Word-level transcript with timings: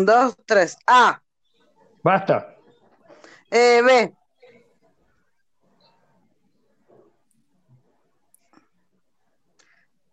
Un, 0.00 0.06
dos, 0.06 0.34
tres. 0.46 0.78
A. 0.86 1.20
Basta. 2.02 2.56
Eh, 3.50 3.82
B. 3.84 4.14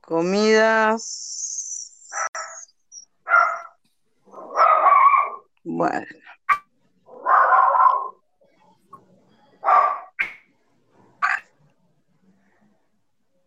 Comidas. 0.01 1.39
Bueno. 5.63 6.05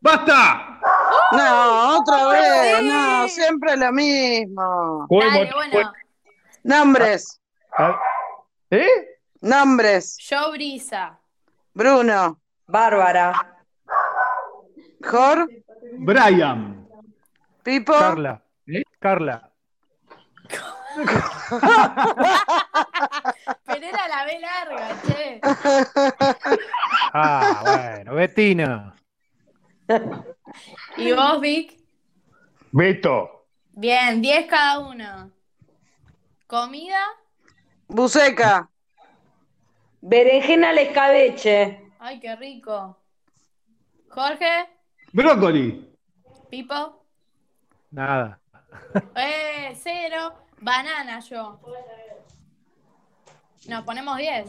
¡Basta! 0.01 0.81
No, 1.33 1.99
otra 1.99 2.29
vez. 2.29 2.83
No, 2.83 3.29
siempre 3.29 3.77
lo 3.77 3.93
mismo. 3.93 5.07
Dale, 5.11 5.51
bueno. 5.53 5.93
Nombres. 6.63 7.41
Ah, 7.77 7.99
¿Eh? 8.71 8.87
Nombres. 9.41 10.19
Yo 10.19 10.53
Brisa. 10.53 11.19
Bruno. 11.73 12.41
Bárbara. 12.67 13.65
Jor. 15.03 15.49
Brian. 15.99 16.87
Pipo. 17.63 17.93
Carla. 17.93 18.43
Carla. 18.99 19.51
Pero 23.65 23.87
era 23.87 24.09
la 24.09 24.25
B 24.25 24.39
larga, 24.41 24.89
che. 25.07 25.41
Ah, 27.13 27.63
bueno, 27.65 28.15
Betina. 28.15 28.95
¿Y 30.97 31.13
vos, 31.13 31.41
Vic? 31.41 31.77
Beto. 32.73 33.47
Bien, 33.73 34.21
10 34.21 34.47
cada 34.47 34.79
uno. 34.81 35.31
¿Comida? 36.51 36.99
Buceca. 37.87 38.69
Berenjena 40.01 40.71
al 40.71 40.79
escabeche. 40.79 41.93
Ay, 42.01 42.19
qué 42.19 42.35
rico. 42.35 42.99
Jorge, 44.09 44.69
Brócoli. 45.13 45.89
Pipo, 46.51 47.05
Nada. 47.93 48.41
eh, 49.15 49.79
cero. 49.81 50.35
Banana 50.61 51.21
yo. 51.21 51.61
Nos 53.69 53.85
ponemos 53.85 54.17
10. 54.19 54.49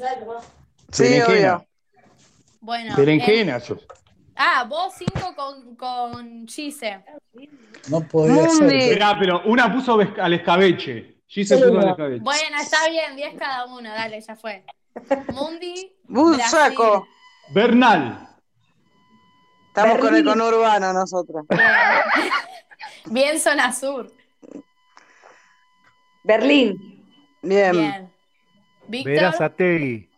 Sí, 0.92 1.04
Berenjena. 1.04 1.28
obvio. 1.58 1.67
Bueno. 2.61 2.95
Berenjena. 2.98 3.58
eh, 3.58 3.59
sos. 3.59 3.86
ah, 4.38 4.66
vos 4.67 4.92
5 4.98 5.36
con, 5.36 5.76
con 5.76 6.48
Gise. 6.48 7.06
No 7.89 8.02
podía 8.08 8.33
Mundi. 8.42 8.58
ser. 8.58 8.73
Esperá, 8.73 9.16
pero 9.20 9.44
una 9.45 9.72
puso 9.72 10.00
al 10.00 10.33
escabeche. 10.33 11.11
Puso. 11.34 11.56
Bueno, 12.22 12.58
está 12.62 12.90
bien, 12.90 13.16
10 13.16 13.36
cada 13.38 13.66
uno. 13.66 13.90
Dale, 13.90 14.20
ya 14.22 14.36
fue. 14.36 14.64
Mundi. 15.34 15.92
Busaco. 16.04 17.08
Bernal. 17.54 18.28
Estamos 19.68 20.00
con 20.00 20.16
el 20.16 20.26
conurbano 20.26 20.94
nosotros. 20.94 21.46
Bien. 21.48 21.62
Bien 23.06 23.40
zona 23.40 23.73
sur. 23.73 24.12
Berlín. 26.23 27.04
Bien. 27.42 27.72
Bien. 27.72 28.14
Víctor. 28.88 29.14
Verazategui. 29.14 30.10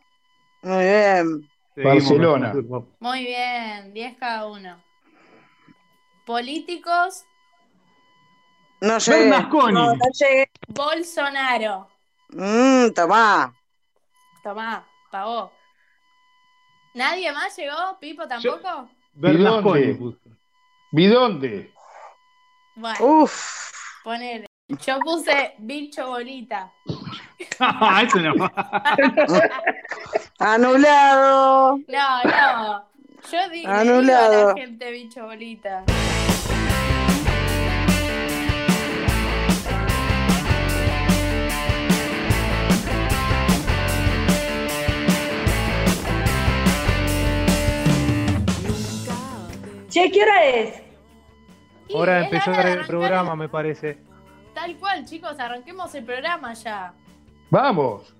Muy 0.64 0.83
bien. 0.83 1.50
Barcelona. 1.75 2.53
Muy 3.00 3.23
bien, 3.23 3.94
10 3.94 4.17
cada 4.17 4.48
uno. 4.48 4.83
Políticos, 6.25 7.25
No 8.84 8.98
llegué. 8.98 9.20
Bernasconi. 9.30 9.73
No, 9.73 9.95
no 9.95 10.06
llegué. 10.12 10.52
Bolsonaro. 10.67 11.88
Mmm, 12.31 12.89
tomá. 12.94 13.53
Tomá, 14.44 14.86
pagó. 15.09 15.53
¿Nadie 16.94 17.31
más 17.31 17.56
llegó? 17.56 17.98
¿Pipo 18.02 18.28
tampoco? 18.28 18.89
Bernasconi. 19.14 20.17
¿Bidonde? 20.92 21.73
Bueno, 22.76 22.98
Uf. 23.05 23.72
ponele. 24.04 24.48
Yo 24.67 24.99
puse 24.99 25.55
bicho 25.60 26.08
bolita. 26.08 26.70
Eso 27.38 28.20
no. 28.20 28.33
Anulado. 30.39 31.77
No, 31.88 32.23
no. 32.26 32.86
Yo 33.32 33.49
digo 33.49 33.72
a 33.72 33.80
Anulado. 33.80 34.48
la 34.49 34.54
gente 34.61 34.92
bicho 34.92 35.23
bolita. 35.26 35.86
Che, 49.93 50.09
¿qué 50.09 50.23
hora 50.23 50.45
es? 50.45 50.81
Y 51.87 51.93
Hora 51.93 52.27
de 52.27 52.36
es 52.36 52.48
hora 52.48 52.65
de 52.65 52.73
el 52.73 52.86
programa, 52.87 53.36
me 53.36 53.48
parece. 53.48 53.99
Tal 54.55 54.76
cual, 54.77 55.05
chicos, 55.05 55.39
arranquemos 55.39 55.93
el 55.93 56.04
programa 56.04 56.55
ya. 56.55 56.93
Vamos. 57.52 58.11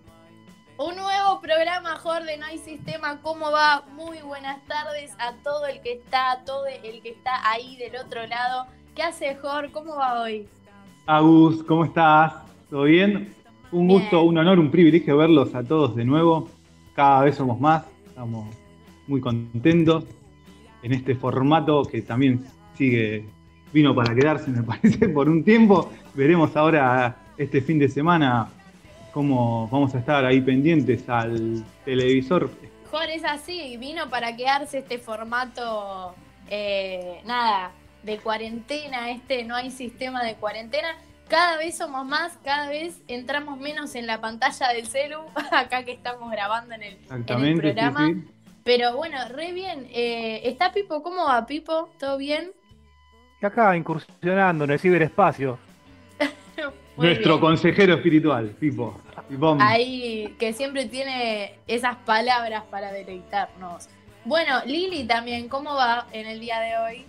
Un 0.78 0.96
nuevo 0.96 1.42
programa, 1.42 1.96
Jorde, 1.96 2.38
no 2.38 2.46
hay 2.46 2.60
sistema, 2.60 3.20
¿cómo 3.24 3.50
va? 3.50 3.86
Muy 3.96 4.20
buenas 4.20 4.64
tardes 4.68 5.16
a 5.18 5.34
todo 5.44 5.66
el 5.66 5.82
que 5.82 5.94
está, 5.94 6.34
a 6.34 6.46
todo 6.46 6.68
el 6.68 7.02
que 7.02 7.10
está 7.10 7.50
ahí 7.50 7.76
del 7.78 7.96
otro 7.96 8.28
lado. 8.28 8.68
¿Qué 8.94 9.02
hace, 9.02 9.34
Jor? 9.38 9.72
¿Cómo 9.72 9.96
va 9.96 10.22
hoy? 10.22 10.48
Agus, 11.08 11.64
¿cómo 11.64 11.86
estás? 11.86 12.34
¿Todo 12.70 12.84
bien? 12.84 13.34
Un 13.72 13.88
Bien. 13.88 14.00
gusto, 14.00 14.22
un 14.22 14.38
honor, 14.38 14.60
un 14.60 14.70
privilegio 14.70 15.18
verlos 15.18 15.56
a 15.56 15.64
todos 15.64 15.96
de 15.96 16.06
nuevo. 16.06 16.50
Cada 16.96 17.24
vez 17.24 17.36
somos 17.36 17.60
más, 17.60 17.84
estamos 18.06 18.56
muy 19.08 19.20
contentos 19.20 20.06
en 20.84 20.94
este 20.94 21.16
formato 21.16 21.84
que 21.84 22.02
también 22.02 22.46
sigue, 22.78 23.26
vino 23.72 23.96
para 23.96 24.14
quedarse, 24.14 24.52
me 24.52 24.62
parece, 24.72 25.10
por 25.10 25.30
un 25.30 25.44
tiempo. 25.44 25.92
Veremos 26.14 26.56
ahora 26.56 27.16
este 27.38 27.62
fin 27.62 27.80
de 27.80 27.90
semana 27.90 28.50
cómo 29.12 29.68
vamos 29.70 29.96
a 29.96 30.00
estar 30.00 30.26
ahí 30.26 30.42
pendientes 30.42 31.08
al 31.10 31.64
televisor. 31.86 32.50
Jor, 32.92 33.10
es 33.10 33.24
así, 33.24 33.78
vino 33.78 34.10
para 34.10 34.36
quedarse 34.36 34.80
este 34.80 35.00
formato, 35.00 36.14
eh, 36.50 37.22
nada, 37.26 37.72
de 38.04 38.18
cuarentena, 38.18 39.10
este 39.10 39.44
no 39.46 39.56
hay 39.56 39.72
sistema 39.72 40.24
de 40.24 40.36
cuarentena. 40.36 40.90
Cada 41.30 41.58
vez 41.58 41.78
somos 41.78 42.06
más, 42.06 42.38
cada 42.44 42.70
vez 42.70 43.02
entramos 43.08 43.58
menos 43.58 43.96
en 43.96 44.06
la 44.06 44.20
pantalla 44.20 44.68
del 44.70 44.86
celu, 44.88 45.20
acá 45.52 45.84
que 45.84 45.94
estamos 45.94 46.30
grabando 46.32 46.76
en 46.76 46.84
el, 46.84 46.94
en 46.94 46.98
el 46.98 47.02
Exactamente, 47.04 47.56
sí, 47.56 47.74
programa. 47.74 48.08
sí. 48.08 48.33
Pero 48.64 48.96
bueno, 48.96 49.18
re 49.30 49.52
bien. 49.52 49.88
Eh, 49.92 50.42
¿Está 50.44 50.72
Pipo? 50.72 51.04
¿Cómo 51.04 51.26
va 51.26 51.46
Pipo? 51.46 51.90
¿Todo 52.00 52.18
bien? 52.18 52.52
Acá 53.42 53.76
incursionando 53.76 54.64
en 54.64 54.72
el 54.72 54.80
ciberespacio. 54.80 55.60
Nuestro 56.98 57.34
bien. 57.34 57.42
consejero 57.42 57.96
espiritual, 57.96 58.50
Pipo. 58.60 59.00
Pipón. 59.28 59.62
Ahí, 59.62 60.36
que 60.40 60.54
siempre 60.54 60.86
tiene 60.86 61.56
esas 61.68 61.96
palabras 61.98 62.64
para 62.70 62.92
deleitarnos. 62.92 63.90
Bueno, 64.26 64.62
Lili 64.66 65.06
también, 65.06 65.50
¿cómo 65.50 65.76
va 65.76 66.08
en 66.12 66.28
el 66.28 66.40
día 66.40 66.60
de 66.60 66.78
hoy? 66.78 67.06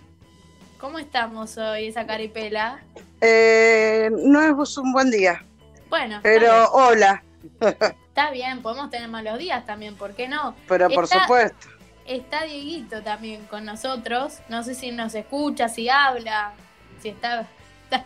¿Cómo 0.79 0.99
estamos 0.99 1.57
hoy, 1.57 1.87
esa 1.87 2.05
caripela? 2.05 2.83
Eh, 3.21 4.09
no 4.11 4.63
es 4.63 4.77
un 4.77 4.91
buen 4.91 5.09
día, 5.09 5.43
Bueno, 5.89 6.19
pero 6.21 6.69
hola. 6.71 7.23
está 8.15 8.31
bien, 8.31 8.61
podemos 8.61 8.89
tener 8.89 9.09
malos 9.09 9.37
días 9.37 9.65
también, 9.65 9.95
¿por 9.97 10.13
qué 10.13 10.29
no? 10.29 10.55
Pero 10.69 10.89
por 10.89 11.03
Está- 11.03 11.23
supuesto. 11.23 11.67
Está 12.05 12.43
Dieguito 12.43 13.01
también 13.01 13.45
con 13.47 13.65
nosotros. 13.65 14.39
No 14.47 14.63
sé 14.63 14.73
si 14.73 14.91
nos 14.91 15.13
escucha, 15.15 15.67
si 15.67 15.89
habla, 15.89 16.53
si 17.01 17.09
está. 17.09 17.45
Está, 17.89 18.03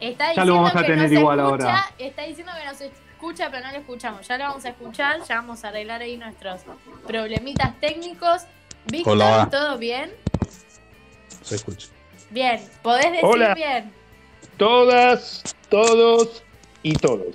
está 0.00 0.24
Ya 0.24 0.28
diciendo 0.30 0.44
lo 0.46 0.54
vamos 0.54 0.70
a 0.76 0.80
que 0.80 0.86
tener 0.86 1.10
nos 1.10 1.12
igual 1.12 1.40
escucha, 1.40 1.64
ahora. 1.64 1.90
Está 1.98 2.22
diciendo 2.22 2.52
que 2.58 2.64
nos 2.64 2.80
escucha, 2.80 3.50
pero 3.50 3.66
no 3.66 3.72
lo 3.72 3.78
escuchamos. 3.78 4.26
Ya 4.26 4.38
lo 4.38 4.44
vamos 4.44 4.64
a 4.64 4.68
escuchar, 4.70 5.22
ya 5.28 5.34
vamos 5.34 5.64
a 5.64 5.68
arreglar 5.68 6.00
ahí 6.00 6.16
nuestros 6.16 6.62
problemitas 7.06 7.78
técnicos. 7.80 8.42
Víctor, 8.86 9.12
Hola. 9.14 9.48
¿todo 9.50 9.76
bien? 9.76 10.10
Se 11.42 11.56
escucha. 11.56 11.88
Bien, 12.30 12.62
podés 12.82 13.10
decir 13.12 13.24
Hola. 13.24 13.54
bien 13.54 13.92
Todas, 14.56 15.42
todos 15.68 16.42
y 16.82 16.92
todos. 16.94 17.34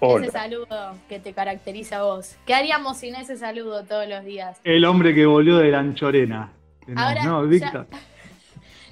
Hola. 0.00 0.26
ese 0.26 0.32
saludo 0.32 0.98
que 1.08 1.18
te 1.20 1.32
caracteriza 1.32 1.98
a 1.98 2.02
vos. 2.02 2.36
¿Qué 2.46 2.54
haríamos 2.54 2.98
sin 2.98 3.14
ese 3.14 3.36
saludo 3.36 3.84
todos 3.84 4.06
los 4.08 4.24
días? 4.24 4.60
El 4.64 4.84
hombre 4.84 5.14
que 5.14 5.24
volvió 5.26 5.56
de 5.58 5.70
la 5.70 5.78
Anchorena. 5.80 6.52
Ahora, 6.96 7.24
¿No, 7.24 7.50
ya- 7.50 7.86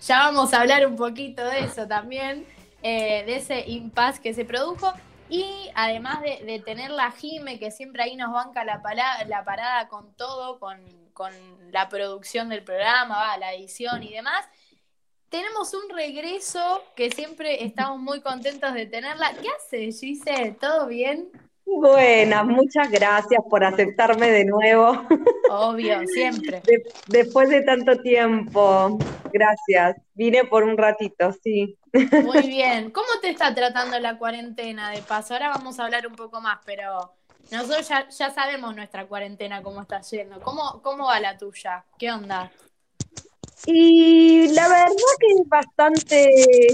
vamos 0.09 0.53
a 0.55 0.61
hablar 0.61 0.87
un 0.87 0.97
poquito 0.97 1.45
de 1.45 1.61
eso 1.61 1.87
también, 1.87 2.47
eh, 2.83 3.23
de 3.27 3.37
ese 3.37 3.65
impasse 3.69 4.21
que 4.21 4.35
se 4.35 4.45
produjo. 4.45 4.93
Y 5.31 5.71
además 5.75 6.21
de, 6.23 6.45
de 6.45 6.59
tener 6.61 6.91
la 6.91 7.11
Jime, 7.11 7.59
que 7.59 7.71
siempre 7.71 8.03
ahí 8.03 8.15
nos 8.17 8.33
banca 8.33 8.65
la, 8.65 8.83
pala- 8.83 9.25
la 9.27 9.45
parada 9.45 9.89
con 9.89 10.13
todo, 10.15 10.59
con, 10.59 10.79
con 11.15 11.33
la 11.71 11.89
producción 11.89 12.49
del 12.51 12.63
programa, 12.63 13.17
va, 13.17 13.37
la 13.39 13.55
edición 13.55 14.03
y 14.03 14.13
demás. 14.13 14.45
Tenemos 15.29 15.75
un 15.75 15.89
regreso 15.95 16.83
que 16.97 17.11
siempre 17.11 17.65
estamos 17.65 17.99
muy 18.01 18.21
contentos 18.21 18.73
de 18.75 18.87
tenerla. 18.87 19.33
¿Qué 19.41 19.49
hace, 19.51 19.91
Gise? 19.93 20.57
¿Todo 20.61 20.87
bien? 20.87 21.31
Buenas, 21.67 22.45
muchas 22.45 22.91
gracias 22.91 23.41
por 23.49 23.65
aceptarme 23.65 24.31
de 24.31 24.45
nuevo 24.45 25.03
Obvio, 25.49 26.07
siempre. 26.07 26.61
de- 26.61 26.83
después 27.09 27.49
de 27.49 27.63
tanto 27.63 27.97
tiempo. 28.03 28.99
Gracias. 29.33 29.97
Vine 30.15 30.45
por 30.45 30.63
un 30.63 30.77
ratito, 30.77 31.33
sí. 31.43 31.77
Muy 32.23 32.43
bien. 32.47 32.91
¿Cómo 32.91 33.09
te 33.23 33.31
está 33.31 33.55
tratando 33.55 33.99
la 33.99 34.19
cuarentena 34.19 34.91
de 34.91 35.01
paso? 35.03 35.33
Ahora 35.35 35.49
vamos 35.49 35.81
a 35.81 35.85
hablar 35.87 36.07
un 36.07 36.15
poco 36.15 36.41
más, 36.41 36.59
pero 36.67 37.15
nosotros 37.51 37.89
ya, 37.89 38.09
ya 38.11 38.31
sabemos 38.31 38.77
nuestra 38.77 39.07
cuarentena 39.07 39.63
cómo 39.63 39.81
está 39.83 40.01
yendo. 40.03 40.41
¿Cómo, 40.43 40.83
cómo 40.83 41.07
va 41.07 41.19
la 41.19 41.37
tuya? 41.39 41.85
¿Qué 41.99 42.13
onda? 42.13 42.53
Y 43.67 44.49
la 44.49 44.69
verdad 44.69 44.89
que 45.19 45.27
es 45.27 45.49
bastante 45.49 46.31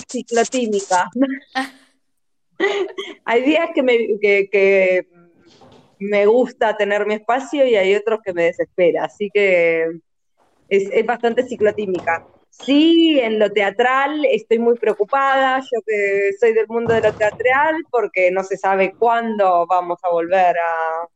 ciclotímica. 0.08 1.08
Hay 3.24 3.42
días 3.42 3.70
que 3.74 3.82
me, 3.82 3.96
que, 4.20 4.48
que 4.50 5.08
me 5.98 6.26
gusta 6.26 6.76
tener 6.76 7.06
mi 7.06 7.14
espacio 7.14 7.66
y 7.66 7.74
hay 7.74 7.94
otros 7.94 8.20
que 8.22 8.34
me 8.34 8.44
desespera, 8.44 9.04
así 9.04 9.30
que 9.32 9.86
es, 10.68 10.90
es 10.92 11.06
bastante 11.06 11.46
ciclotímica. 11.46 12.26
Sí, 12.50 13.18
en 13.18 13.38
lo 13.38 13.50
teatral 13.50 14.26
estoy 14.26 14.58
muy 14.58 14.76
preocupada, 14.76 15.60
yo 15.60 15.80
que 15.86 16.32
soy 16.38 16.52
del 16.52 16.66
mundo 16.68 16.92
de 16.92 17.00
lo 17.00 17.14
teatral, 17.14 17.76
porque 17.90 18.30
no 18.30 18.44
se 18.44 18.58
sabe 18.58 18.92
cuándo 18.98 19.66
vamos 19.66 19.98
a 20.02 20.10
volver 20.10 20.58
a, 20.58 21.08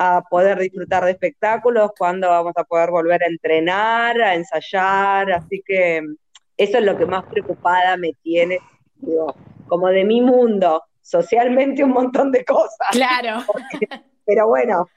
a 0.00 0.22
poder 0.30 0.58
disfrutar 0.58 1.04
de 1.04 1.10
espectáculos, 1.10 1.90
cuándo 1.98 2.28
vamos 2.30 2.52
a 2.56 2.62
poder 2.64 2.90
volver 2.90 3.20
a 3.24 3.26
entrenar, 3.26 4.20
a 4.22 4.34
ensayar, 4.36 5.32
así 5.32 5.60
que 5.66 6.00
eso 6.56 6.78
es 6.78 6.84
lo 6.84 6.96
que 6.96 7.04
más 7.04 7.24
preocupada 7.24 7.96
me 7.96 8.12
tiene, 8.22 8.60
digo, 8.96 9.34
como 9.66 9.88
de 9.88 10.04
mi 10.04 10.20
mundo, 10.22 10.84
socialmente 11.02 11.82
un 11.82 11.90
montón 11.90 12.30
de 12.30 12.44
cosas, 12.44 12.88
Claro. 12.92 13.40
pero 14.24 14.46
bueno, 14.46 14.88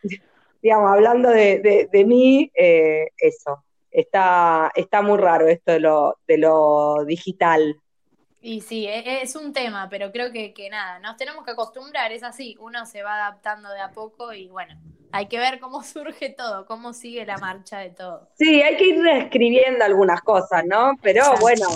digamos, 0.62 0.92
hablando 0.92 1.30
de, 1.30 1.60
de- 1.60 1.90
de 1.92 2.06
mí, 2.06 2.52
eh, 2.54 3.08
eso, 3.18 3.64
está, 3.90 4.72
está 4.76 5.02
muy 5.02 5.18
raro 5.18 5.48
esto 5.48 5.72
de 5.72 5.80
lo, 5.80 6.18
de 6.28 6.38
lo 6.38 7.06
digital. 7.06 7.76
Y 8.42 8.62
sí, 8.62 8.88
e- 8.88 9.22
es 9.22 9.36
un 9.36 9.54
tema, 9.54 9.88
pero 9.90 10.12
creo 10.12 10.32
que, 10.32 10.54
que 10.54 10.70
nada, 10.70 11.00
nos 11.00 11.16
tenemos 11.16 11.46
que 11.46 11.52
acostumbrar, 11.52 12.12
es 12.12 12.24
así, 12.24 12.58
uno 12.60 12.86
se 12.88 13.04
va 13.04 13.16
adaptando 13.16 13.70
de 13.70 13.80
a 13.80 13.92
poco 13.92 14.34
y 14.34 14.48
bueno, 14.48 14.74
hay 15.12 15.28
que 15.28 15.38
ver 15.38 15.60
cómo 15.60 15.84
surge 15.84 16.30
todo, 16.30 16.66
cómo 16.66 16.94
sigue 16.94 17.26
la 17.26 17.38
marcha 17.38 17.78
de 17.80 17.92
todo. 17.92 18.30
Sí, 18.38 18.62
hay 18.64 18.78
que 18.78 18.88
ir 18.88 19.02
reescribiendo 19.02 19.86
algunas 19.86 20.22
cosas, 20.22 20.66
¿no? 20.66 20.94
Pero 21.04 21.20
Exacto. 21.22 21.42
bueno, 21.42 21.68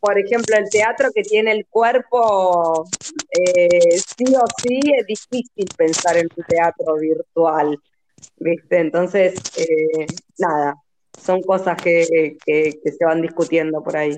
por 0.00 0.18
ejemplo, 0.18 0.56
el 0.56 0.70
teatro 0.70 1.10
que 1.14 1.22
tiene 1.22 1.52
el 1.52 1.66
cuerpo, 1.66 2.86
eh, 3.30 3.98
sí 3.98 4.34
o 4.34 4.44
sí, 4.62 4.80
es 4.96 5.06
difícil 5.06 5.66
pensar 5.76 6.16
en 6.16 6.28
un 6.34 6.44
teatro 6.44 6.94
virtual, 6.96 7.78
¿viste? 8.38 8.78
Entonces, 8.78 9.34
eh, 9.58 10.06
nada, 10.38 10.76
son 11.18 11.42
cosas 11.42 11.76
que, 11.76 12.36
que, 12.44 12.78
que 12.82 12.92
se 12.92 13.04
van 13.04 13.20
discutiendo 13.20 13.82
por 13.82 13.96
ahí. 13.96 14.16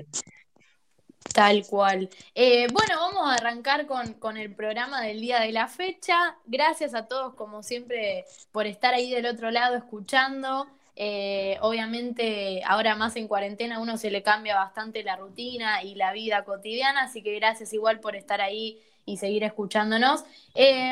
Tal 1.33 1.65
cual. 1.67 2.09
Eh, 2.33 2.67
bueno, 2.71 2.95
vamos 2.97 3.29
a 3.29 3.35
arrancar 3.35 3.85
con, 3.85 4.13
con 4.15 4.37
el 4.37 4.53
programa 4.55 5.01
del 5.01 5.21
día 5.21 5.39
de 5.39 5.51
la 5.51 5.67
fecha. 5.67 6.37
Gracias 6.45 6.93
a 6.95 7.07
todos, 7.07 7.35
como 7.35 7.61
siempre, 7.61 8.25
por 8.51 8.65
estar 8.67 8.93
ahí 8.93 9.11
del 9.11 9.25
otro 9.25 9.51
lado 9.51 9.75
escuchando. 9.75 10.67
Eh, 10.95 11.57
obviamente, 11.61 12.61
ahora 12.65 12.95
más 12.95 13.15
en 13.15 13.27
cuarentena, 13.27 13.77
a 13.77 13.79
uno 13.79 13.97
se 13.97 14.11
le 14.11 14.21
cambia 14.21 14.55
bastante 14.55 15.03
la 15.03 15.15
rutina 15.15 15.81
y 15.83 15.95
la 15.95 16.11
vida 16.11 16.43
cotidiana, 16.43 17.03
así 17.03 17.23
que 17.23 17.35
gracias 17.35 17.71
igual 17.73 18.01
por 18.01 18.17
estar 18.17 18.41
ahí 18.41 18.81
y 19.05 19.17
seguir 19.17 19.43
escuchándonos. 19.43 20.25
Eh, 20.55 20.91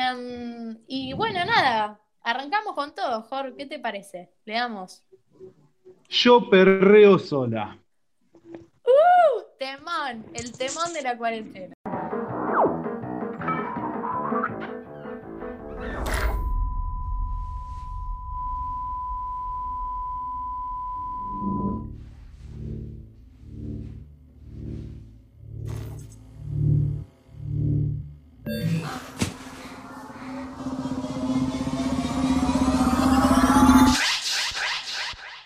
y 0.86 1.12
bueno, 1.12 1.44
nada, 1.44 2.00
arrancamos 2.22 2.74
con 2.74 2.94
todo, 2.94 3.22
Jorge, 3.22 3.54
¿qué 3.56 3.66
te 3.66 3.78
parece? 3.78 4.30
Le 4.46 4.54
damos. 4.54 5.02
Yo 6.08 6.48
perreo 6.48 7.18
sola. 7.18 7.78
Temón, 9.58 10.26
el 10.34 10.52
temón 10.52 10.92
de 10.92 11.02
la 11.02 11.16
cuarentena. 11.16 11.74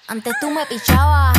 Antes 0.08 0.34
tú 0.40 0.50
me 0.50 0.66
pichabas, 0.66 1.38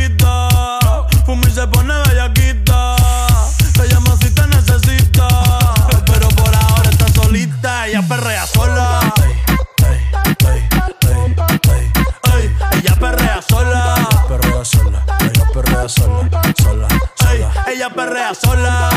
Ella 17.81 17.89
perrea 17.89 18.35
sola. 18.35 18.89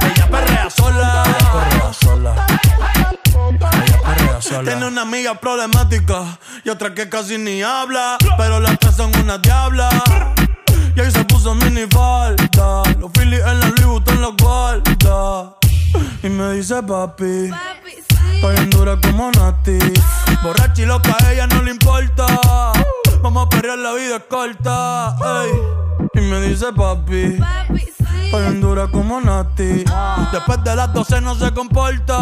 Ella 0.00 0.28
perrea 0.30 0.70
sola. 0.70 1.24
Sola. 1.92 2.46
Ella 3.60 4.02
perrea 4.02 4.40
sola. 4.40 4.62
Tiene 4.64 4.86
una 4.86 5.02
amiga 5.02 5.34
problemática 5.34 6.38
y 6.64 6.70
otra 6.70 6.94
que 6.94 7.10
casi 7.10 7.36
ni 7.36 7.62
habla. 7.62 8.16
Pero 8.38 8.60
las 8.60 8.78
tres 8.78 8.96
son 8.96 9.14
una 9.18 9.36
diabla. 9.36 9.90
Y 10.96 11.00
ahí 11.00 11.10
se 11.10 11.22
puso 11.26 11.54
mini 11.54 11.86
falta. 11.90 12.82
Los 12.98 13.10
Phillies 13.12 13.42
en 13.44 13.60
la 13.60 13.66
Louis 13.66 13.84
Vuitton 13.84 14.22
los 14.22 14.36
guarda. 14.38 15.54
Y 16.22 16.30
me 16.30 16.54
dice 16.54 16.82
papi. 16.82 17.50
En 18.56 18.70
dura 18.70 18.98
como 18.98 19.30
Nati. 19.32 19.78
Borracha 20.42 20.80
y 20.80 20.86
loca, 20.86 21.14
a 21.22 21.32
ella 21.32 21.46
no 21.46 21.62
le 21.62 21.72
importa. 21.72 22.26
Vamos 23.22 23.46
a 23.46 23.48
perrear, 23.48 23.78
la 23.78 23.92
vida 23.92 24.16
es 24.16 24.22
corta. 24.24 25.16
ey. 25.44 25.50
Y 26.14 26.20
me 26.22 26.40
dice 26.40 26.66
papi. 26.72 27.38
Estoy 28.24 28.46
en 28.46 28.60
dura 28.60 28.86
como 28.88 29.20
Nati. 29.20 29.84
Después 30.32 30.64
de 30.64 30.76
las 30.76 30.92
12 30.92 31.20
no 31.20 31.34
se 31.34 31.52
comporta. 31.52 32.16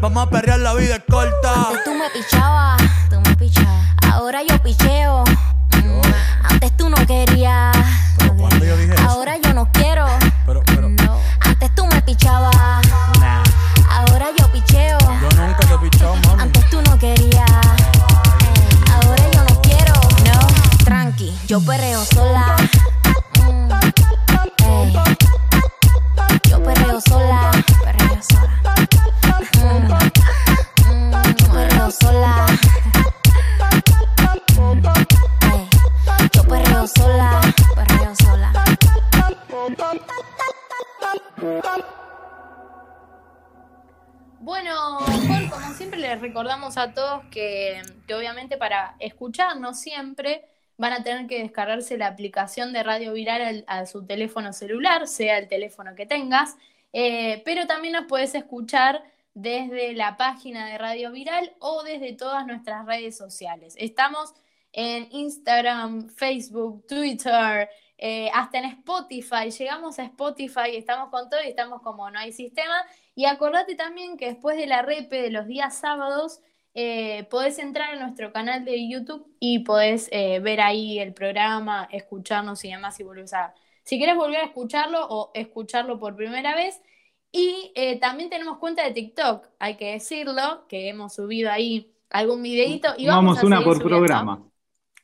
Vamos 0.00 0.26
a 0.26 0.30
perrear, 0.30 0.58
la 0.60 0.74
vida 0.74 0.96
es 0.96 1.02
corta. 1.08 1.54
Antes 1.68 1.84
tú 1.84 1.92
me 1.94 2.08
pichabas, 2.10 2.82
tú 3.10 3.20
me 3.20 3.36
pichabas. 3.36 3.86
Ahora 4.12 4.40
yo 4.42 4.58
picheo. 4.62 5.24
Mm, 5.72 6.00
Antes 6.50 6.76
tú 6.76 6.88
no 6.88 6.96
querías. 7.06 7.76
Pero 8.18 8.34
cuando 8.36 8.64
yo 8.64 8.76
dije 8.76 8.94
eso. 8.94 9.08
Ahora 9.08 9.36
yo 9.36 9.52
no 9.54 9.70
quiero. 9.72 10.06
Pero, 10.46 10.62
pero, 10.66 10.88
No. 10.88 11.18
Antes 11.40 11.74
tú 11.74 11.86
Yo 21.50 21.60
perreo 21.62 22.04
sola. 22.04 22.56
Mm, 23.42 23.72
ey. 24.68 24.92
Yo 26.48 26.62
perreo 26.62 27.00
sola. 27.00 27.50
Perreo 27.82 28.22
sola. 28.22 28.62
Mm, 29.58 29.90
mm, 30.86 31.10
yo 31.34 31.52
perreo 31.52 31.90
sola. 31.90 32.46
Ey. 35.42 35.68
Yo 36.32 36.44
perreo 36.44 36.86
sola. 36.86 37.40
Perreo 37.74 38.14
sola. 38.14 38.52
Bueno, 44.38 44.98
Paul, 45.26 45.50
como 45.50 45.74
siempre 45.74 45.98
les 45.98 46.20
recordamos 46.20 46.76
a 46.76 46.94
todos 46.94 47.24
que, 47.32 47.82
que 48.06 48.14
obviamente 48.14 48.56
para 48.56 48.94
escucharnos 49.00 49.80
siempre 49.80 50.44
van 50.80 50.94
a 50.94 51.02
tener 51.02 51.26
que 51.26 51.42
descargarse 51.42 51.98
la 51.98 52.06
aplicación 52.06 52.72
de 52.72 52.82
Radio 52.82 53.12
Viral 53.12 53.42
al- 53.42 53.64
a 53.66 53.84
su 53.86 54.06
teléfono 54.06 54.52
celular, 54.54 55.06
sea 55.06 55.36
el 55.38 55.46
teléfono 55.46 55.94
que 55.94 56.06
tengas, 56.06 56.56
eh, 56.94 57.42
pero 57.44 57.66
también 57.66 57.92
nos 57.92 58.06
puedes 58.06 58.34
escuchar 58.34 59.04
desde 59.34 59.92
la 59.92 60.16
página 60.16 60.66
de 60.66 60.78
Radio 60.78 61.12
Viral 61.12 61.52
o 61.58 61.82
desde 61.82 62.14
todas 62.14 62.46
nuestras 62.46 62.86
redes 62.86 63.16
sociales. 63.16 63.74
Estamos 63.78 64.32
en 64.72 65.08
Instagram, 65.10 66.08
Facebook, 66.08 66.86
Twitter, 66.88 67.68
eh, 67.98 68.30
hasta 68.32 68.58
en 68.58 68.64
Spotify. 68.64 69.50
Llegamos 69.50 69.98
a 69.98 70.04
Spotify, 70.04 70.74
estamos 70.76 71.10
con 71.10 71.28
todo 71.28 71.40
y 71.44 71.48
estamos 71.48 71.82
como 71.82 72.10
no 72.10 72.18
hay 72.18 72.32
sistema. 72.32 72.82
Y 73.14 73.26
acordate 73.26 73.74
también 73.74 74.16
que 74.16 74.26
después 74.28 74.56
de 74.56 74.66
la 74.66 74.80
repe 74.80 75.20
de 75.20 75.30
los 75.30 75.46
días 75.46 75.76
sábados, 75.76 76.40
eh, 76.74 77.24
podés 77.30 77.58
entrar 77.58 77.94
a 77.94 78.00
nuestro 78.00 78.32
canal 78.32 78.64
de 78.64 78.88
YouTube 78.88 79.26
y 79.40 79.60
podés 79.60 80.08
eh, 80.12 80.40
ver 80.40 80.60
ahí 80.60 80.98
el 80.98 81.12
programa, 81.14 81.88
escucharnos 81.90 82.64
y 82.64 82.70
demás 82.70 82.96
si 82.96 83.02
volvés 83.02 83.32
a... 83.34 83.54
Si 83.82 83.98
querés 83.98 84.16
volver 84.16 84.40
a 84.40 84.44
escucharlo 84.44 85.04
o 85.08 85.30
escucharlo 85.34 85.98
por 85.98 86.14
primera 86.16 86.54
vez. 86.54 86.80
Y 87.32 87.72
eh, 87.76 87.98
también 88.00 88.28
tenemos 88.30 88.58
cuenta 88.58 88.84
de 88.84 88.92
TikTok, 88.92 89.46
hay 89.60 89.76
que 89.76 89.92
decirlo, 89.92 90.66
que 90.68 90.88
hemos 90.88 91.14
subido 91.14 91.50
ahí 91.50 91.94
algún 92.10 92.42
videito 92.42 92.88
y 92.98 93.06
vamos, 93.06 93.36
Vamos 93.36 93.42
a 93.42 93.46
una 93.46 93.62
por 93.62 93.78
subiendo. 93.78 93.98
programa. 93.98 94.49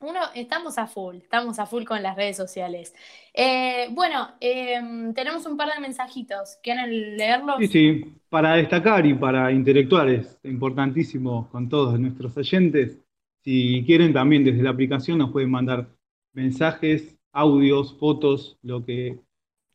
Uno, 0.06 0.20
estamos 0.36 0.78
a 0.78 0.86
full, 0.86 1.16
estamos 1.16 1.58
a 1.58 1.66
full 1.66 1.82
con 1.82 2.00
las 2.00 2.14
redes 2.14 2.36
sociales. 2.36 2.94
Eh, 3.34 3.88
bueno, 3.90 4.28
em, 4.38 5.12
tenemos 5.12 5.44
un 5.46 5.56
par 5.56 5.74
de 5.74 5.80
mensajitos. 5.80 6.58
¿Quieren 6.62 7.16
leerlos? 7.16 7.56
Sí, 7.58 7.66
sí, 7.66 8.14
para 8.28 8.54
destacar 8.54 9.04
y 9.04 9.14
para 9.14 9.50
intelectuar 9.50 10.08
es 10.08 10.38
importantísimo 10.44 11.48
con 11.50 11.68
todos 11.68 11.98
nuestros 11.98 12.36
oyentes. 12.36 13.00
Si 13.42 13.82
quieren 13.84 14.12
también 14.12 14.44
desde 14.44 14.62
la 14.62 14.70
aplicación 14.70 15.18
nos 15.18 15.32
pueden 15.32 15.50
mandar 15.50 15.88
mensajes, 16.34 17.18
audios, 17.32 17.98
fotos, 17.98 18.58
lo 18.62 18.84
que 18.84 19.18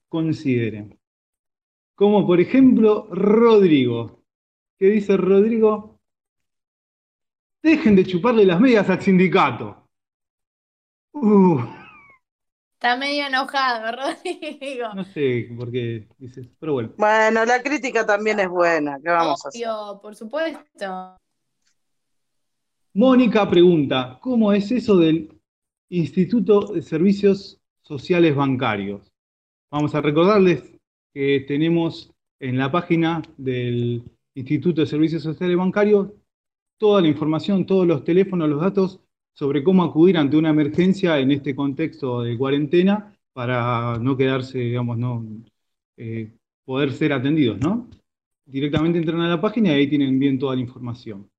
consideren. 0.07 0.97
Como 1.93 2.25
por 2.25 2.39
ejemplo 2.39 3.09
Rodrigo. 3.11 4.23
¿Qué 4.79 4.85
dice 4.85 5.17
Rodrigo? 5.17 6.00
Dejen 7.61 7.97
de 7.97 8.05
chuparle 8.05 8.45
las 8.45 8.61
medias 8.61 8.89
al 8.89 9.01
sindicato. 9.01 9.80
Uh, 11.13 11.60
Está 12.74 12.98
medio 12.98 13.27
enojado, 13.27 13.91
Rodrigo. 13.96 14.94
no 14.96 15.03
sé 15.03 15.50
por 15.56 15.72
qué 15.72 16.08
dices, 16.18 16.48
pero 16.60 16.74
bueno. 16.74 16.94
Bueno, 16.98 17.46
la 17.46 17.62
crítica 17.62 18.06
también 18.06 18.39
es 18.39 18.50
buena. 18.50 19.00
¿Qué 19.03 19.10
vamos 19.10 19.46
a 19.46 19.50
hacer? 19.50 19.68
Por 20.01 20.15
supuesto. 20.15 21.15
Mónica 22.94 23.48
pregunta, 23.48 24.18
¿cómo 24.20 24.51
es 24.51 24.72
eso 24.72 24.98
del 24.98 25.39
Instituto 25.89 26.74
de 26.74 26.82
Servicios 26.82 27.62
Sociales 27.84 28.36
Bancarios? 28.36 29.12
Vamos 29.70 29.94
a 29.94 30.01
recordarles 30.01 30.63
que 31.13 31.46
tenemos 31.48 32.12
en 32.39 32.58
la 32.58 32.72
página 32.72 33.22
del 33.38 34.03
Instituto 34.34 34.82
de 34.82 34.88
Servicios 34.88 35.22
Sociales 35.22 35.56
Bancarios 35.56 36.10
toda 36.77 37.00
la 37.01 37.08
información, 37.08 37.68
todos 37.68 37.86
los 37.86 38.03
teléfonos, 38.03 38.50
los 38.50 38.60
datos 38.60 39.01
sobre 39.33 39.63
cómo 39.63 39.83
acudir 39.83 40.17
ante 40.17 40.38
una 40.38 40.50
emergencia 40.50 41.19
en 41.19 41.31
este 41.31 41.55
contexto 41.55 42.21
de 42.21 42.38
cuarentena 42.38 43.15
para 43.33 43.97
no 44.00 44.17
quedarse, 44.17 44.59
digamos, 44.59 44.97
no 44.97 45.25
eh, 45.97 46.31
poder 46.65 46.91
ser 46.91 47.13
atendidos, 47.13 47.59
¿no? 47.59 47.89
Directamente 48.45 49.00
entran 49.00 49.21
a 49.21 49.29
la 49.29 49.41
página 49.41 49.69
y 49.69 49.73
ahí 49.73 49.88
tienen 49.88 50.19
bien 50.19 50.38
toda 50.38 50.55
la 50.55 50.61
información 50.61 51.31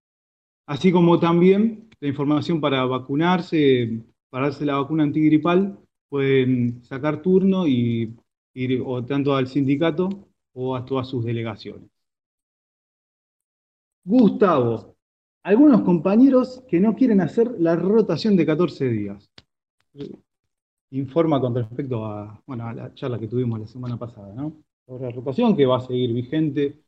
así 0.67 0.93
como 0.93 1.19
también 1.19 1.89
la 2.01 2.09
información 2.09 2.61
para 2.61 2.85
vacunarse, 2.85 4.03
para 4.31 4.47
darse 4.47 4.65
la 4.65 4.77
vacuna 4.77 5.05
antigripal, 5.05 5.79
pueden 6.09 6.83
sacar 6.85 7.23
turno 7.23 7.67
y 7.67 8.15
ir 8.55 8.83
o 8.85 9.05
tanto 9.05 9.35
al 9.35 9.49
sindicato 9.49 10.09
o 10.55 10.77
a 10.77 10.85
todas 10.85 11.09
sus 11.09 11.25
delegaciones. 11.25 11.89
Gustavo, 14.05 14.97
algunos 15.45 15.83
compañeros 15.83 16.65
que 16.69 16.81
no 16.81 16.97
quieren 16.97 17.21
hacer 17.21 17.55
la 17.61 17.77
rotación 17.77 18.37
de 18.37 18.45
14 18.47 18.89
días. 18.89 19.31
Informa 20.93 21.41
con 21.41 21.55
respecto 21.57 22.05
a, 22.05 22.41
bueno, 22.47 22.67
a 22.69 22.73
la 22.75 22.95
charla 22.95 23.19
que 23.19 23.27
tuvimos 23.27 23.59
la 23.59 23.67
semana 23.67 23.99
pasada, 23.99 24.33
¿no? 24.35 24.63
Sobre 24.87 25.05
la 25.07 25.11
rotación 25.11 25.57
que 25.57 25.67
va 25.67 25.79
a 25.79 25.81
seguir 25.81 26.13
vigente 26.13 26.83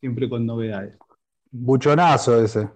siempre 0.00 0.28
con 0.28 0.46
novedades. 0.46 0.96
Buchonazo 1.52 2.34
ese. 2.42 2.68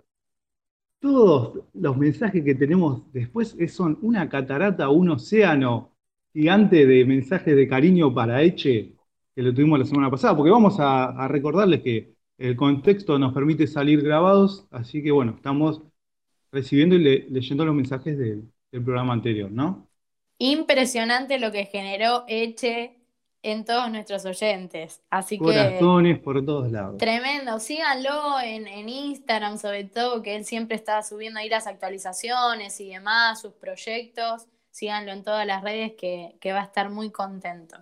todos 1.00 1.64
los 1.74 1.96
mensajes 1.96 2.42
que 2.44 2.54
tenemos 2.54 3.02
después 3.12 3.54
es- 3.58 3.74
son 3.74 3.98
una 4.02 4.28
catarata, 4.28 4.88
un 4.88 5.10
océano 5.10 5.92
gigante 6.32 6.86
de 6.86 7.04
mensajes 7.04 7.54
de 7.56 7.68
cariño 7.68 8.12
para 8.14 8.42
Eche, 8.42 8.96
que 9.34 9.42
lo 9.42 9.52
tuvimos 9.54 9.78
la 9.78 9.84
semana 9.84 10.10
pasada, 10.10 10.36
porque 10.36 10.50
vamos 10.50 10.78
a, 10.80 11.04
a 11.10 11.28
recordarles 11.28 11.82
que 11.82 12.13
el 12.48 12.56
contexto 12.56 13.18
nos 13.18 13.32
permite 13.34 13.66
salir 13.66 14.02
grabados, 14.02 14.66
así 14.70 15.02
que 15.02 15.10
bueno, 15.12 15.32
estamos 15.36 15.82
recibiendo 16.52 16.96
y 16.96 17.00
le- 17.00 17.26
leyendo 17.30 17.64
los 17.64 17.74
mensajes 17.74 18.18
del, 18.18 18.50
del 18.72 18.84
programa 18.84 19.12
anterior, 19.14 19.50
¿no? 19.50 19.88
Impresionante 20.38 21.38
lo 21.38 21.52
que 21.52 21.64
generó 21.66 22.24
Eche 22.28 22.98
en 23.42 23.64
todos 23.64 23.90
nuestros 23.90 24.24
oyentes. 24.24 25.02
Así 25.10 25.38
que 25.38 25.44
Corazones 25.44 26.18
por 26.18 26.44
todos 26.44 26.70
lados. 26.72 26.98
tremendo. 26.98 27.60
Síganlo 27.60 28.40
en, 28.42 28.66
en 28.66 28.88
Instagram, 28.88 29.58
sobre 29.58 29.84
todo, 29.84 30.22
que 30.22 30.36
él 30.36 30.44
siempre 30.44 30.76
está 30.76 31.02
subiendo 31.02 31.38
ahí 31.40 31.48
las 31.48 31.66
actualizaciones 31.66 32.80
y 32.80 32.88
demás, 32.90 33.40
sus 33.40 33.52
proyectos. 33.54 34.46
Síganlo 34.70 35.12
en 35.12 35.22
todas 35.22 35.46
las 35.46 35.62
redes 35.62 35.92
que, 35.96 36.36
que 36.40 36.52
va 36.52 36.60
a 36.60 36.64
estar 36.64 36.90
muy 36.90 37.10
contento. 37.10 37.76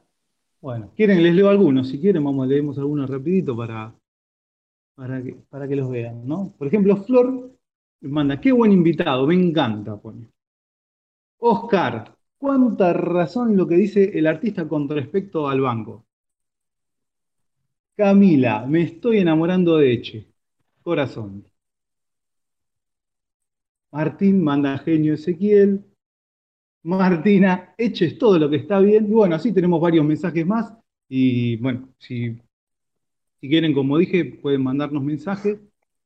Bueno, 0.61 0.92
¿quieren? 0.97 1.23
Les 1.23 1.35
leo 1.35 1.49
algunos, 1.49 1.88
si 1.88 2.00
quieren, 2.00 2.23
vamos, 2.25 2.47
leemos 2.47 2.78
algunos 2.78 3.11
rapidito 3.11 3.57
para, 3.57 3.95
para 5.02 5.21
que, 5.21 5.35
para 5.50 5.66
que 5.66 5.75
los 5.75 5.90
vean, 5.90 6.25
¿no? 6.28 6.54
Por 6.56 6.68
ejemplo, 6.68 6.97
Flor 6.97 7.50
manda, 8.02 8.40
qué 8.40 8.52
buen 8.52 8.71
invitado, 8.71 9.26
me 9.26 9.35
encanta, 9.35 10.00
pone. 10.00 10.28
Oscar, 11.38 12.16
cuánta 12.38 12.92
razón 12.92 13.56
lo 13.56 13.66
que 13.66 13.75
dice 13.75 14.16
el 14.16 14.28
artista 14.28 14.68
con 14.68 14.88
respecto 14.88 15.49
al 15.49 15.61
banco. 15.61 16.06
Camila, 17.97 18.64
me 18.64 18.82
estoy 18.82 19.18
enamorando 19.18 19.76
de 19.78 19.92
Eche. 19.92 20.28
Corazón. 20.82 21.47
Martín 23.90 24.44
manda 24.44 24.78
genio 24.78 25.14
Ezequiel. 25.14 25.85
Martina, 26.85 27.75
Eche 27.76 28.06
es 28.06 28.18
todo 28.18 28.38
lo 28.38 28.49
que 28.49 28.56
está 28.56 28.78
bien. 28.78 29.06
Y 29.06 29.11
bueno, 29.11 29.35
así 29.35 29.52
tenemos 29.52 29.80
varios 29.80 30.06
mensajes 30.06 30.47
más. 30.47 30.73
Y 31.09 31.56
bueno, 31.56 31.88
si, 31.99 32.40
si 33.42 33.49
quieren, 33.49 33.75
como 33.75 33.99
dije, 33.99 34.25
pueden 34.40 34.62
mandarnos 34.62 35.02
mensajes 35.02 35.58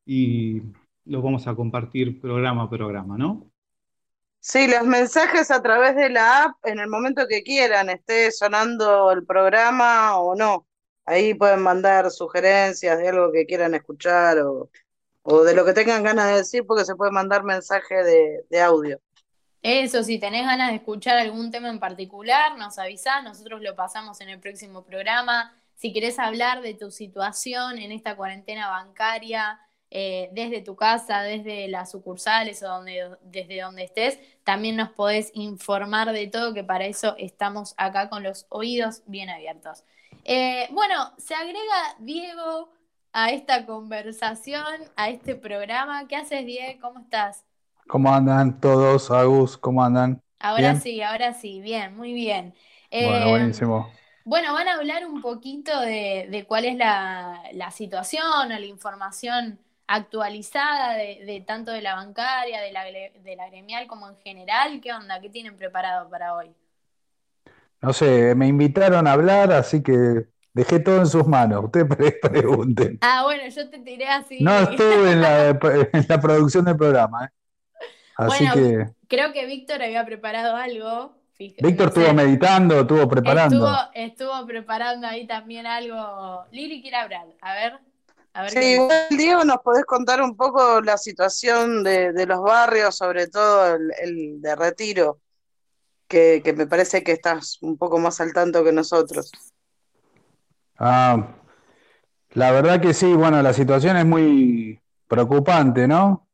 y 0.07 0.63
los 1.05 1.23
vamos 1.23 1.47
a 1.47 1.55
compartir 1.55 2.19
programa 2.19 2.63
a 2.63 2.71
programa, 2.71 3.19
¿no? 3.19 3.51
Sí, 4.41 4.67
los 4.67 4.85
mensajes 4.87 5.51
a 5.51 5.63
través 5.63 5.97
de 5.97 6.09
la 6.09 6.45
app 6.45 6.57
en 6.65 6.79
el 6.79 6.89
momento 6.89 7.29
que 7.29 7.43
quieran, 7.43 7.91
esté 7.91 8.33
sonando 8.33 9.13
el 9.13 9.27
programa 9.27 10.19
o 10.19 10.35
no. 10.35 10.67
Ahí 11.05 11.35
pueden 11.35 11.61
mandar 11.61 12.11
sugerencias 12.11 12.97
de 12.97 13.09
algo 13.09 13.31
que 13.31 13.45
quieran 13.45 13.75
escuchar 13.75 14.39
o, 14.39 14.71
o 15.23 15.45
de 15.45 15.55
lo 15.55 15.67
que 15.67 15.75
tengan 15.75 16.05
ganas 16.05 16.29
de 16.29 16.37
decir, 16.37 16.65
porque 16.67 16.87
se 16.87 16.97
puede 16.97 17.13
mandar 17.13 17.45
mensaje 17.45 17.97
de, 18.03 18.47
de 18.49 18.61
audio. 18.63 18.99
Eso, 19.61 20.03
si 20.03 20.19
tenés 20.19 20.47
ganas 20.47 20.71
de 20.71 20.77
escuchar 20.77 21.19
algún 21.19 21.51
tema 21.51 21.69
en 21.69 21.81
particular, 21.81 22.57
nos 22.57 22.79
avisás, 22.79 23.23
nosotros 23.23 23.61
lo 23.61 23.77
pasamos 23.77 24.23
en 24.23 24.31
el 24.31 24.41
próximo 24.41 24.85
programa. 24.87 25.55
Si 25.77 25.93
querés 25.93 26.19
hablar 26.19 26.63
de 26.63 26.75
tu 26.75 26.91
situación 26.91 27.79
en 27.79 27.93
esta 27.93 28.17
cuarentena 28.17 28.69
bancaria, 28.69 29.61
eh, 29.91 30.31
desde 30.33 30.63
tu 30.63 30.75
casa, 30.77 31.23
desde 31.23 31.69
las 31.69 31.91
sucursales 31.93 32.63
o 32.63 32.69
donde, 32.69 33.17
desde 33.23 33.61
donde 33.61 33.85
estés, 33.85 34.19
también 34.45 34.77
nos 34.77 34.91
podés 34.91 35.31
informar 35.35 36.13
de 36.13 36.27
todo, 36.27 36.53
que 36.55 36.65
para 36.65 36.87
eso 36.87 37.15
estamos 37.19 37.75
acá 37.77 38.09
con 38.11 38.23
los 38.25 38.47
oídos 38.49 39.03
bien 39.07 39.31
abiertos. 39.31 39.85
Eh, 40.25 40.69
bueno, 40.73 41.13
se 41.19 41.35
agrega 41.35 41.97
Diego 42.01 42.71
a 43.13 43.31
esta 43.31 43.65
conversación, 43.67 44.65
a 44.97 45.09
este 45.11 45.37
programa. 45.37 46.09
¿Qué 46.09 46.17
haces, 46.17 46.45
Diego? 46.47 46.81
¿Cómo 46.81 47.01
estás? 47.01 47.45
¿Cómo 47.89 48.13
andan 48.13 48.61
todos? 48.61 49.11
Agus, 49.11 49.57
¿cómo 49.57 49.83
andan? 49.85 50.21
Ahora 50.39 50.73
Bien. 50.73 50.83
sí, 50.83 51.03
ahora 51.03 51.33
sí, 51.35 51.61
bien, 51.61 51.97
muy 51.97 52.13
bien. 52.13 52.55
Bueno, 52.99 53.27
Eh, 53.27 53.31
buenísimo. 53.31 53.89
Bueno, 54.27 54.53
van 54.55 54.69
a 54.69 54.75
hablar 54.75 55.07
un 55.07 55.21
poquito 55.23 55.81
de, 55.81 56.29
de 56.31 56.47
cuál 56.47 56.67
es 56.67 56.77
la, 56.77 57.43
la 57.55 57.71
situación 57.73 58.25
o 58.27 58.45
la 58.47 58.61
información 58.67 59.61
actualizada 59.87 60.95
de, 60.95 61.25
de 61.25 61.41
tanto 61.43 61.73
de 61.73 61.83
la 61.83 61.95
bancaria, 61.97 62.61
de 62.61 62.73
la, 62.73 62.85
de 62.85 63.37
la 63.37 63.49
gremial 63.51 63.87
como 63.89 64.09
en 64.09 64.17
general. 64.19 64.81
¿Qué 64.83 64.93
onda? 64.93 65.21
¿Qué 65.21 65.31
tienen 65.31 65.57
preparado 65.57 66.11
para 66.11 66.35
hoy? 66.35 66.55
No 67.83 67.93
sé, 67.93 68.35
me 68.35 68.47
invitaron 68.49 69.07
a 69.07 69.13
hablar, 69.13 69.53
así 69.53 69.83
que 69.83 70.27
dejé 70.53 70.81
todo 70.81 70.99
en 70.99 71.07
sus 71.07 71.27
manos. 71.27 71.65
Ustedes 71.65 71.87
pre- 71.97 72.19
pregunten. 72.23 73.01
Ah, 73.01 73.23
bueno, 73.25 73.49
yo 73.49 73.71
te 73.71 73.79
tiré 73.79 74.07
así. 74.09 74.37
No 74.39 74.59
estuve 74.61 75.13
en 75.13 75.21
la, 75.23 75.49
en 75.51 76.07
la 76.09 76.21
producción 76.21 76.65
del 76.65 76.77
programa, 76.77 77.25
¿eh? 77.27 77.29
Así 78.17 78.49
Bueno, 78.49 78.51
que 78.51 78.87
creo 79.09 79.33
que 79.33 79.47
Víctor 79.47 79.83
había 79.83 80.05
preparado 80.07 80.57
algo. 80.57 81.17
Víctor 81.39 81.89
estuvo 81.89 82.15
meditando, 82.15 82.81
estuvo 82.81 83.09
preparando. 83.09 83.67
Estuvo, 83.67 83.91
estuvo 83.95 84.47
preparando 84.47 85.07
ahí 85.07 85.27
también 85.27 85.67
algo. 85.67 86.45
Lili 86.51 86.81
quiere 86.81 86.97
hablar. 86.97 87.27
A 87.43 87.55
ver. 87.55 87.79
A 88.33 88.43
ver 88.43 88.51
Sí, 88.51 88.59
qué 88.59 88.73
igual. 88.75 89.07
Diego, 89.11 89.45
¿nos 89.45 89.59
podés 89.59 89.85
contar 89.85 90.23
un 90.23 90.37
poco 90.37 90.81
la 90.81 90.97
situación 90.99 91.83
de, 91.85 92.13
de 92.13 92.27
los 92.27 92.41
barrios, 92.43 92.97
sobre 92.97 93.29
todo 93.29 93.75
el, 93.75 93.93
el 94.03 94.41
de 94.43 94.57
Retiro, 94.57 95.21
que, 96.09 96.41
que 96.45 96.53
me 96.53 96.67
parece 96.67 97.03
que 97.03 97.13
estás 97.13 97.59
un 97.63 97.77
poco 97.77 97.99
más 97.99 98.21
al 98.21 98.33
tanto 98.33 98.63
que 98.65 98.73
nosotros? 98.73 99.31
Ah, 100.79 101.35
la 102.31 102.51
verdad 102.51 102.81
que 102.81 102.93
sí, 102.93 103.13
bueno, 103.15 103.41
la 103.43 103.53
situación 103.53 103.97
es 103.97 104.05
muy 104.05 104.79
preocupante, 105.09 105.89
¿no? 105.89 106.29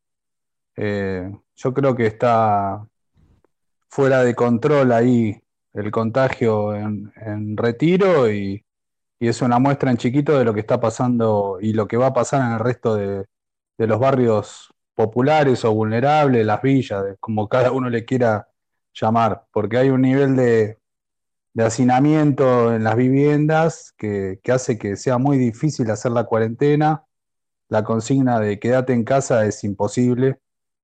Eh, 0.77 1.31
yo 1.55 1.75
creo 1.75 1.95
que 1.95 2.07
está 2.07 2.85
fuera 3.93 4.25
de 4.25 4.35
control 4.35 4.91
ahí 4.91 5.39
el 5.75 5.91
contagio 5.91 6.75
en, 6.75 7.13
en 7.17 7.59
Retiro 7.59 8.33
y, 8.33 8.65
es 9.21 9.41
una 9.41 9.61
muestra 9.61 9.91
en 9.91 9.99
chiquito 9.99 10.37
de 10.37 10.45
lo 10.45 10.53
que 10.53 10.61
está 10.61 10.81
pasando 10.81 11.59
y 11.61 11.75
lo 11.75 11.87
que 11.87 11.97
va 11.97 12.07
a 12.07 12.13
pasar 12.13 12.41
en 12.41 12.55
el 12.55 12.59
resto 12.59 12.97
de, 12.97 13.27
los 13.79 14.01
barrios 14.01 14.73
populares 14.95 15.65
o 15.65 15.73
vulnerables, 15.73 16.45
las 16.45 16.63
villas, 16.63 17.05
como 17.21 17.49
cada 17.49 17.71
uno 17.71 17.89
le 17.91 18.05
quiera 18.05 18.49
llamar, 18.95 19.45
porque 19.53 19.77
hay 19.77 19.91
un 19.91 20.03
nivel 20.03 20.35
de, 20.37 20.79
de 21.53 21.65
hacinamiento 21.65 22.75
en 22.75 22.83
las 22.85 22.97
viviendas 22.97 23.95
que, 23.97 24.41
que 24.43 24.53
hace 24.53 24.79
que 24.79 24.97
sea 24.97 25.19
muy 25.19 25.39
difícil 25.39 25.91
hacer 25.91 26.13
la 26.13 26.25
cuarentena. 26.25 27.05
La 27.69 27.85
consigna 27.85 28.41
de 28.41 28.59
quédate 28.59 28.93
en 28.93 29.05
casa 29.05 29.47
es 29.47 29.63
imposible, 29.65 30.41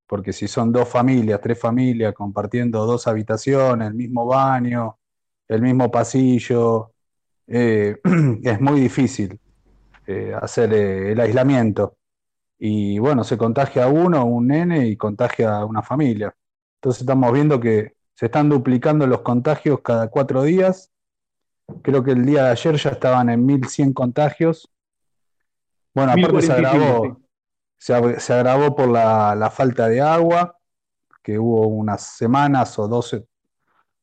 porque 0.08 0.32
si 0.32 0.48
son 0.48 0.72
dos 0.72 0.88
familias, 0.88 1.38
tres 1.40 1.60
familias 1.60 2.14
compartiendo 2.14 2.86
dos 2.86 3.06
habitaciones, 3.06 3.88
el 3.88 3.94
mismo 3.94 4.24
baño, 4.24 4.98
el 5.46 5.60
mismo 5.60 5.90
pasillo, 5.90 6.92
eh, 7.46 8.00
es 8.42 8.60
muy 8.60 8.80
difícil 8.80 9.38
eh, 10.06 10.32
hacer 10.40 10.72
eh, 10.72 11.12
el 11.12 11.20
aislamiento. 11.20 11.96
Y 12.58 12.98
bueno, 12.98 13.22
se 13.22 13.36
contagia 13.36 13.84
a 13.84 13.88
uno, 13.88 14.24
un 14.24 14.46
nene, 14.48 14.88
y 14.88 14.96
contagia 14.96 15.58
a 15.58 15.66
una 15.66 15.82
familia. 15.82 16.34
Entonces 16.76 17.02
estamos 17.02 17.30
viendo 17.32 17.60
que 17.60 17.92
se 18.14 18.26
están 18.26 18.48
duplicando 18.48 19.06
los 19.06 19.20
contagios 19.20 19.80
cada 19.82 20.08
cuatro 20.08 20.42
días. 20.42 20.90
Creo 21.82 22.02
que 22.02 22.12
el 22.12 22.24
día 22.24 22.44
de 22.44 22.50
ayer 22.50 22.76
ya 22.76 22.90
estaban 22.90 23.28
en 23.28 23.44
1100 23.44 23.92
contagios. 23.92 24.70
Bueno, 25.94 26.12
aparte 26.12 26.40
se 26.40 26.54
1045, 26.54 26.84
agravó. 26.84 27.20
Se, 27.78 28.20
se 28.20 28.32
agravó 28.34 28.74
por 28.76 28.88
la, 28.88 29.34
la 29.34 29.50
falta 29.50 29.88
de 29.88 30.00
agua, 30.00 30.56
que 31.22 31.38
hubo 31.38 31.66
unas 31.68 32.02
semanas 32.16 32.78
o 32.78 32.88
12 32.88 33.26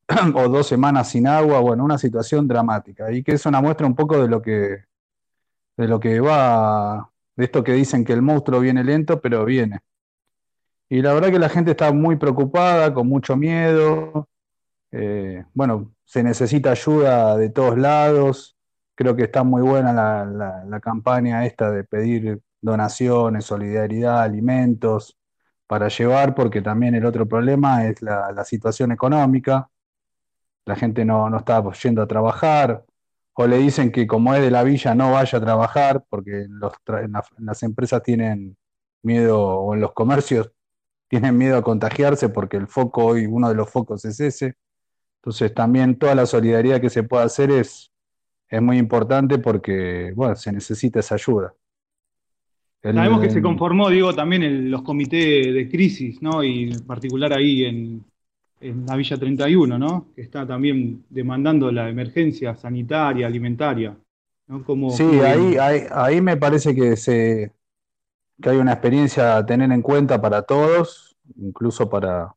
o 0.36 0.50
dos 0.50 0.68
semanas 0.68 1.10
sin 1.10 1.28
agua, 1.28 1.60
bueno, 1.60 1.84
una 1.84 1.98
situación 1.98 2.48
dramática. 2.48 3.12
Y 3.12 3.24
que 3.24 3.34
es 3.34 3.46
una 3.46 3.62
muestra 3.62 3.88
un 3.88 3.96
poco 3.96 4.22
de 4.22 4.28
lo 4.30 4.42
que, 4.42 4.86
de 5.78 5.88
lo 5.88 6.00
que 6.00 6.20
va, 6.20 7.10
de 7.36 7.46
esto 7.46 7.64
que 7.64 7.74
dicen 7.74 8.06
que 8.06 8.14
el 8.14 8.22
monstruo 8.22 8.60
viene 8.60 8.84
lento, 8.84 9.22
pero 9.22 9.46
viene. 9.46 9.80
Y 10.90 11.02
la 11.02 11.14
verdad 11.14 11.32
que 11.32 11.40
la 11.40 11.50
gente 11.50 11.72
está 11.72 11.92
muy 11.92 12.16
preocupada, 12.16 12.94
con 12.94 13.08
mucho 13.08 13.36
miedo. 13.36 14.30
Eh, 14.92 15.46
bueno, 15.54 15.94
se 16.06 16.24
necesita 16.24 16.72
ayuda 16.72 17.38
de 17.38 17.50
todos 17.50 17.78
lados. 17.78 18.58
Creo 18.96 19.16
que 19.16 19.24
está 19.24 19.44
muy 19.44 19.62
buena 19.64 19.94
la, 19.94 20.26
la- 20.26 20.66
la 20.66 20.80
campaña 20.80 21.46
esta 21.46 21.72
de 21.72 21.84
pedir 21.84 22.42
donaciones, 22.66 23.46
solidaridad, 23.46 24.22
alimentos 24.24 25.18
para 25.68 25.88
llevar, 25.88 26.36
porque 26.36 26.62
también 26.62 26.96
el 26.96 27.06
otro 27.06 27.28
problema 27.28 27.86
es 27.88 28.02
la, 28.02 28.44
situación 28.46 28.92
económica. 28.92 29.70
La 30.66 30.76
gente 30.76 31.06
no, 31.06 31.30
no 31.30 31.38
está 31.38 31.64
yendo 31.84 32.02
a 32.02 32.08
trabajar, 32.08 32.86
o 33.34 33.48
le 33.48 33.58
dicen 33.58 33.92
que 33.92 34.08
como 34.08 34.34
es 34.34 34.42
de 34.42 34.52
la 34.52 34.64
villa 34.64 34.96
no 34.96 35.12
vaya 35.14 35.38
a 35.38 35.42
trabajar, 35.42 36.04
porque 36.10 36.48
las 37.38 37.64
empresas 37.64 38.02
tienen 38.04 38.58
miedo, 39.04 39.40
o 39.42 39.74
en 39.76 39.82
los 39.82 39.94
comercios 39.94 40.52
tienen 41.08 41.38
miedo 41.38 41.58
a 41.58 41.64
contagiarse, 41.64 42.30
porque 42.30 42.58
el 42.58 42.68
foco 42.68 43.06
hoy, 43.06 43.26
uno 43.28 43.50
de 43.50 43.56
los 43.56 43.70
focos 43.70 44.06
es 44.06 44.20
ese. 44.20 44.56
Entonces 45.18 45.54
también 45.54 45.98
toda 46.00 46.16
la 46.16 46.26
solidaridad 46.26 46.82
que 46.82 46.90
se 46.90 47.04
pueda 47.04 47.24
hacer 47.26 47.52
es, 47.52 47.92
es 48.50 48.62
muy 48.62 48.78
importante 48.78 49.40
porque, 49.40 50.14
bueno, 50.16 50.36
se 50.36 50.52
necesita 50.52 51.00
esa 51.00 51.16
ayuda. 51.16 51.54
Sabemos 52.94 53.20
que 53.22 53.30
se 53.30 53.42
conformó, 53.42 53.90
digo, 53.90 54.14
también 54.14 54.44
el- 54.44 54.70
los 54.72 54.82
comités 54.84 55.54
de 55.54 55.70
crisis, 55.70 56.22
¿no? 56.22 56.44
Y 56.44 56.72
en 56.72 56.86
particular 56.86 57.34
ahí 57.34 57.66
en, 57.66 58.04
en 58.62 58.86
la 58.86 58.96
Villa 58.96 59.18
31, 59.18 59.78
¿no? 59.80 60.08
Que 60.16 60.22
está 60.22 60.46
también 60.46 61.04
demandando 61.10 61.72
la 61.72 61.90
emergencia 61.90 62.56
sanitaria, 62.56 63.28
alimentaria, 63.28 63.96
¿no? 64.48 64.64
Como, 64.64 64.92
Sí, 64.92 65.04
como- 65.04 65.24
ahí, 65.24 65.58
ahí, 65.58 65.82
ahí 65.92 66.22
me 66.22 66.38
parece 66.38 66.76
que, 66.76 66.96
se, 66.96 67.52
que 68.42 68.50
hay 68.50 68.58
una 68.58 68.74
experiencia 68.74 69.38
a 69.38 69.46
tener 69.46 69.72
en 69.72 69.82
cuenta 69.82 70.22
para 70.22 70.42
todos, 70.44 71.16
incluso 71.38 71.90
para, 71.90 72.36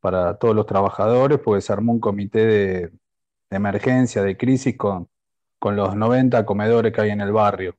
para 0.00 0.34
todos 0.36 0.54
los 0.54 0.66
trabajadores, 0.66 1.38
porque 1.40 1.60
se 1.62 1.72
armó 1.72 1.92
un 1.92 2.00
comité 2.00 2.46
de, 2.46 2.80
de 2.88 3.56
emergencia, 3.56 4.22
de 4.22 4.36
crisis 4.36 4.76
con, 4.76 5.08
con 5.58 5.76
los 5.76 5.96
90 5.96 6.44
comedores 6.46 6.92
que 6.92 7.00
hay 7.02 7.10
en 7.10 7.20
el 7.20 7.32
barrio, 7.32 7.76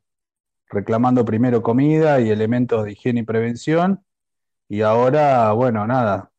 reclamando 0.72 1.26
primero 1.26 1.62
comida 1.62 2.20
y 2.20 2.30
elementos 2.30 2.86
de 2.86 2.94
higiene 2.94 3.22
y 3.22 3.24
prevención, 3.24 4.04
y 4.70 4.82
ahora, 4.82 5.52
bueno, 5.52 5.86
nada, 5.86 6.32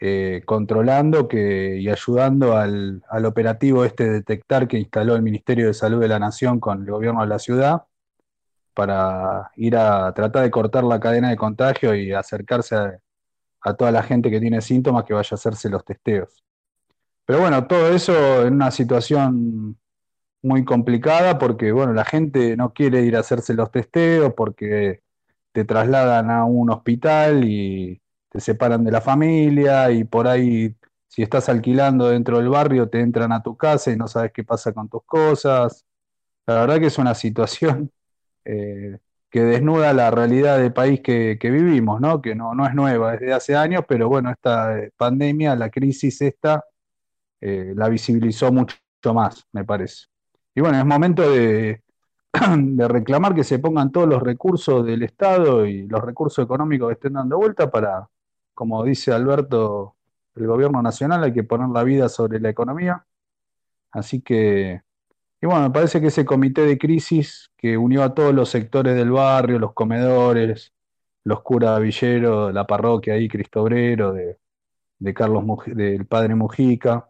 eh, 0.00 0.42
controlando 0.44 1.28
que, 1.28 1.76
y 1.78 1.88
ayudando 1.88 2.56
al, 2.56 3.02
al 3.08 3.24
operativo 3.24 3.84
este 3.84 4.04
de 4.04 4.10
detectar 4.14 4.68
que 4.68 4.78
instaló 4.78 5.14
el 5.16 5.22
Ministerio 5.22 5.66
de 5.68 5.74
Salud 5.74 6.00
de 6.00 6.08
la 6.08 6.18
Nación 6.18 6.60
con 6.60 6.82
el 6.82 6.90
gobierno 6.90 7.20
de 7.22 7.28
la 7.28 7.38
ciudad 7.38 7.84
para 8.74 9.50
ir 9.56 9.76
a 9.76 10.12
tratar 10.12 10.42
de 10.42 10.50
cortar 10.50 10.84
la 10.84 11.00
cadena 11.00 11.30
de 11.30 11.36
contagio 11.36 11.94
y 11.94 12.12
acercarse 12.12 12.76
a, 12.76 12.98
a 13.62 13.74
toda 13.74 13.90
la 13.90 14.02
gente 14.02 14.30
que 14.30 14.40
tiene 14.40 14.60
síntomas 14.60 15.04
que 15.04 15.14
vaya 15.14 15.30
a 15.32 15.34
hacerse 15.34 15.68
los 15.68 15.84
testeos. 15.84 16.44
Pero 17.24 17.40
bueno, 17.40 17.66
todo 17.66 17.90
eso 17.90 18.46
en 18.46 18.54
una 18.54 18.70
situación 18.70 19.76
muy 20.42 20.64
complicada 20.64 21.38
porque, 21.38 21.72
bueno, 21.72 21.92
la 21.92 22.04
gente 22.04 22.56
no 22.56 22.72
quiere 22.72 23.02
ir 23.02 23.16
a 23.16 23.20
hacerse 23.20 23.54
los 23.54 23.70
testeos 23.70 24.34
porque 24.34 25.02
te 25.52 25.64
trasladan 25.64 26.30
a 26.30 26.44
un 26.44 26.70
hospital 26.70 27.44
y 27.44 28.00
te 28.28 28.40
separan 28.40 28.84
de 28.84 28.92
la 28.92 29.00
familia 29.00 29.90
y 29.90 30.04
por 30.04 30.28
ahí, 30.28 30.76
si 31.08 31.22
estás 31.22 31.48
alquilando 31.48 32.08
dentro 32.10 32.38
del 32.38 32.48
barrio, 32.48 32.88
te 32.88 33.00
entran 33.00 33.32
a 33.32 33.42
tu 33.42 33.56
casa 33.56 33.90
y 33.90 33.96
no 33.96 34.08
sabes 34.08 34.32
qué 34.32 34.44
pasa 34.44 34.72
con 34.72 34.88
tus 34.88 35.04
cosas. 35.04 35.84
La 36.46 36.60
verdad 36.60 36.78
que 36.80 36.86
es 36.86 36.98
una 36.98 37.14
situación 37.14 37.90
eh, 38.44 38.98
que 39.30 39.42
desnuda 39.42 39.92
la 39.92 40.10
realidad 40.10 40.58
del 40.58 40.72
país 40.72 41.00
que, 41.02 41.38
vivimos, 41.42 42.00
¿no? 42.00 42.22
Que 42.22 42.34
no, 42.34 42.54
no 42.54 42.66
es 42.66 42.74
nueva, 42.74 43.14
es 43.14 43.20
de 43.20 43.32
hace 43.32 43.56
años, 43.56 43.84
pero 43.88 44.08
bueno, 44.08 44.30
esta 44.30 44.78
eh, 44.78 44.92
pandemia, 44.96 45.56
la 45.56 45.70
crisis 45.70 46.20
esta, 46.22 46.64
eh, 47.40 47.72
la 47.76 47.88
visibilizó 47.88 48.52
mucho 48.52 48.76
más, 49.14 49.46
me 49.52 49.64
parece. 49.64 50.06
Y 50.58 50.60
bueno, 50.60 50.76
es 50.76 50.84
momento 50.84 51.22
de, 51.30 51.84
reclamar 52.88 53.32
que 53.32 53.44
se 53.44 53.60
pongan 53.60 53.92
todos 53.92 54.08
los 54.08 54.20
recursos 54.20 54.84
del 54.84 55.04
Estado 55.04 55.64
y 55.66 55.86
los 55.86 56.02
recursos 56.02 56.44
económicos 56.44 56.88
que 56.88 56.94
estén 56.94 57.12
dando 57.12 57.38
vuelta 57.38 57.70
para, 57.70 58.08
como 58.54 58.82
dice 58.82 59.12
Alberto, 59.12 59.94
el 60.34 60.48
gobierno 60.48 60.82
nacional, 60.82 61.22
hay 61.22 61.32
que 61.32 61.44
poner 61.44 61.68
la 61.68 61.84
vida 61.84 62.08
sobre 62.08 62.40
la 62.40 62.48
economía. 62.48 63.06
Así 63.92 64.20
que, 64.20 64.82
y 65.40 65.46
bueno, 65.46 65.62
me 65.62 65.70
parece 65.70 66.00
que 66.00 66.08
ese 66.08 66.24
comité 66.24 66.62
de 66.62 66.76
crisis 66.76 67.52
que 67.56 67.76
unió 67.76 68.02
a 68.02 68.12
todos 68.12 68.34
los 68.34 68.48
sectores 68.48 68.96
del 68.96 69.12
barrio, 69.12 69.60
los 69.60 69.74
comedores, 69.74 70.72
los 71.22 71.40
curas 71.42 71.80
villeros, 71.80 72.52
la 72.52 72.66
parroquia 72.66 73.14
ahí, 73.14 73.28
Cristo 73.28 73.62
Obrero, 73.62 74.12
de, 74.12 74.38
de 74.98 75.14
Carlos 75.14 75.44
del 75.66 76.04
padre 76.06 76.34
Mujica, 76.34 77.08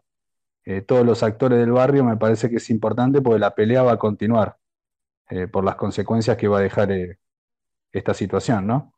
eh, 0.69 0.81
todos 0.83 1.03
los 1.03 1.23
actores 1.23 1.57
del 1.57 1.71
barrio, 1.71 2.03
me 2.05 2.15
parece 2.17 2.47
que 2.47 2.57
es 2.57 2.69
importante 2.69 3.23
porque 3.23 3.39
la 3.39 3.55
pelea 3.55 3.81
va 3.81 3.93
a 3.93 3.97
continuar 3.97 4.57
eh, 5.29 5.47
por 5.47 5.63
las 5.63 5.75
consecuencias 5.75 6.37
que 6.37 6.47
va 6.47 6.59
a 6.59 6.61
dejar 6.61 6.91
eh, 6.91 7.17
esta 7.91 8.13
situación, 8.13 8.67
¿no? 8.67 8.93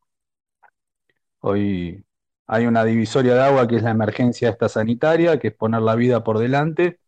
Hoy 1.39 2.05
hay 2.47 2.65
una 2.65 2.83
divisoria 2.83 3.35
de 3.35 3.41
agua 3.41 3.69
que 3.69 3.77
es 3.77 3.83
la 3.83 3.91
emergencia 3.91 4.49
esta 4.49 4.67
sanitaria, 4.67 5.39
que 5.39 5.47
es 5.49 5.53
poner 5.55 5.81
la 5.81 5.95
vida 5.95 6.25
por 6.25 6.39
delante. 6.39 6.99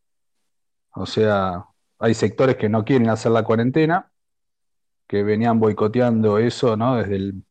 O 0.95 1.05
sea, 1.05 1.65
hay 1.99 2.13
sectores 2.13 2.55
que 2.55 2.69
no 2.69 2.85
quieren 2.85 3.09
hacer 3.09 3.33
la 3.33 3.43
cuarentena, 3.43 4.13
que 5.07 5.23
venían 5.23 5.59
boicoteando 5.59 6.37
eso, 6.39 6.77
¿no? 6.77 6.95
Desde 6.95 7.17
el, 7.17 7.43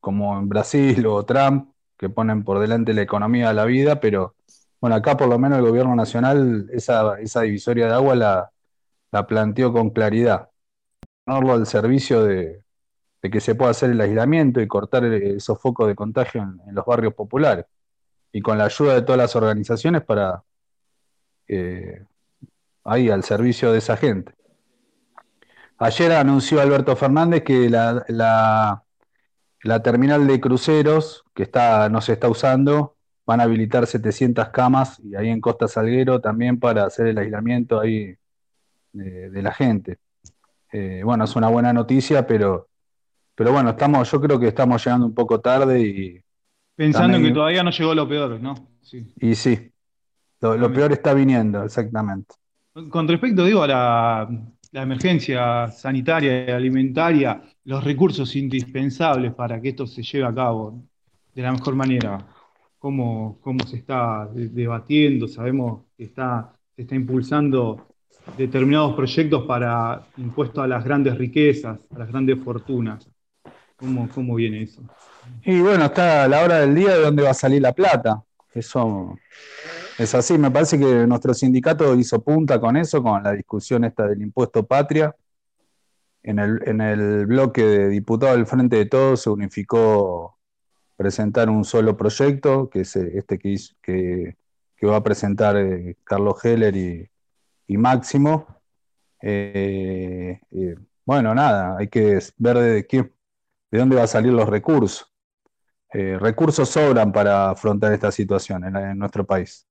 como 0.00 0.36
en 0.36 0.48
Brasil 0.48 1.06
o 1.06 1.24
Trump, 1.24 1.72
que 1.96 2.08
ponen 2.08 2.42
por 2.42 2.58
delante 2.58 2.92
la 2.92 3.02
economía 3.02 3.48
de 3.48 3.54
la 3.54 3.66
vida, 3.66 4.00
pero 4.00 4.34
bueno, 4.80 4.96
acá 4.96 5.16
por 5.16 5.28
lo 5.28 5.38
menos 5.38 5.58
el 5.58 5.64
gobierno 5.66 5.94
nacional 5.94 6.68
esa, 6.72 7.20
esa 7.20 7.42
divisoria 7.42 7.86
de 7.86 7.92
agua 7.92 8.14
la, 8.14 8.50
la 9.12 9.26
planteó 9.26 9.72
con 9.72 9.90
claridad. 9.90 10.48
Ponerlo 11.24 11.52
al 11.52 11.66
servicio 11.66 12.22
de, 12.24 12.64
de 13.22 13.30
que 13.30 13.40
se 13.40 13.54
pueda 13.54 13.72
hacer 13.72 13.90
el 13.90 14.00
aislamiento 14.00 14.60
y 14.60 14.66
cortar 14.66 15.04
esos 15.04 15.60
focos 15.60 15.86
de 15.86 15.94
contagio 15.94 16.42
en, 16.42 16.60
en 16.66 16.74
los 16.74 16.86
barrios 16.86 17.14
populares. 17.14 17.66
Y 18.32 18.40
con 18.40 18.58
la 18.58 18.64
ayuda 18.64 18.94
de 18.94 19.02
todas 19.02 19.18
las 19.18 19.36
organizaciones 19.36 20.02
para 20.02 20.42
eh, 21.48 22.04
ahí 22.84 23.10
al 23.10 23.24
servicio 23.24 23.72
de 23.72 23.78
esa 23.78 23.96
gente. 23.96 24.32
Ayer 25.78 26.12
anunció 26.12 26.60
Alberto 26.60 26.94
Fernández 26.94 27.42
que 27.42 27.68
la, 27.68 28.04
la, 28.08 28.84
la 29.62 29.82
terminal 29.82 30.26
de 30.26 30.40
cruceros 30.40 31.24
que 31.34 31.42
está, 31.42 31.88
no 31.88 32.00
se 32.00 32.12
está 32.12 32.28
usando 32.28 32.96
van 33.30 33.40
a 33.40 33.44
habilitar 33.44 33.86
700 33.86 34.48
camas 34.50 34.98
y 35.04 35.14
ahí 35.14 35.28
en 35.28 35.40
Costa 35.40 35.68
Salguero 35.68 36.20
también 36.20 36.58
para 36.58 36.84
hacer 36.84 37.06
el 37.06 37.18
aislamiento 37.18 37.78
ahí 37.80 38.16
de, 38.92 39.30
de 39.30 39.42
la 39.42 39.52
gente. 39.52 39.98
Eh, 40.72 41.02
bueno, 41.04 41.24
es 41.24 41.36
una 41.36 41.48
buena 41.48 41.72
noticia, 41.72 42.26
pero, 42.26 42.68
pero 43.36 43.52
bueno, 43.52 43.70
estamos, 43.70 44.10
yo 44.10 44.20
creo 44.20 44.38
que 44.40 44.48
estamos 44.48 44.84
llegando 44.84 45.06
un 45.06 45.14
poco 45.14 45.40
tarde 45.40 45.80
y, 45.80 46.20
Pensando 46.74 47.08
en 47.08 47.12
También- 47.14 47.32
que 47.34 47.38
todavía 47.38 47.62
no 47.62 47.70
llegó 47.70 47.94
lo 47.94 48.08
peor, 48.08 48.40
¿no? 48.40 48.54
Sí. 48.82 49.12
y 49.20 49.34
sí, 49.34 49.70
lo, 50.40 50.56
lo 50.56 50.72
peor 50.72 50.90
está 50.92 51.12
viniendo, 51.14 51.62
exactamente. 51.62 52.34
Con 52.88 53.06
respecto, 53.06 53.44
digo, 53.44 53.62
a 53.62 53.66
la, 53.68 54.28
la 54.72 54.82
emergencia 54.82 55.68
sanitaria 55.70 56.48
y 56.48 56.50
alimentaria, 56.50 57.42
los 57.64 57.84
recursos 57.84 58.34
indispensables 58.34 59.34
para 59.34 59.60
que 59.60 59.68
esto 59.70 59.86
se 59.86 60.02
lleve 60.02 60.26
a 60.26 60.34
cabo 60.34 60.82
de 61.34 61.42
la 61.42 61.52
mejor 61.52 61.74
manera, 61.74 62.18
¿cómo, 62.80 63.38
cómo 63.42 63.64
se 63.66 63.76
está 63.76 64.26
de- 64.32 64.48
debatiendo? 64.48 65.28
Sabemos 65.28 65.82
que 65.96 66.04
está, 66.04 66.52
se 66.74 66.82
está 66.82 66.96
impulsando 66.96 67.86
determinados 68.36 68.94
proyectos 68.96 69.44
para 69.46 70.02
impuesto 70.16 70.60
a 70.62 70.66
las 70.66 70.84
grandes 70.84 71.16
riquezas, 71.16 71.78
a 71.94 71.98
las 71.98 72.08
grandes 72.08 72.40
fortunas. 72.42 73.08
¿Cómo, 73.76 74.08
cómo 74.14 74.34
viene 74.34 74.62
eso? 74.62 74.82
Y 75.44 75.60
bueno, 75.60 75.86
está 75.86 76.24
a 76.24 76.28
la 76.28 76.42
hora 76.42 76.58
del 76.60 76.74
día 76.74 76.94
de 76.96 77.02
dónde 77.02 77.22
va 77.22 77.30
a 77.30 77.34
salir 77.34 77.62
la 77.62 77.72
plata. 77.72 78.22
Eso 78.52 79.16
es 79.98 80.14
así. 80.14 80.36
Me 80.36 80.50
parece 80.50 80.78
que 80.78 81.06
nuestro 81.06 81.32
sindicato 81.32 81.94
hizo 81.94 82.22
punta 82.22 82.60
con 82.60 82.76
eso, 82.76 83.02
con 83.02 83.22
la 83.22 83.32
discusión 83.32 83.84
esta 83.84 84.06
del 84.06 84.20
impuesto 84.22 84.66
patria. 84.66 85.14
En 86.22 86.38
el, 86.38 86.60
en 86.66 86.80
el 86.82 87.26
bloque 87.26 87.64
de 87.64 87.88
diputados 87.88 88.36
del 88.36 88.46
Frente 88.46 88.76
de 88.76 88.86
Todos 88.86 89.22
se 89.22 89.30
unificó 89.30 90.36
presentar 91.00 91.48
un 91.48 91.64
solo 91.64 91.96
proyecto, 91.96 92.68
que 92.68 92.82
es 92.82 92.94
este 92.94 93.38
que, 93.38 94.36
que, 94.76 94.86
va 94.86 94.96
a 94.96 95.02
presentar 95.02 95.56
eh, 95.56 95.96
Carlos 96.04 96.44
Heller 96.44 96.76
y, 96.76 97.08
y 97.66 97.78
Máximo. 97.78 98.46
Eh, 99.22 100.38
eh, 100.50 100.74
bueno, 101.06 101.34
nada, 101.34 101.78
hay 101.78 101.88
que 101.88 102.18
ver 102.36 102.58
de, 102.58 102.86
qué, 102.86 103.10
de 103.70 103.78
dónde 103.78 103.96
va 103.96 104.02
a 104.02 104.06
salir 104.06 104.34
los 104.34 104.46
recursos. 104.46 105.10
Eh, 105.90 106.18
recursos 106.20 106.68
sobran 106.68 107.12
para 107.12 107.48
afrontar 107.48 107.94
esta 107.94 108.12
situación 108.12 108.64
en, 108.64 108.98
nuestro 108.98 109.24
país. 109.24 109.66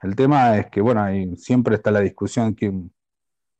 El 0.00 0.14
tema 0.14 0.56
es 0.56 0.66
que, 0.70 0.80
bueno, 0.80 1.02
ahí 1.02 1.36
siempre 1.36 1.74
está 1.74 1.90
la 1.90 2.00
discusión 2.00 2.54
que 2.54 2.72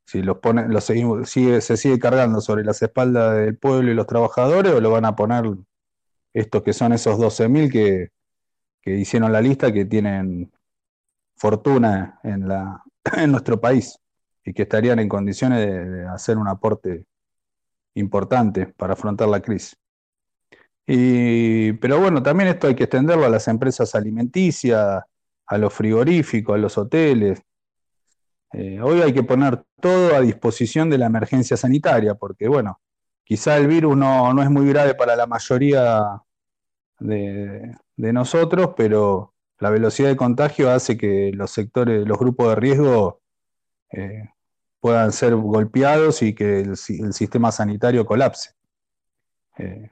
si 0.07 0.23
los 0.23 0.39
pone, 0.39 0.69
los 0.69 0.85
seguimos, 0.85 1.29
sigue, 1.29 1.61
se 1.61 1.77
sigue 1.77 1.99
cargando 1.99 2.41
sobre 2.41 2.63
las 2.63 2.81
espaldas 2.83 3.35
del 3.37 3.57
pueblo 3.59 3.91
y 3.91 3.95
los 3.95 4.07
trabajadores 4.07 4.73
o 4.73 4.81
lo 4.81 4.93
van 4.93 5.07
a 5.07 5.17
poner 5.17 5.47
estos 6.33 6.63
que 6.63 6.73
son 6.73 6.93
esos 6.93 7.19
12.000 7.19 7.71
que, 7.71 8.11
que 8.81 8.97
hicieron 8.97 9.33
la 9.33 9.41
lista 9.41 9.73
que 9.73 9.85
tienen 9.85 10.53
fortuna 11.37 12.21
en 12.23 12.49
la, 12.49 12.83
en 13.17 13.33
nuestro 13.33 13.61
país 13.61 13.99
y 14.45 14.53
que 14.53 14.63
estarían 14.63 14.99
en 14.99 15.09
condiciones 15.09 15.67
de, 15.67 16.07
hacer 16.07 16.39
un 16.39 16.49
aporte 16.49 17.05
importante 17.95 18.67
para 18.67 18.95
afrontar 18.95 19.29
la 19.29 19.41
crisis. 19.41 19.77
Y, 20.87 21.73
pero 21.75 22.01
bueno, 22.01 22.23
también 22.23 22.51
esto 22.51 22.67
hay 22.67 22.75
que 22.75 22.85
extenderlo 22.85 23.25
a 23.25 23.29
las 23.29 23.47
empresas 23.49 23.95
alimenticias, 23.95 25.03
a 25.47 25.59
los 25.59 25.73
frigoríficos, 25.73 26.55
a 26.55 26.59
los 26.59 26.77
hoteles. 26.79 27.43
Eh, 28.53 28.81
hoy 28.81 29.01
hay 29.01 29.13
que 29.13 29.23
poner 29.23 29.63
todo 29.81 30.17
a 30.17 30.21
disposición 30.21 30.91
de 30.91 30.99
la 30.99 31.07
emergencia 31.07 31.57
sanitaria, 31.57 32.15
porque 32.15 32.49
bueno, 32.49 32.81
quizá 33.31 33.57
el 33.57 33.69
virus 33.69 33.97
no, 33.97 34.35
no 34.35 34.43
es 34.43 34.51
muy 34.51 34.67
grave 34.69 34.95
para 34.97 35.15
la 35.15 35.27
mayoría 35.29 36.21
de, 36.99 37.77
de 37.97 38.13
nosotros, 38.13 38.71
pero 38.77 39.35
la 39.59 39.71
velocidad 39.71 40.09
de 40.09 40.17
contagio 40.17 40.71
hace 40.71 40.97
que 40.97 41.33
los 41.35 41.53
sectores, 41.53 42.07
los 42.09 42.19
grupos 42.19 42.49
de 42.51 42.55
riesgo 42.57 43.23
eh, 43.93 44.31
puedan 44.81 45.13
ser 45.13 45.37
golpeados 45.37 46.23
y 46.23 46.35
que 46.35 46.61
el, 46.63 46.77
si- 46.77 47.01
el 47.03 47.13
sistema 47.15 47.53
sanitario 47.53 48.07
colapse. 48.07 48.51
Eh, 49.59 49.91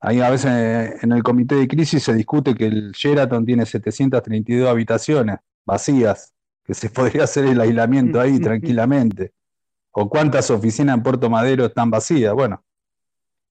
ahí 0.00 0.20
a 0.20 0.30
veces 0.30 0.50
eh, 0.52 0.96
en 1.02 1.12
el 1.12 1.22
comité 1.22 1.54
de 1.56 1.68
crisis 1.68 2.02
se 2.02 2.14
discute 2.14 2.54
que 2.54 2.66
el 2.66 2.92
Sheraton 2.92 3.44
tiene 3.46 3.66
732 3.66 4.68
habitaciones 4.68 5.38
vacías, 5.64 6.34
que 6.64 6.74
se 6.74 6.90
podría 6.90 7.24
hacer 7.24 7.46
el 7.46 7.60
aislamiento 7.60 8.20
ahí 8.20 8.38
tranquilamente. 8.40 9.32
O 10.00 10.08
cuántas 10.08 10.48
oficinas 10.52 10.96
en 10.96 11.02
Puerto 11.02 11.28
Madero 11.28 11.66
están 11.66 11.90
vacías. 11.90 12.32
Bueno, 12.32 12.64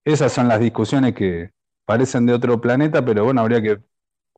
esas 0.06 0.32
son 0.32 0.48
las 0.48 0.60
discusiones 0.62 1.14
que 1.14 1.52
parecen 1.86 2.26
de 2.26 2.34
otro 2.34 2.62
planeta, 2.62 3.04
pero 3.04 3.26
bueno, 3.26 3.42
habría 3.42 3.62
que 3.62 3.80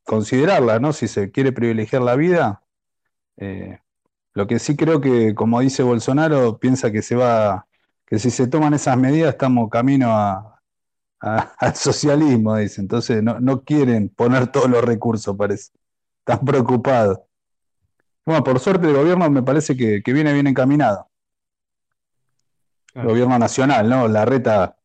considerarlas, 0.06 0.82
¿no? 0.82 0.94
Si 0.94 1.08
se 1.08 1.32
quiere 1.32 1.52
privilegiar 1.52 2.02
la 2.02 2.16
vida. 2.16 2.64
eh, 3.38 3.80
lo 4.36 4.48
que 4.48 4.60
sí 4.60 4.76
creo 4.78 5.02
que, 5.02 5.36
como 5.36 5.62
dice 5.62 5.84
Bolsonaro, 5.84 6.60
piensa 6.60 6.92
que 6.92 7.02
se 7.04 7.16
va, 7.16 7.68
que 8.08 8.20
si 8.20 8.32
se 8.32 8.48
toman 8.48 8.74
esas 8.76 8.98
medidas 8.98 9.34
estamos 9.34 9.70
camino 9.70 10.10
al 11.22 11.76
socialismo, 11.76 12.58
dice. 12.58 12.82
Entonces 12.82 13.24
no, 13.24 13.40
no 13.40 13.64
quieren 13.64 14.10
poner 14.10 14.48
todos 14.52 14.70
los 14.70 14.84
recursos, 14.84 15.36
parece. 15.38 15.72
Están 16.22 16.46
preocupados. 16.46 17.20
Bueno, 18.26 18.44
por 18.46 18.60
suerte 18.60 18.88
el 18.88 18.96
gobierno 18.96 19.30
me 19.30 19.44
parece 19.44 19.76
que 19.76 20.14
viene 20.14 20.34
bien 20.34 20.48
encaminado. 20.48 21.09
Claro. 22.94 23.10
gobierno 23.10 23.40
nacional, 23.40 23.90
¿no? 23.90 24.08
La 24.08 24.26
reta, 24.26 24.78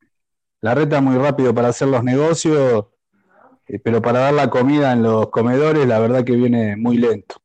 la 0.63 0.75
reta 0.75 1.01
muy 1.01 1.17
rápido 1.19 1.55
para 1.55 1.69
hacer 1.69 1.89
los 1.89 2.05
negocios, 2.05 2.87
eh, 3.69 3.79
pero 3.81 4.03
para 4.03 4.21
dar 4.21 4.35
la 4.35 4.51
comida 4.51 4.93
en 4.93 5.03
los 5.03 5.31
comedores, 5.31 5.87
la 5.87 5.99
verdad 6.01 6.25
que 6.25 6.33
viene 6.37 6.77
muy 6.77 6.99
lento. 6.99 7.37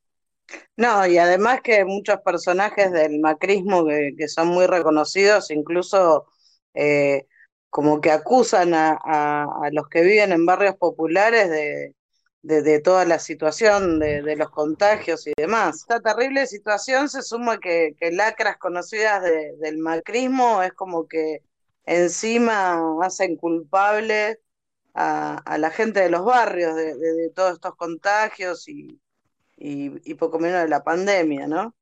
No, 0.78 1.06
y 1.06 1.18
además 1.18 1.62
que 1.62 1.86
muchos 1.86 2.22
personajes 2.22 2.92
del 2.92 3.20
macrismo 3.20 3.86
que, 3.86 4.14
que 4.18 4.28
son 4.28 4.48
muy 4.50 4.66
reconocidos, 4.66 5.52
incluso 5.52 6.28
eh, 6.74 7.28
como 7.70 8.02
que 8.02 8.12
acusan 8.12 8.74
a, 8.74 8.92
a- 9.04 9.44
a 9.66 9.70
los 9.72 9.88
que 9.90 10.02
viven 10.02 10.32
en 10.32 10.46
barrios 10.46 10.76
populares 10.78 11.50
de, 11.50 11.96
de, 12.42 12.80
toda 12.80 13.06
la 13.06 13.20
situación 13.20 14.00
de, 14.00 14.36
los 14.36 14.50
contagios 14.50 15.28
y 15.28 15.34
demás. 15.38 15.78
Esta 15.78 16.00
terrible 16.00 16.48
situación 16.48 17.10
se 17.10 17.22
suma 17.22 17.60
que, 17.60 17.96
que 18.00 18.12
lacras 18.12 18.58
conocidas 18.58 19.24
de- 19.24 19.56
del 19.60 19.78
macrismo 19.78 20.64
es 20.64 20.74
como 20.74 21.08
que 21.08 21.44
encima 21.86 22.82
hacen 23.04 23.36
culpables 23.36 24.38
a, 24.94 25.58
la 25.58 25.70
gente 25.72 26.02
de 26.02 26.10
los 26.10 26.26
barrios 26.26 26.76
de, 26.76 27.32
todos 27.34 27.54
estos 27.54 27.76
contagios 27.76 28.66
y 28.68 29.00
poco 30.16 30.40
menos 30.40 30.62
de 30.62 30.70
la 30.70 30.84
pandemia, 30.84 31.48
¿no? 31.48 31.74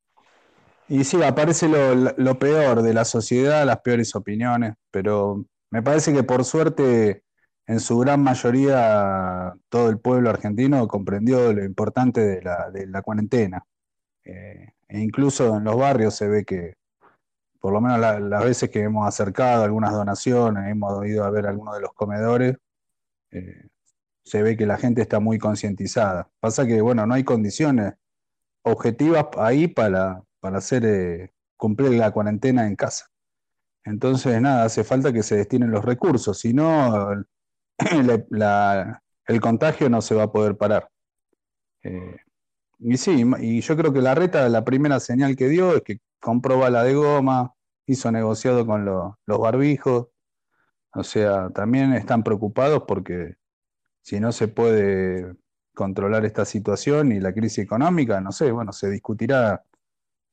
Y 0.88 1.04
sí, 1.04 1.22
aparece 1.22 1.68
lo 1.68 2.38
peor 2.38 2.80
de 2.80 2.94
la 2.94 3.04
sociedad, 3.04 3.66
las 3.66 3.80
peores 3.80 4.14
opiniones, 4.14 4.74
pero 4.90 5.44
me 5.70 5.82
parece 5.82 6.14
que 6.14 6.22
por 6.22 6.46
suerte, 6.46 7.24
en 7.68 7.80
su 7.80 7.98
gran 7.98 8.22
mayoría, 8.22 9.54
todo 9.68 9.90
el 9.90 9.98
pueblo 9.98 10.30
argentino 10.30 10.88
comprendió 10.88 11.52
lo 11.52 11.62
importante 11.62 12.22
de 12.22 12.42
la, 12.42 13.02
cuarentena. 13.02 13.62
Eh, 14.24 14.68
e 14.88 15.00
incluso 15.00 15.58
en 15.58 15.64
los 15.64 15.76
barrios 15.76 16.14
se 16.14 16.28
ve 16.28 16.44
que, 16.46 16.76
por 17.60 17.74
lo 17.74 17.82
menos 17.82 18.00
la- 18.00 18.20
las 18.20 18.42
veces 18.42 18.70
que 18.70 18.82
hemos 18.82 19.06
acercado 19.06 19.64
algunas 19.64 19.92
donaciones, 19.92 20.66
hemos 20.70 21.06
ido 21.06 21.24
a 21.24 21.30
ver 21.30 21.46
algunos 21.46 21.74
de 21.74 21.82
los 21.82 21.92
comedores, 21.92 22.56
eh, 23.32 23.68
se 24.24 24.42
ve 24.42 24.56
que 24.56 24.66
la 24.66 24.78
gente 24.78 25.02
está 25.02 25.20
muy 25.20 25.38
concientizada. 25.38 26.30
Pasa 26.40 26.66
que, 26.66 26.80
bueno, 26.80 27.06
no 27.06 27.14
hay 27.14 27.24
condiciones 27.24 27.94
objetivas 28.62 29.26
ahí 29.36 29.68
para, 29.68 30.22
para 30.40 30.58
hacer 30.58 30.86
eh, 30.86 31.32
cumplir 31.58 31.92
la 31.98 32.12
cuarentena 32.12 32.66
en 32.66 32.76
casa. 32.76 33.10
Entonces, 33.84 34.40
nada, 34.40 34.64
hace 34.64 34.84
falta 34.84 35.12
que 35.12 35.22
se 35.22 35.36
destinen 35.36 35.70
los 35.70 35.84
recursos, 35.84 36.38
si 36.38 36.54
no, 36.54 37.24
la- 38.30 39.02
el 39.26 39.40
contagio 39.40 39.88
no 39.90 40.00
se 40.00 40.14
va 40.14 40.24
a 40.24 40.32
poder 40.32 40.56
parar. 40.56 40.88
Eh, 41.82 42.16
y 42.80 42.96
sí, 42.96 43.24
y 43.40 43.60
yo 43.60 43.76
creo 43.76 43.92
que 43.92 44.00
la 44.00 44.14
reta, 44.14 44.48
la 44.48 44.64
primera 44.64 45.00
señal 45.00 45.36
que 45.36 45.48
dio 45.48 45.76
es 45.76 45.82
que 45.82 45.98
compró 46.20 46.58
bala 46.58 46.82
de 46.84 46.94
goma, 46.94 47.54
hizo 47.86 48.10
negociado 48.12 48.66
con 48.66 48.84
lo- 48.84 49.18
los 49.26 49.38
barbijos. 49.38 50.08
O 50.94 51.02
sea, 51.04 51.50
también 51.50 51.92
están 51.92 52.22
preocupados 52.22 52.84
porque 52.86 53.34
si 54.02 54.20
no 54.20 54.32
se 54.32 54.48
puede 54.48 55.34
controlar 55.74 56.24
esta 56.24 56.44
situación 56.44 57.12
y 57.12 57.20
la 57.20 57.32
crisis 57.32 57.58
económica, 57.58 58.20
no 58.20 58.32
sé, 58.32 58.50
bueno, 58.50 58.72
se 58.72 58.90
discutirá, 58.90 59.62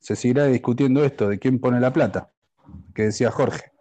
se 0.00 0.16
seguirá 0.16 0.46
discutiendo 0.46 1.04
esto 1.04 1.28
de 1.28 1.38
quién 1.38 1.60
pone 1.60 1.80
la 1.80 1.92
plata, 1.92 2.30
que 2.94 3.04
decía 3.04 3.30
Jorge. 3.30 3.72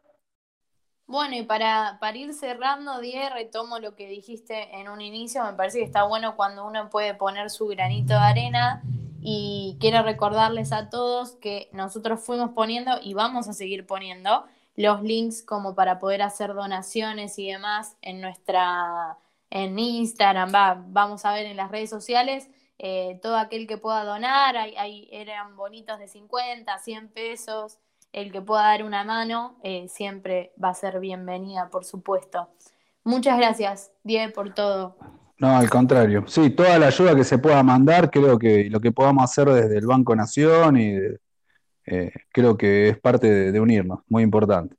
Bueno, 1.08 1.36
y 1.36 1.44
para, 1.44 1.98
para 2.00 2.18
ir 2.18 2.34
cerrando, 2.34 3.00
Die, 3.00 3.30
retomo 3.30 3.78
lo 3.80 3.96
que 3.96 4.08
dijiste 4.08 4.76
en 4.80 4.90
un 4.90 5.02
inicio, 5.02 5.44
me 5.44 5.54
parece 5.54 5.78
que 5.80 5.86
está 5.86 6.04
bueno 6.04 6.36
cuando 6.36 6.66
uno 6.66 6.90
puede 6.90 7.14
poner 7.14 7.52
su 7.52 7.68
granito 7.68 8.14
de 8.14 8.20
arena 8.20 8.82
y 9.22 9.78
quiero 9.80 10.02
recordarles 10.02 10.72
a 10.72 10.90
todos 10.90 11.34
que 11.36 11.70
nosotros 11.74 12.22
fuimos 12.22 12.52
poniendo 12.52 12.92
y 13.04 13.14
vamos 13.14 13.48
a 13.48 13.54
seguir 13.54 13.86
poniendo 13.86 14.46
los 14.76 15.04
links 15.04 15.44
como 15.44 15.76
para 15.76 16.00
poder 16.00 16.24
hacer 16.24 16.54
donaciones 16.56 17.38
y 17.38 17.52
demás 17.52 17.98
en 18.02 18.20
nuestra, 18.20 19.18
en 19.52 19.78
Instagram, 19.78 20.52
va, 20.54 20.84
vamos 20.88 21.24
a 21.26 21.34
ver 21.34 21.46
en 21.46 21.56
las 21.58 21.70
redes 21.72 21.90
sociales, 21.92 22.50
eh, 22.80 23.20
todo 23.22 23.38
aquel 23.38 23.68
que 23.68 23.78
pueda 23.78 24.04
donar, 24.04 24.58
hay, 24.58 24.76
hay- 24.76 25.08
eran 25.12 25.56
bonitos 25.56 26.00
de 26.00 26.08
50, 26.08 26.78
100 26.80 27.10
pesos, 27.10 27.78
el 28.12 28.32
que 28.32 28.42
pueda 28.42 28.64
dar 28.64 28.84
una 28.84 29.04
mano 29.04 29.58
eh, 29.64 29.88
siempre 29.90 30.54
va 30.62 30.70
a 30.70 30.74
ser 30.74 31.00
bienvenida, 31.00 31.70
por 31.70 31.86
supuesto. 31.86 32.50
Muchas 33.04 33.38
gracias, 33.38 33.92
Die, 34.04 34.30
por 34.30 34.54
todo. 34.54 34.98
No, 35.38 35.56
al 35.58 35.70
contrario. 35.70 36.24
Sí, 36.28 36.50
toda 36.50 36.80
la 36.80 36.88
ayuda 36.88 37.16
que 37.16 37.24
se 37.24 37.38
pueda 37.38 37.62
mandar, 37.62 38.10
creo 38.10 38.40
que 38.40 38.70
lo 38.70 38.80
que 38.80 38.92
podamos 38.92 39.24
hacer 39.24 39.50
desde 39.50 39.78
el 39.78 39.86
Banco 39.86 40.16
Nación 40.16 40.78
y 40.78 40.98
eh, 41.86 42.12
creo 42.32 42.58
que 42.58 42.90
es 42.90 43.00
parte 43.00 43.30
de, 43.30 43.52
de 43.52 43.60
unirnos, 43.60 44.00
muy 44.08 44.24
importante. 44.24 44.76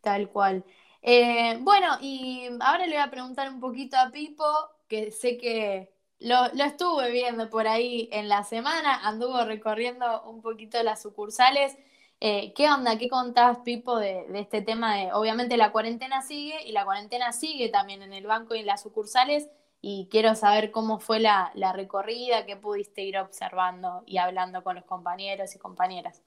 Tal 0.00 0.28
cual. 0.30 0.64
Eh, 1.02 1.58
bueno, 1.60 1.98
y 2.00 2.48
ahora 2.60 2.86
le 2.86 2.94
voy 2.94 3.02
a 3.02 3.10
preguntar 3.10 3.48
un 3.48 3.60
poquito 3.60 3.96
a 3.96 4.10
Pipo, 4.10 4.44
que 4.88 5.10
sé 5.10 5.36
que 5.36 5.92
lo, 6.20 6.36
lo 6.54 6.64
estuve 6.64 7.10
viendo 7.10 7.50
por 7.50 7.66
ahí 7.66 8.08
en 8.12 8.28
la 8.28 8.44
semana, 8.44 9.00
anduvo 9.06 9.44
recorriendo 9.44 10.22
un 10.30 10.40
poquito 10.40 10.80
las 10.82 11.02
sucursales. 11.02 11.76
Eh, 12.24 12.52
¿qué 12.54 12.70
onda? 12.70 12.98
¿Qué 12.98 13.08
contás, 13.08 13.58
Pipo, 13.64 13.98
de, 13.98 14.26
de 14.28 14.38
este 14.38 14.62
tema 14.62 14.94
de, 14.94 15.12
obviamente 15.12 15.56
la 15.56 15.72
cuarentena 15.72 16.22
sigue 16.22 16.54
y 16.64 16.70
la 16.70 16.84
cuarentena 16.84 17.32
sigue 17.32 17.68
también 17.68 18.00
en 18.00 18.12
el 18.12 18.28
banco 18.28 18.54
y 18.54 18.60
en 18.60 18.66
las 18.66 18.82
sucursales 18.82 19.48
y 19.80 20.06
quiero 20.08 20.36
saber 20.36 20.70
cómo 20.70 21.00
fue 21.00 21.18
la, 21.18 21.50
la 21.54 21.72
recorrida, 21.72 22.46
qué 22.46 22.56
pudiste 22.56 23.02
ir 23.02 23.18
observando 23.18 24.04
y 24.06 24.18
hablando 24.18 24.62
con 24.62 24.76
los 24.76 24.84
compañeros 24.84 25.56
y 25.56 25.58
compañeras. 25.58 26.22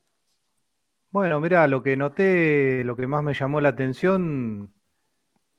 Bueno, 1.11 1.39
mira, 1.39 1.67
lo 1.67 1.81
que 1.81 1.95
noté, 1.95 2.83
lo 2.83 2.95
que 2.95 3.07
más 3.07 3.23
me 3.23 3.33
llamó 3.33 3.61
la 3.61 3.69
atención, 3.69 4.73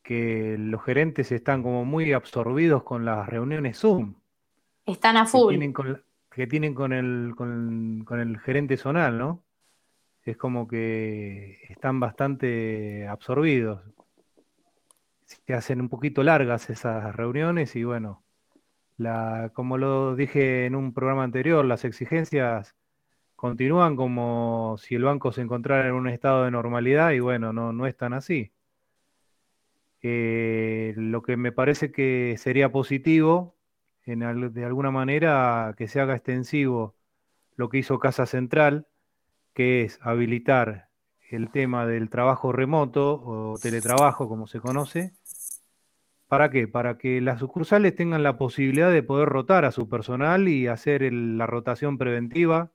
que 0.03 0.57
los 0.59 0.85
gerentes 0.85 1.33
están 1.33 1.63
como 1.63 1.85
muy 1.87 2.13
absorbidos 2.13 2.85
con 2.85 3.05
las 3.07 3.29
reuniones 3.29 3.79
Zoom 3.81 4.17
Están 4.87 5.17
a 5.19 5.27
que 5.31 5.41
full. 5.41 5.43
tienen 5.43 5.73
con, 5.73 6.05
que 6.31 6.47
tienen 6.49 6.75
con 6.75 6.93
el, 6.93 7.35
con, 7.37 8.05
con 8.05 8.21
el 8.21 8.39
gerente 8.41 8.77
zonal, 8.77 9.19
¿no? 9.19 9.46
Es 10.27 10.37
como 10.37 10.67
que 10.69 11.59
están 11.71 12.01
bastante 12.01 13.07
absorbidos. 13.09 13.81
Se 15.25 15.55
hacen 15.55 15.81
un 15.81 15.89
poquito 15.89 16.23
largas 16.23 16.69
esas 16.69 17.15
reuniones 17.15 17.77
y 17.77 17.85
bueno, 17.85 18.25
como 19.55 19.79
lo 19.79 20.17
dije 20.17 20.67
en 20.67 20.75
un 20.75 20.93
programa 20.93 21.25
anterior, 21.25 21.65
las 21.65 21.85
exigencias 21.85 22.75
continúan 23.37 23.97
como 23.97 24.77
si 24.79 24.97
el 24.97 25.05
banco 25.05 25.33
se 25.33 25.43
encontrara 25.43 25.89
en 25.89 25.95
un 25.95 26.09
estado 26.09 26.45
de 26.45 26.51
normalidad 26.51 27.13
y 27.13 27.21
bueno, 27.21 27.53
no, 27.53 27.73
no 27.73 27.87
es 27.87 27.97
tan 27.97 28.13
así. 28.13 28.53
Eh, 30.03 30.95
lo 30.97 31.23
que 31.23 31.37
me 31.37 31.53
parece 31.53 31.93
que 31.93 32.37
sería 32.39 32.71
positivo, 32.73 33.57
en 34.05 34.21
de 34.53 34.65
alguna 34.65 34.91
manera, 34.91 35.75
que 35.77 35.89
se 35.89 36.01
haga 36.01 36.15
extensivo 36.17 36.95
lo 37.57 37.69
que 37.69 37.79
hizo 37.79 37.99
Casa 37.99 38.27
Central, 38.27 38.87
que 39.57 39.85
es 39.85 39.99
habilitar 40.03 40.91
el 41.31 41.51
tema 41.51 41.87
del 41.87 42.11
trabajo 42.11 42.53
remoto 42.53 43.23
o 43.25 43.59
teletrabajo, 43.59 44.29
como 44.29 44.47
se 44.47 44.61
conoce. 44.61 45.15
¿Para 46.29 46.51
qué? 46.51 46.69
Para 46.69 46.99
que 46.99 47.23
las 47.23 47.41
sucursales 47.41 47.97
tengan 47.97 48.23
la 48.23 48.37
posibilidad 48.37 48.93
de 48.93 49.03
poder 49.03 49.31
rotar 49.31 49.65
a 49.65 49.73
su 49.73 49.89
personal 49.89 50.47
y 50.47 50.67
hacer 50.67 51.11
la 51.11 51.47
rotación 51.47 51.97
preventiva 51.97 52.71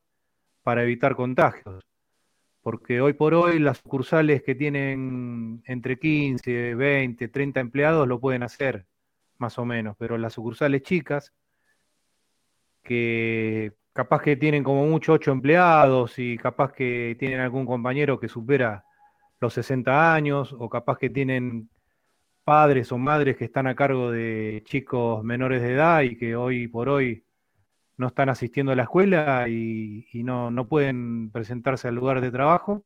para 0.64 0.82
evitar 0.82 1.16
contagios. 1.16 1.84
Porque 2.62 3.00
hoy 3.00 3.14
por 3.14 3.36
hoy 3.36 3.60
las 3.60 3.78
sucursales 3.78 4.42
que 4.42 4.56
tienen 4.56 5.62
entre 5.68 6.00
15, 6.00 6.74
20, 6.74 7.28
30 7.28 7.60
empleados 7.60 8.08
lo 8.08 8.20
pueden 8.20 8.42
hacer, 8.42 8.88
más 9.38 9.60
o 9.60 9.66
menos, 9.66 9.96
pero 10.00 10.18
las 10.18 10.34
sucursales 10.34 10.82
chicas, 10.82 11.32
que 12.82 13.74
capaz 13.94 14.22
que 14.22 14.36
tienen 14.36 14.64
como 14.64 14.86
mucho 14.86 15.14
8 15.14 15.32
empleados 15.32 16.18
y 16.20 16.38
capaz 16.38 16.74
que 16.74 17.16
tienen 17.20 17.40
algún 17.40 17.66
compañero 17.66 18.20
que 18.20 18.28
supera 18.28 18.86
los 19.40 19.54
60 19.54 20.14
años 20.14 20.56
o 20.58 20.70
capaz 20.70 20.98
que 20.98 21.10
tienen 21.10 21.70
padres 22.44 22.92
o 22.92 22.98
madres 22.98 23.38
que 23.38 23.46
están 23.46 23.68
a 23.68 23.76
cargo 23.76 24.12
de 24.12 24.64
chicos 24.66 25.24
menores 25.24 25.62
de 25.62 25.74
edad 25.74 26.02
y 26.02 26.18
que 26.18 26.36
hoy 26.36 26.68
por 26.68 26.90
hoy 26.90 27.26
no 27.98 28.08
están 28.08 28.30
asistiendo 28.30 28.72
a 28.72 28.76
la 28.76 28.84
escuela 28.84 29.48
y, 29.48 30.08
y 30.12 30.24
no, 30.24 30.52
no 30.52 30.68
pueden 30.68 31.32
presentarse 31.32 31.88
al 31.88 31.96
lugar 31.96 32.22
de 32.22 32.32
trabajo, 32.32 32.84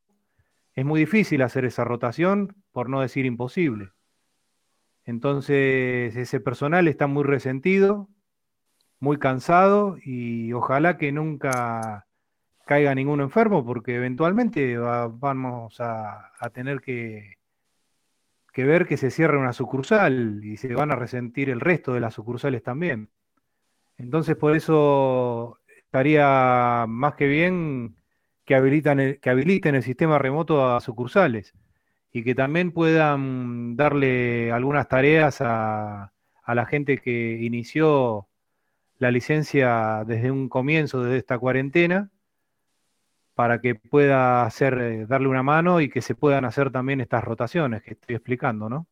es 0.73 0.83
muy 0.85 0.99
difícil 0.99 1.41
hacer 1.41 1.63
esa 1.63 1.85
rotación, 1.85 2.55
por 2.73 2.89
no 2.89 2.99
decir 2.99 3.25
imposible. 3.25 3.91
Entonces, 5.05 6.15
ese 6.15 6.39
personal 6.41 6.87
está 6.87 7.07
muy 7.07 7.23
resentido, 7.23 8.09
muy 9.05 9.19
cansado 9.19 9.97
y 10.03 10.51
ojalá 10.53 10.97
que 10.97 11.11
nunca 11.11 12.07
caiga 12.65 12.95
ninguno 12.95 13.23
enfermo 13.23 13.63
porque 13.65 13.95
eventualmente 13.95 14.77
va- 14.77 15.07
vamos 15.07 15.79
a, 15.79 16.31
tener 16.53 16.81
que, 16.81 17.37
ver 18.55 18.87
que 18.87 18.97
se 18.97 19.11
cierre 19.11 19.37
una 19.37 19.53
sucursal 19.53 20.41
y 20.43 20.57
se 20.57 20.73
van 20.73 20.91
a 20.91 20.95
resentir 20.95 21.51
el 21.51 21.59
resto 21.61 21.93
de 21.93 21.99
las 21.99 22.15
sucursales 22.15 22.63
también. 22.63 23.09
Entonces, 23.97 24.35
por 24.37 24.55
eso 24.55 25.59
estaría 25.77 26.85
más 26.87 27.15
que 27.15 27.27
bien 27.27 27.95
que 28.45 28.55
que 29.21 29.29
habiliten 29.29 29.75
el 29.75 29.83
sistema 29.83 30.17
remoto 30.19 30.65
a 30.75 30.81
sucursales 30.81 31.53
y 32.11 32.23
que 32.23 32.35
también 32.35 32.71
puedan 32.71 33.75
darle 33.75 34.51
algunas 34.51 34.87
tareas 34.87 35.41
a 35.41 36.11
la 36.47 36.65
gente 36.65 36.99
que 36.99 37.39
inició 37.41 38.29
la 38.97 39.11
licencia 39.11 40.03
desde 40.05 40.31
un 40.31 40.49
comienzo, 40.49 41.03
desde 41.03 41.17
esta 41.17 41.37
cuarentena, 41.37 42.11
para 43.35 43.59
que 43.59 43.75
pueda 43.75 44.43
hacer, 44.45 44.77
eh, 44.79 45.05
darle 45.07 45.27
una 45.27 45.43
mano 45.43 45.81
y 45.81 45.89
que 45.89 46.01
se 46.01 46.15
puedan 46.15 46.45
hacer 46.45 46.71
también 46.71 47.01
estas 47.01 47.23
rotaciones 47.23 47.83
que 47.83 47.91
estoy 47.93 48.15
explicando, 48.15 48.69
¿no? 48.69 48.87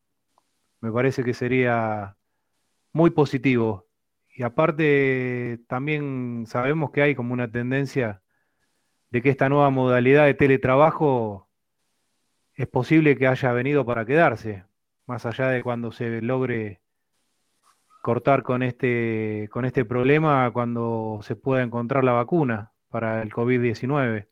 Me 0.80 0.92
parece 0.92 1.24
que 1.24 1.34
sería 1.34 2.16
muy 2.92 3.10
positivo. 3.10 3.86
Y 4.36 4.42
aparte, 4.42 5.60
también 5.68 6.44
sabemos 6.46 6.90
que 6.90 7.02
hay 7.02 7.14
como 7.14 7.32
una 7.32 7.50
tendencia 7.50 8.22
de 9.10 9.22
que 9.22 9.30
esta 9.30 9.48
nueva 9.48 9.70
modalidad 9.70 10.26
de 10.26 10.34
teletrabajo 10.34 11.48
es 12.54 12.66
posible 12.68 13.16
que 13.16 13.26
haya 13.26 13.52
venido 13.52 13.86
para 13.86 14.04
quedarse, 14.06 14.64
más 15.06 15.26
allá 15.26 15.48
de 15.48 15.62
cuando 15.62 15.92
se 15.92 16.20
logre 16.22 16.80
cortar 18.04 18.42
con 18.42 18.62
este, 18.62 19.48
con 19.50 19.64
este 19.64 19.86
problema, 19.86 20.50
cuando 20.52 21.20
se 21.22 21.36
pueda 21.36 21.62
encontrar 21.62 22.04
la 22.04 22.12
vacuna 22.12 22.70
para 22.90 23.22
el 23.22 23.32
COVID-19. 23.32 24.28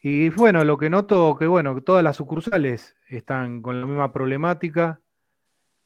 Y 0.00 0.30
bueno, 0.30 0.64
lo 0.64 0.78
que 0.78 0.88
noto 0.88 1.36
que 1.36 1.46
bueno, 1.46 1.78
todas 1.82 2.02
las 2.02 2.16
sucursales 2.16 2.96
están 3.08 3.60
con 3.60 3.78
la 3.78 3.86
misma 3.86 4.10
problemática, 4.10 5.02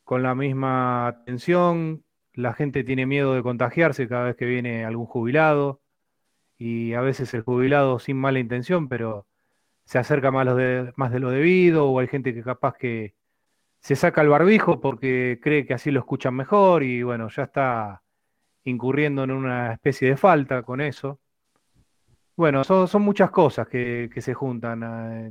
con 0.04 0.22
la 0.22 0.36
misma 0.36 1.08
atención, 1.08 2.04
la 2.34 2.54
gente 2.54 2.84
tiene 2.84 3.04
miedo 3.04 3.34
de 3.34 3.42
contagiarse 3.42 4.06
cada 4.06 4.26
vez 4.26 4.36
que 4.36 4.46
viene 4.46 4.84
algún 4.84 5.06
jubilado, 5.06 5.80
y 6.56 6.94
a 6.94 7.00
veces 7.00 7.34
el 7.34 7.42
jubilado 7.42 7.98
sin 7.98 8.16
mala 8.16 8.38
intención, 8.38 8.88
pero 8.88 9.26
se 9.86 9.98
acerca 9.98 10.30
más, 10.30 10.46
de, 10.56 10.92
más 10.94 11.10
de 11.10 11.18
lo 11.18 11.30
debido, 11.30 11.90
o 11.90 11.98
hay 11.98 12.06
gente 12.06 12.32
que 12.32 12.44
capaz 12.44 12.76
que 12.76 13.16
se 13.80 13.96
saca 13.96 14.22
el 14.22 14.28
barbijo 14.28 14.80
porque 14.80 15.40
cree 15.42 15.66
que 15.66 15.74
así 15.74 15.90
lo 15.90 16.00
escuchan 16.00 16.34
mejor, 16.34 16.82
y 16.84 17.02
bueno, 17.02 17.28
ya 17.28 17.44
está 17.44 18.02
incurriendo 18.64 19.24
en 19.24 19.32
una 19.32 19.74
especie 19.74 20.10
de 20.10 20.16
falta 20.18 20.62
con 20.62 20.80
eso. 20.80 21.20
Bueno, 22.36 22.64
son, 22.64 22.88
son 22.88 23.02
muchas 23.02 23.30
cosas 23.30 23.68
que, 23.68 24.08
que 24.12 24.22
se 24.22 24.34
juntan. 24.34 24.82
eh, 24.82 25.30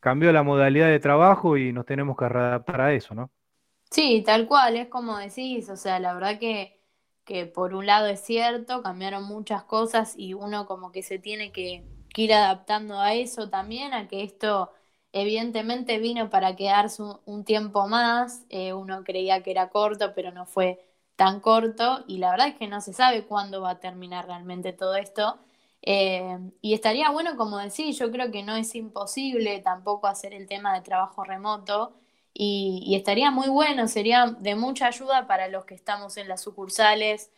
Cambió 0.00 0.32
la 0.32 0.42
modalidad 0.44 0.88
de 0.88 1.00
trabajo 1.00 1.56
y 1.58 1.72
nos 1.72 1.86
tenemos 1.86 2.16
que 2.16 2.28
readaptar 2.28 2.80
a 2.82 2.92
eso, 2.94 3.14
¿no? 3.14 3.32
Sí, 3.90 4.22
tal 4.24 4.46
cual, 4.46 4.76
es 4.76 4.88
como 4.88 5.18
decís, 5.18 5.68
o 5.68 5.76
sea, 5.76 5.98
la 5.98 6.14
verdad 6.14 6.38
que, 6.38 6.80
que 7.24 7.46
por 7.46 7.74
un 7.74 7.86
lado 7.86 8.06
es 8.06 8.20
cierto, 8.20 8.82
cambiaron 8.82 9.24
muchas 9.24 9.64
cosas 9.64 10.14
y 10.16 10.34
uno 10.34 10.66
como 10.66 10.92
que 10.92 11.02
se 11.02 11.18
tiene 11.18 11.50
que, 11.52 11.84
que 12.14 12.22
ir 12.22 12.32
adaptando 12.32 13.00
a 13.00 13.14
eso 13.14 13.50
también, 13.50 13.92
a 13.92 14.06
que 14.08 14.22
esto 14.22 14.72
evidentemente 15.12 15.98
vino 15.98 16.30
para 16.30 16.56
quedarse 16.56 17.02
un, 17.24 17.44
tiempo 17.44 17.88
más, 17.88 18.44
eh, 18.48 18.72
uno 18.72 19.04
creía 19.04 19.42
que 19.42 19.50
era 19.50 19.70
corto, 19.70 20.12
pero 20.14 20.32
no 20.32 20.46
fue 20.46 20.84
tan 21.16 21.40
corto 21.40 22.04
y 22.08 22.18
la 22.18 22.30
verdad 22.30 22.48
es 22.48 22.54
que 22.56 22.68
no 22.68 22.80
se 22.80 22.92
sabe 22.92 23.24
cuándo 23.26 23.60
va 23.60 23.70
a 23.70 23.80
terminar 23.80 24.26
realmente 24.26 24.72
todo 24.72 24.94
esto. 24.96 25.38
Eh, 25.82 26.38
y 26.60 26.74
estaría 26.74 27.10
bueno, 27.10 27.36
como 27.36 27.58
decís, 27.58 27.98
yo 27.98 28.10
creo 28.10 28.30
que 28.30 28.42
no 28.42 28.54
es 28.56 28.74
imposible 28.74 29.60
tampoco 29.60 30.06
hacer 30.06 30.34
el 30.34 30.46
tema 30.46 30.74
de 30.74 30.82
trabajo 30.82 31.24
remoto 31.24 31.94
y, 32.34 32.82
y 32.86 32.96
estaría 32.96 33.30
muy 33.30 33.48
bueno, 33.48 33.88
sería 33.88 34.26
de 34.38 34.54
mucha 34.54 34.86
ayuda 34.88 35.26
para 35.26 35.48
los 35.48 35.64
que 35.64 35.74
estamos 35.74 36.16
en 36.16 36.28
las 36.28 36.42
sucursales 36.42 37.30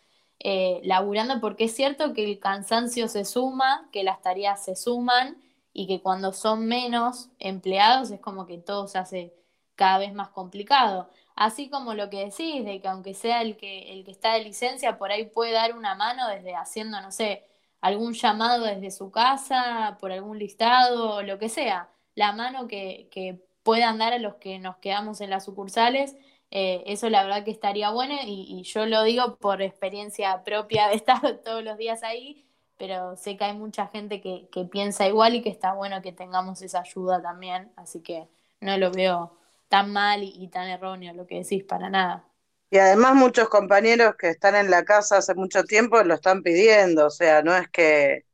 eh, 0.44 0.80
laburando, 0.82 1.40
porque 1.40 1.64
es 1.64 1.74
cierto 1.74 2.14
que 2.14 2.24
el 2.24 2.40
cansancio 2.40 3.06
se 3.06 3.24
suma, 3.24 3.88
que 3.92 4.02
las 4.02 4.20
tareas 4.22 4.64
se 4.64 4.74
suman 4.74 5.36
y 5.72 5.86
que 5.86 6.02
cuando 6.02 6.32
son 6.32 6.66
menos 6.66 7.30
empleados 7.38 8.10
es 8.10 8.20
como 8.20 8.46
que 8.46 8.58
todo 8.58 8.88
se 8.88 8.98
hace 8.98 9.34
cada 9.74 9.98
vez 9.98 10.12
más 10.14 10.28
complicado. 10.30 11.08
Así 11.34 11.70
como 11.70 11.94
lo 11.94 12.10
que 12.10 12.26
decís, 12.26 12.64
de 12.64 12.80
que 12.80 12.88
aunque 12.88 13.14
sea 13.14 13.42
el 13.42 13.56
que, 13.56 13.92
el 13.92 14.04
que 14.04 14.10
está 14.10 14.34
de 14.34 14.44
licencia, 14.44 14.98
por 14.98 15.10
ahí 15.10 15.26
puede 15.26 15.52
dar 15.52 15.76
una 15.76 15.94
mano 15.94 16.28
desde 16.28 16.54
haciendo, 16.54 17.00
no 17.00 17.10
sé, 17.10 17.44
algún 17.80 18.12
llamado 18.14 18.64
desde 18.64 18.90
su 18.90 19.10
casa, 19.10 19.96
por 20.00 20.12
algún 20.12 20.38
listado, 20.38 21.22
lo 21.22 21.38
que 21.38 21.48
sea. 21.48 21.88
La 22.14 22.32
mano 22.32 22.68
que, 22.68 23.08
que 23.10 23.40
puedan 23.62 23.98
dar 23.98 24.12
a 24.12 24.18
los 24.18 24.36
que 24.36 24.58
nos 24.58 24.76
quedamos 24.76 25.20
en 25.20 25.30
las 25.30 25.44
sucursales, 25.44 26.16
eh, 26.50 26.82
eso 26.86 27.08
la 27.08 27.24
verdad 27.24 27.44
que 27.44 27.50
estaría 27.50 27.90
bueno 27.90 28.14
y 28.24 28.62
yo 28.64 28.84
lo 28.86 29.02
digo 29.04 29.36
por 29.38 29.62
experiencia 29.62 30.44
propia 30.44 30.88
de 30.88 30.96
estar 30.96 31.20
todos 31.44 31.64
los 31.64 31.78
días 31.78 32.02
ahí 32.02 32.46
pero 32.78 33.16
sé 33.16 33.36
que 33.36 33.44
hay 33.44 33.56
mucha 33.56 33.86
gente 33.88 34.20
que, 34.20 34.48
que 34.52 34.64
piensa 34.64 35.06
igual 35.08 35.34
y 35.34 35.42
que 35.42 35.50
está 35.50 35.72
bueno 35.74 36.02
que 36.02 36.12
tengamos 36.12 36.62
esa 36.62 36.80
ayuda 36.80 37.22
también, 37.22 37.72
así 37.76 38.00
que 38.02 38.28
no 38.60 38.76
lo 38.78 38.90
veo 38.92 39.36
tan 39.68 39.92
mal 39.92 40.22
y, 40.22 40.28
y 40.36 40.48
tan 40.48 40.68
erróneo 40.68 41.14
lo 41.14 41.26
que 41.26 41.36
decís 41.38 41.64
para 41.64 41.90
nada. 41.90 42.24
Y 42.70 42.78
además 42.78 43.14
muchos 43.14 43.48
compañeros 43.50 44.14
que 44.18 44.30
están 44.30 44.56
en 44.56 44.70
la 44.70 44.84
casa 44.84 45.18
hace 45.18 45.34
mucho 45.34 45.62
tiempo 45.64 46.02
lo 46.02 46.14
están 46.14 46.42
pidiendo, 46.42 47.06
o 47.06 47.10
sea, 47.10 47.42
no 47.42 47.54
es 47.54 47.68
que, 47.70 48.24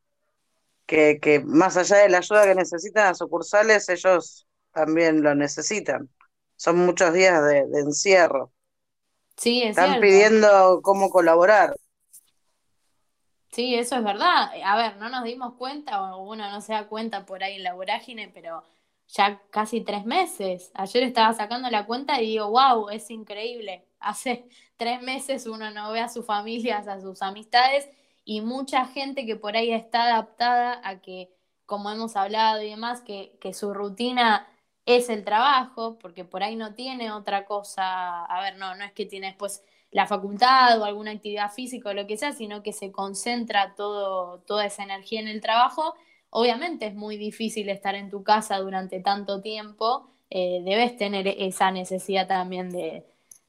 que, 0.86 1.20
que 1.20 1.40
más 1.40 1.76
allá 1.76 1.98
de 1.98 2.08
la 2.10 2.18
ayuda 2.18 2.44
que 2.46 2.54
necesitan 2.56 3.06
las 3.06 3.18
sucursales, 3.18 3.88
ellos 3.90 4.46
también 4.72 5.22
lo 5.22 5.34
necesitan. 5.34 6.10
Son 6.56 6.76
muchos 6.78 7.12
días 7.14 7.42
de, 7.44 7.66
de 7.68 7.80
encierro. 7.80 8.52
Sí, 9.36 9.62
es 9.62 9.78
Están 9.78 9.78
cierto. 9.78 10.18
pidiendo 10.18 10.80
cómo 10.82 11.10
colaborar. 11.10 11.74
Sí, 13.50 13.74
eso 13.74 13.96
es 13.96 14.04
verdad. 14.04 14.50
A 14.64 14.76
ver, 14.76 14.96
no 14.98 15.08
nos 15.08 15.24
dimos 15.24 15.54
cuenta, 15.54 16.14
o 16.14 16.22
uno 16.30 16.50
no 16.50 16.60
se 16.60 16.72
da 16.74 16.86
cuenta 16.88 17.24
por 17.26 17.42
ahí 17.42 17.56
en 17.56 17.62
la 17.64 17.74
vorágine, 17.74 18.28
pero 18.28 18.62
ya 19.08 19.40
casi 19.50 19.80
tres 19.80 20.04
meses. 20.04 20.70
Ayer 20.74 21.02
estaba 21.02 21.32
sacando 21.32 21.70
la 21.70 21.86
cuenta 21.86 22.20
y 22.20 22.26
digo, 22.26 22.50
wow, 22.50 22.90
es 22.90 23.10
increíble. 23.10 23.86
Hace 24.00 24.48
tres 24.76 25.02
meses 25.02 25.46
uno 25.46 25.70
no 25.70 25.90
ve 25.92 26.00
a 26.00 26.08
sus 26.08 26.26
familias, 26.26 26.86
a 26.88 27.00
sus 27.00 27.22
amistades 27.22 27.88
y 28.24 28.42
mucha 28.42 28.84
gente 28.86 29.24
que 29.26 29.36
por 29.36 29.56
ahí 29.56 29.72
está 29.72 30.04
adaptada 30.04 30.80
a 30.84 31.00
que, 31.00 31.30
como 31.66 31.90
hemos 31.90 32.16
hablado 32.16 32.62
y 32.62 32.70
demás, 32.70 33.00
que, 33.02 33.36
que 33.40 33.54
su 33.54 33.72
rutina 33.74 34.46
es 34.84 35.08
el 35.08 35.24
trabajo, 35.24 35.98
porque 35.98 36.24
por 36.24 36.42
ahí 36.42 36.54
no 36.56 36.74
tiene 36.74 37.10
otra 37.12 37.44
cosa. 37.46 38.24
A 38.26 38.42
ver, 38.42 38.56
no, 38.58 38.74
no 38.74 38.84
es 38.84 38.92
que 38.92 39.06
tiene 39.06 39.28
después 39.28 39.64
la 39.90 40.06
facultad 40.06 40.80
o 40.80 40.84
alguna 40.84 41.12
actividad 41.12 41.50
física 41.52 41.90
o 41.90 41.94
lo 41.94 42.06
que 42.06 42.16
sea, 42.16 42.32
sino 42.32 42.62
que 42.62 42.72
se 42.72 42.92
concentra 42.92 43.74
todo, 43.74 44.40
toda 44.40 44.66
esa 44.66 44.82
energía 44.82 45.20
en 45.20 45.28
el 45.28 45.40
trabajo. 45.40 45.94
Obviamente 46.30 46.86
es 46.86 46.94
muy 46.94 47.16
difícil 47.16 47.68
estar 47.70 47.94
en 47.94 48.10
tu 48.10 48.22
casa 48.22 48.58
durante 48.58 49.00
tanto 49.00 49.40
tiempo, 49.40 50.10
eh, 50.30 50.60
debes 50.64 50.96
tener 50.96 51.26
esa 51.26 51.70
necesidad 51.70 52.26
también 52.28 52.70
de, 52.70 53.06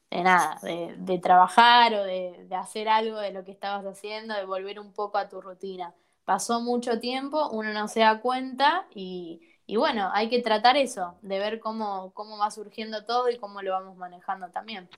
de 0.09 0.23
nada, 0.23 0.59
de, 0.61 1.19
trabajar 1.19 1.93
o 1.93 2.03
de, 2.03 2.45
de 2.47 2.55
hacer 2.55 2.87
algo 2.89 3.19
de 3.19 3.31
lo 3.31 3.43
que 3.43 3.51
estabas 3.51 3.85
haciendo, 3.85 4.33
de 4.35 4.45
volver 4.45 4.79
un 4.79 4.93
poco 4.93 5.17
a 5.17 5.27
tu 5.29 5.41
rutina. 5.41 5.93
Pasó 6.25 6.61
mucho 6.61 6.99
tiempo, 6.99 7.49
uno 7.49 7.73
no 7.73 7.87
se 7.87 8.01
da 8.01 8.21
cuenta 8.21 8.87
y, 8.95 9.41
y 9.65 9.75
bueno, 9.77 10.09
hay 10.13 10.29
que 10.29 10.41
tratar 10.41 10.77
eso, 10.77 11.17
de 11.21 11.39
ver 11.39 11.59
cómo, 11.59 12.11
cómo 12.13 12.37
va 12.37 12.49
surgiendo 12.51 13.05
todo 13.05 13.29
y 13.29 13.37
cómo 13.37 13.61
lo 13.61 13.71
vamos 13.71 13.97
manejando 13.97 14.49
también. 14.49 14.89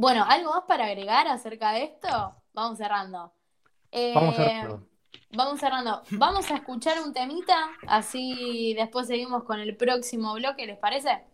Bueno, 0.00 0.24
¿algo 0.26 0.50
más 0.52 0.64
para 0.66 0.86
agregar 0.86 1.28
acerca 1.28 1.72
de 1.72 1.84
esto? 1.84 2.08
Vamos 2.54 2.78
cerrando. 2.78 3.34
Vamos 4.14 4.34
Eh, 4.34 4.36
cerrando. 4.36 4.88
vamos 5.30 5.60
cerrando. 5.60 6.02
Vamos 6.10 6.50
a 6.50 6.56
escuchar 6.56 7.00
un 7.02 7.12
temita, 7.12 7.70
así 7.86 8.74
después 8.76 9.06
seguimos 9.08 9.44
con 9.44 9.60
el 9.60 9.76
próximo 9.76 10.34
bloque, 10.34 10.66
¿les 10.66 10.78
parece? 10.78 11.24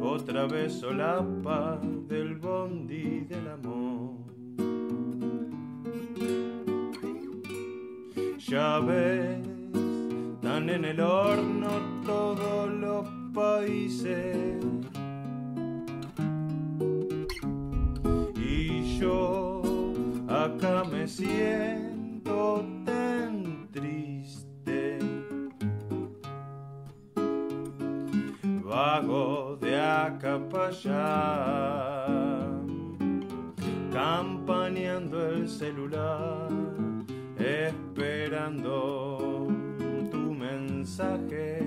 Otra 0.00 0.46
vez 0.46 0.80
solapa 0.80 1.78
del 2.08 2.36
bondi 2.36 3.20
del 3.20 3.48
amor. 3.48 4.16
Ya 8.38 8.78
ves, 8.80 9.38
están 10.34 10.70
en 10.70 10.84
el 10.84 11.00
horno 11.00 11.68
todos 12.04 12.70
los 12.70 13.08
países. 13.34 14.64
Y 18.36 18.98
yo 18.98 19.62
acá 20.28 20.84
me 20.90 21.06
siento 21.06 21.95
vago 28.76 29.56
de 29.58 29.74
acá 29.74 30.38
para 30.50 30.66
allá, 30.66 32.04
campaneando 33.90 35.16
el 35.30 35.48
celular, 35.48 36.48
esperando 37.38 38.68
tu 40.10 40.18
mensaje 40.18 41.65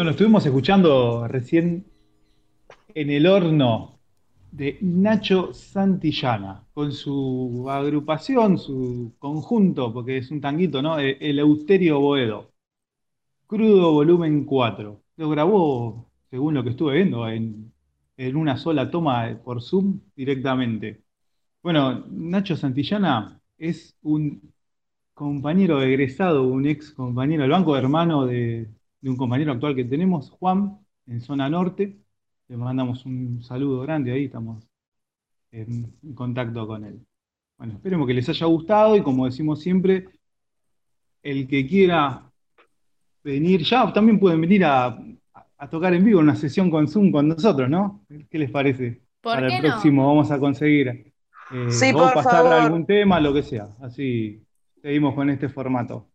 Bueno, 0.00 0.12
estuvimos 0.12 0.46
escuchando 0.46 1.28
recién 1.28 1.84
en 2.94 3.10
el 3.10 3.26
horno 3.26 3.98
de 4.50 4.78
Nacho 4.80 5.52
Santillana, 5.52 6.64
con 6.72 6.92
su 6.92 7.66
agrupación, 7.68 8.56
su 8.56 9.12
conjunto, 9.18 9.92
porque 9.92 10.16
es 10.16 10.30
un 10.30 10.40
tanguito, 10.40 10.80
¿no? 10.80 10.98
El 10.98 11.18
Eleuterio 11.20 12.00
Boedo. 12.00 12.50
Crudo 13.46 13.92
volumen 13.92 14.46
4. 14.46 15.02
Lo 15.18 15.28
grabó, 15.28 16.10
según 16.30 16.54
lo 16.54 16.64
que 16.64 16.70
estuve 16.70 16.94
viendo, 16.94 17.28
en, 17.28 17.70
en 18.16 18.36
una 18.36 18.56
sola 18.56 18.90
toma 18.90 19.38
por 19.44 19.60
Zoom 19.60 20.00
directamente. 20.16 21.02
Bueno, 21.62 22.06
Nacho 22.10 22.56
Santillana 22.56 23.38
es 23.58 23.94
un 24.00 24.50
compañero 25.12 25.82
egresado, 25.82 26.44
un 26.44 26.64
ex 26.66 26.90
compañero 26.90 27.42
del 27.42 27.50
banco, 27.50 27.76
hermano 27.76 28.24
de, 28.24 28.70
de 29.00 29.10
un 29.10 29.16
compañero 29.16 29.52
actual 29.52 29.74
que 29.74 29.84
tenemos, 29.84 30.30
Juan, 30.30 30.78
en 31.06 31.20
zona 31.20 31.48
norte. 31.48 31.98
Le 32.48 32.56
mandamos 32.56 33.06
un 33.06 33.42
saludo 33.42 33.80
grande 33.82 34.12
ahí, 34.12 34.24
estamos 34.26 34.66
en, 35.52 35.94
en 36.02 36.14
contacto 36.14 36.66
con 36.66 36.84
él. 36.84 37.00
Bueno, 37.58 37.74
esperemos 37.74 38.06
que 38.06 38.14
les 38.14 38.28
haya 38.28 38.46
gustado 38.46 38.96
y 38.96 39.02
como 39.02 39.26
decimos 39.26 39.60
siempre, 39.60 40.08
el 41.22 41.46
que 41.48 41.66
quiera 41.66 42.30
venir, 43.22 43.62
ya 43.62 43.92
también 43.92 44.18
pueden 44.18 44.40
venir 44.40 44.64
a, 44.64 44.98
a 45.58 45.70
tocar 45.70 45.94
en 45.94 46.04
vivo 46.04 46.20
una 46.20 46.36
sesión 46.36 46.70
con 46.70 46.88
Zoom 46.88 47.12
con 47.12 47.28
nosotros, 47.28 47.68
¿no? 47.68 48.04
¿Qué 48.30 48.38
les 48.38 48.50
parece? 48.50 49.02
¿Por 49.20 49.34
Para 49.34 49.48
qué 49.48 49.56
el 49.56 49.62
no? 49.62 49.68
próximo 49.70 50.06
vamos 50.06 50.30
a 50.30 50.38
conseguir 50.38 50.88
eh, 50.88 51.12
Sí, 51.70 51.92
o 51.92 51.92
por 51.92 52.12
pasar 52.12 52.44
favor. 52.44 52.52
algún 52.52 52.86
tema, 52.86 53.20
lo 53.20 53.32
que 53.34 53.42
sea. 53.42 53.68
Así 53.80 54.42
seguimos 54.82 55.14
con 55.14 55.30
este 55.30 55.48
formato. 55.48 56.10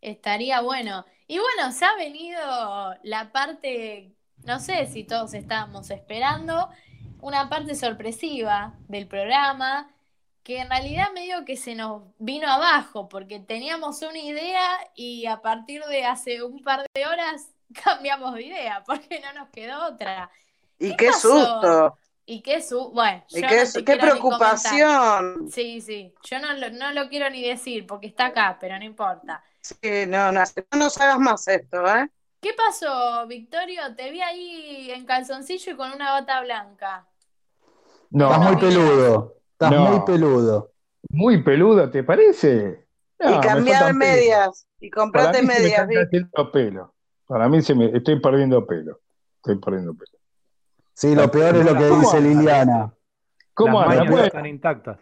Estaría 0.00 0.60
bueno. 0.62 1.04
Y 1.26 1.38
bueno, 1.38 1.72
se 1.72 1.84
ha 1.84 1.94
venido 1.96 2.40
la 3.02 3.32
parte, 3.32 4.12
no 4.44 4.60
sé 4.60 4.86
si 4.86 5.04
todos 5.04 5.34
estábamos 5.34 5.90
esperando, 5.90 6.68
una 7.20 7.48
parte 7.48 7.74
sorpresiva 7.74 8.74
del 8.88 9.08
programa, 9.08 9.90
que 10.44 10.60
en 10.60 10.70
realidad 10.70 11.08
medio 11.12 11.44
que 11.44 11.56
se 11.56 11.74
nos 11.74 12.02
vino 12.18 12.48
abajo, 12.48 13.08
porque 13.08 13.40
teníamos 13.40 14.00
una 14.02 14.18
idea 14.18 14.78
y 14.94 15.26
a 15.26 15.42
partir 15.42 15.82
de 15.86 16.04
hace 16.04 16.44
un 16.44 16.62
par 16.62 16.86
de 16.94 17.06
horas 17.06 17.48
cambiamos 17.84 18.34
de 18.34 18.44
idea, 18.44 18.84
porque 18.86 19.20
no 19.20 19.32
nos 19.32 19.48
quedó 19.50 19.86
otra. 19.86 20.30
Y 20.78 20.94
¿Qué 20.94 21.12
susto. 21.12 21.98
Y 22.28 22.40
qué 22.40 22.60
su, 22.60 22.90
bueno, 22.90 23.24
Y 23.30 23.40
qué, 23.40 23.64
no 23.64 23.84
qué 23.84 23.96
preocupación. 23.96 25.48
Sí, 25.50 25.80
sí, 25.80 26.12
yo 26.28 26.40
no 26.40 26.54
lo, 26.54 26.70
no 26.70 26.92
lo 26.92 27.08
quiero 27.08 27.30
ni 27.30 27.40
decir 27.40 27.86
porque 27.86 28.08
está 28.08 28.26
acá, 28.26 28.58
pero 28.60 28.76
no 28.78 28.84
importa. 28.84 29.44
Sí, 29.66 30.06
no, 30.06 30.30
no, 30.30 30.42
no 30.72 30.78
nos 30.78 31.00
hagas 31.00 31.18
más 31.18 31.48
esto, 31.48 31.84
¿eh? 31.88 32.08
¿Qué 32.40 32.50
pasó, 32.56 33.26
Victorio? 33.26 33.82
Te 33.96 34.12
vi 34.12 34.20
ahí 34.20 34.90
en 34.92 35.04
calzoncillo 35.04 35.72
y 35.72 35.76
con 35.76 35.90
una 35.90 36.12
bata 36.12 36.40
blanca. 36.42 37.08
No, 38.10 38.30
Estás 38.30 38.46
muy 38.48 38.56
peludo. 38.60 39.34
Estás 39.52 39.72
No. 39.72 39.80
muy 39.90 40.00
peludo. 40.06 40.72
muy 41.08 41.42
peludo, 41.42 41.90
¿te 41.90 42.04
parece? 42.04 42.86
No, 43.18 43.36
y 43.36 43.40
cambiar 43.40 43.92
medias. 43.94 44.68
Y 44.78 44.90
Para 44.90 45.02
comprate 45.02 45.42
mí 45.42 45.48
se 45.48 45.54
me 45.54 45.60
medias, 45.60 45.88
cayendo 46.10 46.52
pelo. 46.52 46.94
Para 47.26 47.48
mí 47.48 47.62
se 47.62 47.74
me 47.74 47.86
estoy 47.96 48.20
perdiendo 48.20 48.64
pelo. 48.66 49.00
Estoy 49.36 49.58
perdiendo 49.58 49.94
pelo. 49.94 50.12
Sí, 50.92 51.14
lo 51.14 51.28
peor 51.30 51.56
es 51.56 51.64
lo 51.64 51.74
que 51.76 51.88
¿Cómo 51.88 52.00
dice? 52.02 52.20
Liliana. 52.20 52.94
¿Cómo 53.54 53.80
Las 53.84 54.08
Bueno, 54.08 54.24
están 54.24 54.46
intactas. 54.46 54.98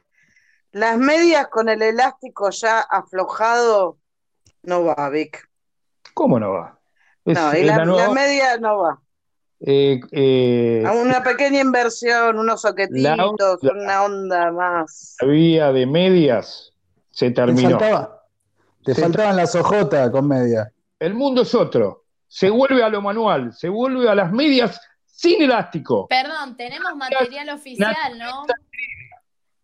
Las 0.72 0.96
medias 0.96 1.48
con 1.48 1.68
el 1.68 1.82
elástico 1.82 2.48
ya 2.50 2.80
aflojado 2.80 3.98
no 4.64 4.84
va, 4.84 5.08
Vic. 5.10 5.48
¿Cómo 6.14 6.38
no 6.38 6.52
va? 6.52 6.78
Es, 7.24 7.38
No, 7.38 7.56
y 7.56 7.62
la, 7.64 7.78
la 7.78 7.84
nueva- 7.84 8.08
la 8.08 8.14
media 8.14 8.56
no 8.58 8.78
va. 8.78 9.00
eh, 9.60 10.00
eh, 10.12 10.84
Una 11.02 11.22
pequeña 11.22 11.60
inversión, 11.60 12.38
unos 12.38 12.60
soquetitos, 12.62 13.62
la- 13.62 13.72
una 13.72 14.02
onda 14.04 14.52
más. 14.52 15.16
la 15.20 15.28
vía 15.28 15.72
de 15.72 15.86
medias 15.86 16.72
se 17.10 17.30
Te 17.30 17.34
terminó. 17.34 17.78
faltaba, 17.78 18.22
te 18.84 18.94
faltaban 18.94 19.36
las 19.36 19.54
ojotas 19.54 20.10
con 20.10 20.28
media. 20.28 20.70
El 20.98 21.14
mundo 21.14 21.42
es 21.42 21.54
otro. 21.54 22.04
Se 22.26 22.50
vuelve 22.50 22.82
a 22.82 22.88
lo 22.88 23.00
manual, 23.00 23.52
se 23.52 23.68
vuelve 23.68 24.08
a 24.08 24.14
las 24.14 24.32
medias 24.32 24.80
sin 25.06 25.40
elástico. 25.42 26.08
Perdón, 26.08 26.56
tenemos 26.56 26.94
material 26.96 27.48
oficial, 27.50 28.18
¿no? 28.18 28.44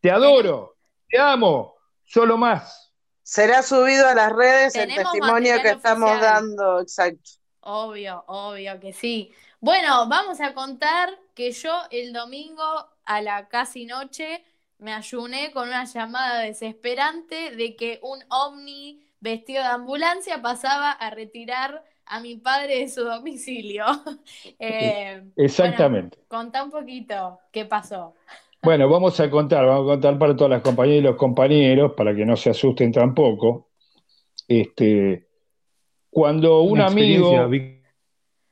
Te 0.00 0.10
adoro, 0.10 0.76
te 1.08 1.18
amo, 1.18 1.74
solo 2.04 2.38
más. 2.38 2.79
Será 3.30 3.62
subido 3.62 4.08
a 4.08 4.14
las 4.16 4.32
redes 4.32 4.74
el 4.74 4.92
testimonio 4.92 5.62
que 5.62 5.70
estamos 5.70 6.10
oficial. 6.10 6.20
dando, 6.20 6.80
exacto. 6.80 7.30
Obvio, 7.60 8.24
obvio 8.26 8.80
que 8.80 8.92
sí. 8.92 9.32
Bueno, 9.60 10.08
vamos 10.08 10.40
a 10.40 10.52
contar 10.52 11.16
que 11.36 11.52
yo 11.52 11.72
el 11.92 12.12
domingo 12.12 12.88
a 13.04 13.22
la 13.22 13.46
casi 13.46 13.86
noche 13.86 14.42
me 14.78 14.92
ayuné 14.92 15.52
con 15.52 15.68
una 15.68 15.84
llamada 15.84 16.40
desesperante 16.40 17.54
de 17.54 17.76
que 17.76 18.00
un 18.02 18.18
ovni 18.30 19.00
vestido 19.20 19.62
de 19.62 19.68
ambulancia 19.68 20.42
pasaba 20.42 20.90
a 20.90 21.10
retirar 21.10 21.84
a 22.06 22.18
mi 22.18 22.34
padre 22.34 22.80
de 22.80 22.88
su 22.88 23.04
domicilio. 23.04 23.84
Eh, 24.58 25.22
Exactamente. 25.36 26.16
bueno, 26.16 26.28
contá 26.28 26.64
un 26.64 26.70
poquito 26.72 27.38
qué 27.52 27.64
pasó. 27.64 28.16
Bueno, 28.62 28.88
vamos 28.90 29.18
a 29.20 29.30
contar, 29.30 29.64
vamos 29.64 29.84
a 29.88 29.92
contar 29.94 30.18
para 30.18 30.36
todas 30.36 30.50
las 30.50 30.62
compañeras 30.62 31.00
y 31.00 31.04
los 31.04 31.16
compañeros, 31.16 31.92
para 31.96 32.14
que 32.14 32.26
no 32.26 32.36
se 32.36 32.50
asusten 32.50 32.92
tampoco. 32.92 33.70
Este, 34.46 35.26
cuando 36.10 36.60
un 36.62 36.72
Una 36.72 36.86
amigo, 36.88 37.48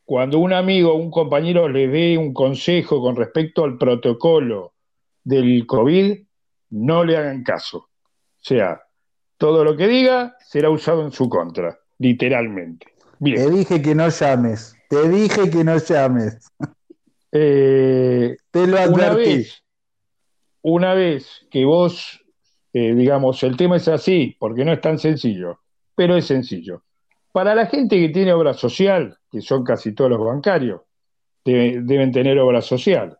cuando 0.04 0.38
un 0.38 0.52
amigo 0.54 0.92
o 0.92 0.96
un 0.96 1.10
compañero 1.10 1.68
le 1.68 1.88
dé 1.88 2.16
un 2.16 2.32
consejo 2.32 3.02
con 3.02 3.16
respecto 3.16 3.64
al 3.64 3.76
protocolo 3.76 4.72
del 5.24 5.66
COVID, 5.66 6.18
no 6.70 7.04
le 7.04 7.16
hagan 7.16 7.42
caso. 7.42 7.78
O 7.78 8.40
sea, 8.40 8.80
todo 9.36 9.62
lo 9.62 9.76
que 9.76 9.86
diga 9.88 10.36
será 10.40 10.70
usado 10.70 11.04
en 11.04 11.12
su 11.12 11.28
contra, 11.28 11.78
literalmente. 11.98 12.86
Te 13.22 13.50
dije 13.50 13.82
que 13.82 13.94
no 13.94 14.08
llames. 14.08 14.74
Te 14.88 15.06
dije 15.08 15.50
que 15.50 15.64
no 15.64 15.76
llames. 15.76 16.38
Eh, 17.32 18.36
Te 18.50 18.66
lo 18.66 18.76
una 18.90 19.08
advertí. 19.08 19.36
vez, 19.36 19.62
una 20.62 20.94
vez 20.94 21.46
que 21.50 21.64
vos 21.64 22.20
eh, 22.74 22.94
digamos, 22.94 23.42
el 23.44 23.56
tema 23.56 23.76
es 23.76 23.88
así, 23.88 24.36
porque 24.38 24.64
no 24.64 24.72
es 24.72 24.80
tan 24.80 24.98
sencillo, 24.98 25.60
pero 25.94 26.16
es 26.16 26.26
sencillo. 26.26 26.82
Para 27.32 27.54
la 27.54 27.66
gente 27.66 27.98
que 27.98 28.10
tiene 28.10 28.32
obra 28.32 28.52
social, 28.52 29.16
que 29.32 29.40
son 29.40 29.64
casi 29.64 29.94
todos 29.94 30.10
los 30.10 30.22
bancarios, 30.24 30.82
debe- 31.44 31.80
deben 31.82 32.12
tener 32.12 32.38
obra 32.38 32.60
social, 32.60 33.18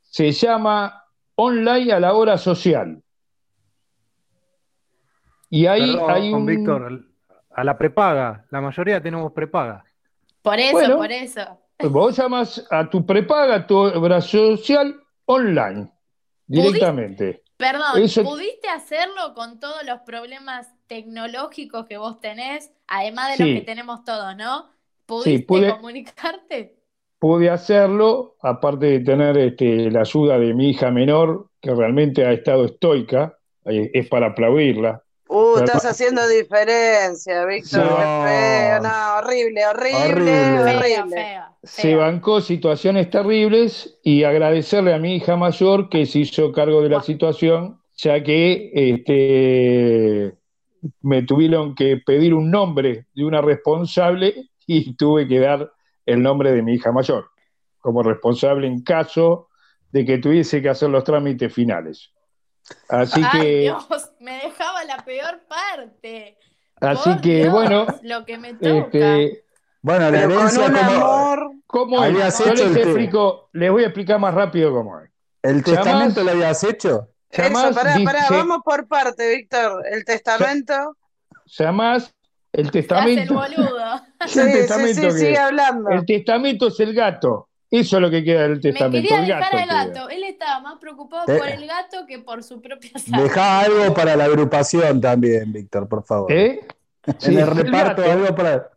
se 0.00 0.30
llama 0.32 1.02
online 1.36 1.92
a 1.92 1.98
la 2.00 2.12
hora 2.12 2.36
social. 2.36 3.02
Y 5.48 5.66
ahí 5.66 5.92
Perdón, 5.92 6.10
hay 6.10 6.32
un... 6.32 6.46
Víctor, 6.46 7.04
a 7.54 7.64
la 7.64 7.76
prepaga. 7.76 8.44
La 8.50 8.60
mayoría 8.60 9.02
tenemos 9.02 9.32
prepaga. 9.32 9.84
Por 10.42 10.58
eso, 10.58 10.72
Bueno. 10.72 10.96
por 10.98 11.12
eso. 11.12 11.40
Vos 11.90 12.16
llamas 12.16 12.64
a 12.70 12.88
tu 12.88 13.04
prepaga, 13.04 13.56
a 13.56 13.66
tu 13.66 13.76
obra 13.76 14.20
social 14.20 14.94
online, 15.24 15.90
directamente. 16.60 17.42
Perdón, 17.56 18.02
Eso- 18.02 18.24
¿pudiste 18.24 18.68
hacerlo 18.68 19.34
con 19.34 19.60
todos 19.60 19.84
los 19.84 20.00
problemas 20.00 20.68
tecnológicos 20.88 21.86
que 21.86 21.96
vos 21.96 22.20
tenés, 22.20 22.70
además 22.88 23.30
de 23.30 23.36
Sí. 23.36 23.50
los 23.52 23.60
que 23.60 23.66
tenemos 23.66 24.04
todos, 24.04 24.36
¿no? 24.36 24.70
¿Pudiste 25.06 25.46
pude- 25.46 25.70
comunicarte? 25.72 26.76
Pude 27.18 27.50
hacerlo, 27.50 28.36
aparte 28.42 28.86
de 28.86 29.00
tener 29.00 29.38
este, 29.38 29.90
la 29.90 30.00
ayuda 30.00 30.38
de 30.38 30.54
mi 30.54 30.70
hija 30.70 30.90
menor, 30.90 31.48
que 31.60 31.72
realmente 31.72 32.24
ha 32.26 32.32
estado 32.32 32.64
estoica, 32.64 33.38
eh, 33.64 33.90
es 33.94 34.08
para 34.08 34.28
aplaudirla. 34.28 35.02
Uh, 35.28 35.54
Pero- 35.54 35.64
estás 35.66 35.84
haciendo 35.86 36.26
diferencia, 36.26 37.44
Víctor. 37.46 37.84
No. 37.84 37.96
Qué 37.96 38.02
feo, 38.28 38.80
no, 38.82 39.14
horrible, 39.18 39.66
horrible, 39.66 39.96
Horrible. 40.04 40.60
horrible. 40.60 40.80
Feo, 40.82 41.08
feo, 41.08 41.51
Se 41.62 41.94
bancó 41.94 42.40
situaciones 42.40 43.08
terribles 43.10 43.98
y 44.02 44.24
agradecerle 44.24 44.94
a 44.94 44.98
mi 44.98 45.14
hija 45.16 45.36
mayor 45.36 45.88
que 45.88 46.06
se 46.06 46.20
hizo 46.20 46.50
cargo 46.50 46.82
de 46.82 46.88
la 46.88 47.02
situación, 47.02 47.80
ya 47.96 48.22
que 48.22 48.70
este, 48.74 50.36
me 51.02 51.22
tuvieron 51.22 51.74
que 51.74 51.98
pedir 51.98 52.34
un 52.34 52.50
nombre 52.50 53.06
de 53.14 53.24
una 53.24 53.40
responsable 53.40 54.50
y 54.66 54.94
tuve 54.96 55.28
que 55.28 55.38
dar 55.38 55.72
el 56.04 56.22
nombre 56.22 56.50
de 56.52 56.62
mi 56.62 56.74
hija 56.74 56.90
mayor 56.90 57.30
como 57.82 58.02
responsable 58.02 58.66
en 58.66 58.82
caso 58.82 59.48
de 59.90 60.04
que 60.06 60.18
tuviese 60.18 60.62
que 60.62 60.68
hacer 60.70 60.88
los 60.88 61.04
trámites 61.04 61.52
finales. 61.52 62.10
Así 62.88 63.20
Ay, 63.24 63.40
que, 63.40 63.60
Dios, 63.60 63.86
me 64.20 64.34
dejaba 64.34 64.84
la 64.84 65.04
peor 65.04 65.42
parte. 65.48 66.38
así 66.80 67.10
Por 67.10 67.20
que 67.20 67.36
Dios, 67.42 67.52
bueno, 67.52 67.86
Lo 68.02 68.24
que 68.24 68.38
me 68.38 68.54
toca. 68.54 69.18
este, 69.18 69.41
Bueno, 69.82 70.10
la 70.10 70.10
Pero 70.12 70.28
con 70.28 70.38
herencia, 70.38 70.66
un 70.66 70.72
como 70.74 70.90
amor. 71.04 71.50
¿cómo 71.66 72.04
es? 72.04 72.10
Habías 72.10 72.38
Yo 72.38 72.44
hecho 72.52 72.64
les 72.66 72.76
el 72.76 72.82
explico, 72.82 73.48
les 73.52 73.70
voy 73.70 73.82
a 73.82 73.86
explicar 73.86 74.18
más 74.20 74.34
rápido 74.34 74.72
cómo 74.72 74.98
es. 75.00 75.10
¿el 75.42 75.62
Llamás- 75.62 75.64
testamento 75.84 76.22
lo 76.24 76.30
habías 76.30 76.62
hecho? 76.64 77.08
Eso, 77.30 77.42
Llamás, 77.42 77.74
pará, 77.74 77.96
pará, 78.04 78.20
dice- 78.20 78.34
vamos 78.34 78.58
por 78.64 78.86
parte, 78.86 79.36
Víctor. 79.36 79.84
El 79.90 80.04
testamento. 80.04 80.96
llamás 81.58 82.14
el 82.52 82.66
hace 82.68 82.68
el 82.68 82.70
testamento. 82.70 83.34
boludo. 83.34 84.00
Sí, 84.26 84.38
el 84.38 84.46
sí, 84.46 84.52
testamento 84.52 85.00
sí, 85.00 85.06
que- 85.06 85.12
sigue 85.12 85.38
hablando. 85.38 85.90
El 85.90 86.06
testamento 86.06 86.68
es 86.68 86.80
el 86.80 86.94
gato. 86.94 87.48
Eso 87.70 87.96
es 87.96 88.02
lo 88.02 88.10
que 88.10 88.22
queda 88.22 88.42
del 88.42 88.56
Me 88.56 88.60
testamento. 88.60 89.08
quería 89.08 89.18
el 89.20 89.26
dejar 89.26 89.42
gato 89.42 89.56
al 89.56 89.66
gato. 89.94 90.08
Él 90.10 90.24
estaba 90.24 90.60
más 90.60 90.78
preocupado 90.78 91.24
por 91.24 91.48
el 91.48 91.66
gato 91.66 92.04
que 92.06 92.18
por 92.18 92.42
su 92.44 92.60
propia 92.60 92.90
salud. 92.98 93.22
Deja 93.24 93.60
algo 93.60 93.94
para 93.94 94.14
la 94.14 94.24
agrupación 94.24 95.00
también, 95.00 95.50
Víctor, 95.52 95.88
por 95.88 96.04
favor. 96.04 96.30
¿Eh? 96.30 96.60
Sí, 97.18 97.32
en 97.32 97.38
el 97.38 97.48
el 97.48 97.56
reparto 97.56 98.02
gato. 98.02 98.12
algo 98.12 98.34
para. 98.36 98.68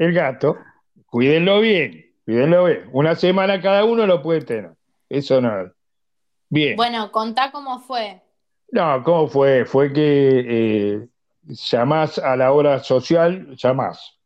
El 0.00 0.14
gato. 0.14 0.56
Cuídenlo 1.04 1.60
bien. 1.60 2.06
Cuídenlo 2.24 2.64
bien. 2.64 2.88
Una 2.90 3.14
semana 3.14 3.60
cada 3.60 3.84
uno 3.84 4.06
lo 4.06 4.22
puede 4.22 4.40
tener. 4.40 4.72
Eso 5.10 5.42
no. 5.42 5.70
Bien. 6.48 6.74
Bueno, 6.74 7.12
contá 7.12 7.52
cómo 7.52 7.80
fue. 7.80 8.22
No, 8.72 9.02
¿cómo 9.02 9.28
fue? 9.28 9.66
Fue 9.66 9.92
que 9.92 10.44
eh, 10.48 11.08
llamás 11.42 12.18
a 12.18 12.34
la 12.34 12.50
hora 12.52 12.82
social, 12.82 13.54
llamás. 13.56 14.18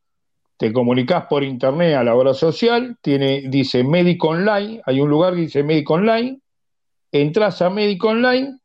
Te 0.58 0.72
comunicás 0.72 1.26
por 1.26 1.42
internet 1.42 1.96
a 1.96 2.04
la 2.04 2.14
hora 2.14 2.34
social, 2.34 2.96
tiene, 3.02 3.42
dice 3.48 3.82
médico 3.82 4.28
online, 4.28 4.80
hay 4.86 5.00
un 5.00 5.10
lugar 5.10 5.34
que 5.34 5.40
dice 5.40 5.64
médico 5.64 5.94
online, 5.94 6.38
entras 7.10 7.60
a 7.62 7.68
médico 7.68 8.10
online 8.10 8.60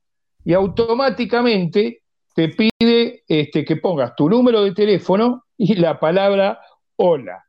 y 0.46 0.54
automáticamente 0.54 2.04
te 2.36 2.50
pide 2.50 3.24
este, 3.28 3.66
que 3.66 3.78
pongas 3.78 4.16
tu 4.16 4.30
número 4.30 4.64
de 4.64 4.74
teléfono 4.74 5.46
y 5.58 5.74
la 5.74 6.00
palabra 6.00 6.60
hola. 7.00 7.46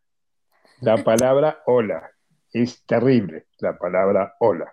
La 0.80 0.96
palabra 1.05 1.62
hola. 1.66 2.11
Es 2.53 2.84
terrible 2.86 3.46
la 3.59 3.76
palabra 3.76 4.34
hola. 4.40 4.72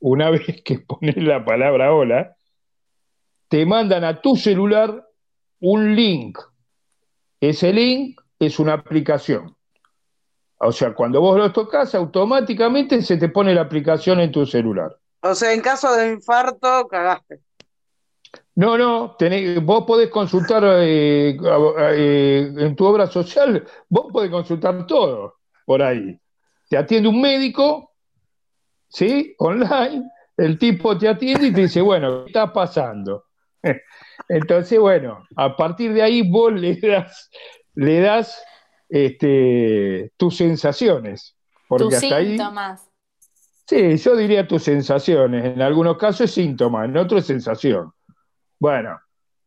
Una 0.00 0.30
vez 0.34 0.62
que 0.62 0.80
pones 0.80 1.16
la 1.16 1.44
palabra 1.44 1.94
hola, 1.94 2.36
te 3.48 3.64
mandan 3.64 4.04
a 4.04 4.20
tu 4.20 4.36
celular 4.36 5.06
un 5.60 5.94
link. 5.96 6.38
Ese 7.40 7.72
link 7.72 8.20
es 8.38 8.58
una 8.58 8.74
aplicación. 8.74 9.56
O 10.60 10.72
sea, 10.72 10.92
cuando 10.92 11.20
vos 11.20 11.38
lo 11.38 11.52
tocas, 11.52 11.94
automáticamente 11.94 13.00
se 13.02 13.16
te 13.16 13.28
pone 13.28 13.54
la 13.54 13.62
aplicación 13.62 14.20
en 14.20 14.32
tu 14.32 14.44
celular. 14.44 14.96
O 15.20 15.34
sea, 15.34 15.52
en 15.52 15.60
caso 15.60 15.94
de 15.94 16.12
infarto, 16.12 16.88
cagaste. 16.88 17.40
No, 18.58 18.76
no, 18.76 19.14
tenés- 19.16 19.64
vos 19.64 19.84
podés 19.86 20.08
consultar 20.10 20.64
eh, 20.80 21.38
eh, 21.92 22.52
en 22.58 22.74
tu 22.74 22.86
obra 22.86 23.06
social, 23.06 23.64
vos 23.88 24.06
podés 24.12 24.32
consultar 24.32 24.84
todo 24.84 25.36
por 25.64 25.80
ahí. 25.80 26.18
Te 26.68 26.76
atiende 26.76 27.08
un 27.08 27.20
médico, 27.20 27.92
¿sí? 28.88 29.32
Online, 29.38 30.10
el 30.36 30.58
tipo 30.58 30.98
te 30.98 31.06
atiende 31.08 31.46
y 31.46 31.52
te 31.52 31.60
dice, 31.62 31.80
bueno, 31.80 32.24
¿qué 32.24 32.30
está 32.30 32.52
pasando? 32.52 33.26
Entonces, 34.28 34.80
bueno, 34.80 35.24
a 35.36 35.56
partir 35.56 35.92
de 35.92 36.02
ahí 36.02 36.28
vos 36.28 36.52
le 36.52 36.74
das, 36.80 37.30
le 37.76 38.00
das 38.00 38.42
este, 38.88 40.10
tus 40.16 40.36
sensaciones, 40.36 41.36
porque 41.68 41.84
Tus 41.84 41.94
hasta 41.94 42.16
ahí... 42.16 42.30
síntomas. 42.30 42.90
Sí, 43.68 43.96
yo 43.98 44.16
diría 44.16 44.48
tus 44.48 44.64
sensaciones. 44.64 45.44
En 45.44 45.62
algunos 45.62 45.96
casos 45.96 46.22
es 46.22 46.32
síntoma, 46.32 46.86
en 46.86 46.96
otros 46.96 47.20
es 47.20 47.26
sensación. 47.28 47.92
Bueno, 48.60 48.98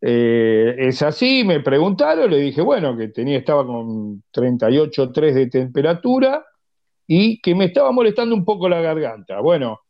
eh, 0.02 0.76
es 0.80 1.02
así, 1.02 1.44
me 1.44 1.60
preguntaron, 1.60 2.32
le 2.32 2.40
dije, 2.40 2.62
bueno, 2.62 2.98
que 2.98 3.10
tenía, 3.10 3.38
estaba 3.38 3.66
con 3.66 4.24
38,3 4.34 5.34
de 5.34 5.48
temperatura 5.48 6.46
y 7.06 7.40
que 7.42 7.54
me 7.54 7.66
estaba 7.66 7.92
molestando 7.92 8.34
un 8.34 8.46
poco 8.46 8.68
la 8.70 8.82
garganta. 8.82 9.42
Bueno, 9.42 9.82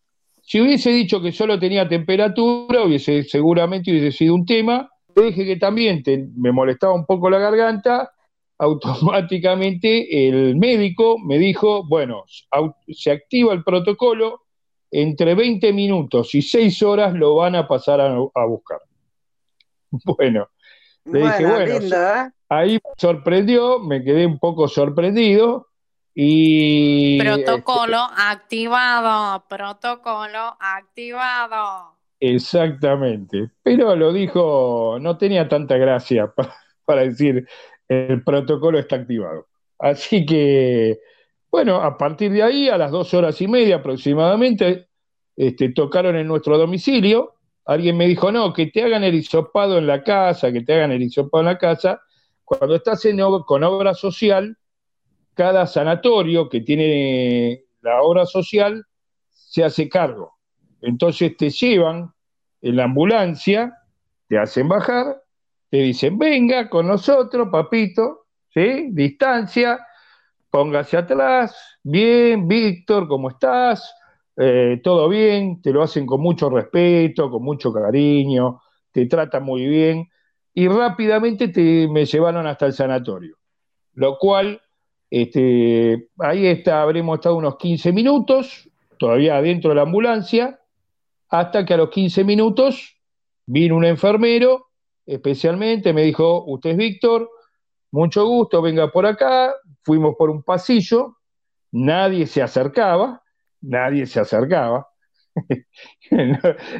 si 0.41 0.59
hubiese 0.59 0.91
dicho 0.91 1.21
que 1.21 1.31
solo 1.31 1.59
tenía 1.59 1.87
temperatura, 1.87 2.83
hubiese, 2.83 3.23
seguramente 3.23 3.91
hubiese 3.91 4.11
sido 4.11 4.35
un 4.35 4.45
tema. 4.45 4.89
Le 5.15 5.23
dije 5.25 5.45
que 5.45 5.57
también 5.57 6.03
me 6.35 6.51
molestaba 6.51 6.93
un 6.93 7.05
poco 7.05 7.29
la 7.29 7.37
garganta, 7.37 8.11
automáticamente 8.57 10.27
el 10.27 10.55
médico 10.55 11.17
me 11.19 11.37
dijo, 11.37 11.87
bueno, 11.87 12.25
se 12.87 13.11
activa 13.11 13.53
el 13.53 13.63
protocolo, 13.63 14.41
entre 14.89 15.35
20 15.35 15.71
minutos 15.73 16.35
y 16.35 16.41
6 16.41 16.83
horas 16.83 17.13
lo 17.13 17.35
van 17.35 17.55
a 17.55 17.67
pasar 17.67 18.01
a 18.01 18.45
buscar. 18.45 18.79
Bueno, 20.05 20.49
Le 21.05 21.19
dije, 21.19 21.45
Bueno, 21.45 21.79
lindo, 21.79 21.95
¿eh? 21.95 22.31
ahí 22.49 22.73
me 22.73 22.91
sorprendió, 22.97 23.79
me 23.79 24.03
quedé 24.03 24.25
un 24.25 24.39
poco 24.39 24.67
sorprendido 24.67 25.67
y... 26.13 27.19
Protocolo 27.19 27.97
activado. 28.17 29.45
Protocolo 29.47 30.57
activado. 30.59 31.97
Exactamente, 32.19 33.49
pero 33.63 33.95
lo 33.95 34.13
dijo, 34.13 34.97
no 35.01 35.17
tenía 35.17 35.49
tanta 35.49 35.77
gracia 35.77 36.27
pa- 36.35 36.55
para, 36.85 37.01
decir 37.01 37.47
el 37.87 38.23
protocolo 38.23 38.77
está 38.79 38.97
activado. 38.97 39.47
Así 39.79 40.25
que, 40.25 40.99
bueno, 41.49 41.77
a 41.81 41.97
partir 41.97 42.31
de 42.31 42.43
ahí, 42.43 42.69
a 42.69 42.77
las 42.77 42.91
dos 42.91 43.13
horas 43.15 43.41
y 43.41 43.47
media 43.47 43.77
aproximadamente, 43.77 44.87
este, 45.35 45.69
tocaron 45.73 46.15
en 46.15 46.27
nuestro 46.27 46.57
domicilio. 46.57 47.33
Alguien 47.65 47.97
me 47.97 48.07
dijo, 48.07 48.31
no, 48.31 48.53
que 48.53 48.67
te 48.67 48.83
hagan 48.83 49.03
el 49.03 49.15
hisopado 49.15 49.77
en 49.77 49.87
la 49.87 50.03
casa, 50.03 50.51
que 50.51 50.61
te 50.61 50.73
hagan 50.73 50.91
el 50.91 51.01
hisopado 51.01 51.41
en 51.41 51.45
la 51.45 51.57
casa. 51.57 52.01
Cuando 52.43 52.75
estás 52.75 53.05
en 53.05 53.19
con 53.45 53.63
obra 53.63 53.93
social, 53.93 54.57
cada 55.33 55.67
sanatorio 55.67 56.49
que 56.49 56.61
tiene 56.61 57.65
la 57.81 58.01
obra 58.01 58.25
social 58.25 58.85
se 59.29 59.63
hace 59.63 59.87
cargo. 59.89 60.37
Entonces 60.81 61.37
te 61.37 61.49
llevan 61.49 62.11
en 62.61 62.75
la 62.75 62.85
ambulancia, 62.85 63.77
te 64.27 64.37
hacen 64.37 64.67
bajar, 64.67 65.21
te 65.69 65.77
dicen, 65.77 66.17
venga 66.17 66.69
con 66.69 66.87
nosotros, 66.87 67.47
papito, 67.51 68.27
¿sí? 68.53 68.89
Distancia, 68.91 69.79
póngase 70.49 70.97
atrás, 70.97 71.79
bien, 71.83 72.47
Víctor, 72.47 73.07
¿cómo 73.07 73.29
estás? 73.29 73.93
Eh, 74.37 74.79
todo 74.83 75.09
bien, 75.09 75.61
te 75.61 75.71
lo 75.71 75.83
hacen 75.83 76.05
con 76.05 76.21
mucho 76.21 76.49
respeto, 76.49 77.29
con 77.29 77.43
mucho 77.43 77.71
cariño, 77.73 78.61
te 78.91 79.05
tratan 79.05 79.43
muy 79.43 79.67
bien 79.67 80.09
y 80.53 80.67
rápidamente 80.67 81.49
te, 81.49 81.87
me 81.87 82.05
llevaron 82.05 82.47
hasta 82.47 82.65
el 82.65 82.73
sanatorio, 82.73 83.37
lo 83.93 84.17
cual, 84.17 84.61
este, 85.09 86.09
ahí 86.19 86.47
está, 86.47 86.81
habremos 86.81 87.15
estado 87.17 87.35
unos 87.35 87.57
15 87.57 87.91
minutos, 87.91 88.69
todavía 88.97 89.37
adentro 89.37 89.69
de 89.69 89.75
la 89.75 89.81
ambulancia, 89.83 90.59
hasta 91.29 91.65
que 91.65 91.73
a 91.73 91.77
los 91.77 91.89
15 91.89 92.23
minutos 92.23 93.01
Vino 93.53 93.75
un 93.75 93.83
enfermero, 93.83 94.67
especialmente, 95.05 95.91
me 95.91 96.03
dijo, 96.03 96.45
usted 96.45 96.69
es 96.69 96.77
Víctor, 96.77 97.29
mucho 97.91 98.25
gusto, 98.25 98.61
venga 98.61 98.89
por 98.91 99.05
acá. 99.05 99.53
Fuimos 99.83 100.15
por 100.17 100.29
un 100.29 100.41
pasillo, 100.41 101.17
nadie 101.71 102.27
se 102.27 102.41
acercaba, 102.41 103.20
nadie 103.61 104.05
se 104.05 104.19
acercaba. 104.19 104.87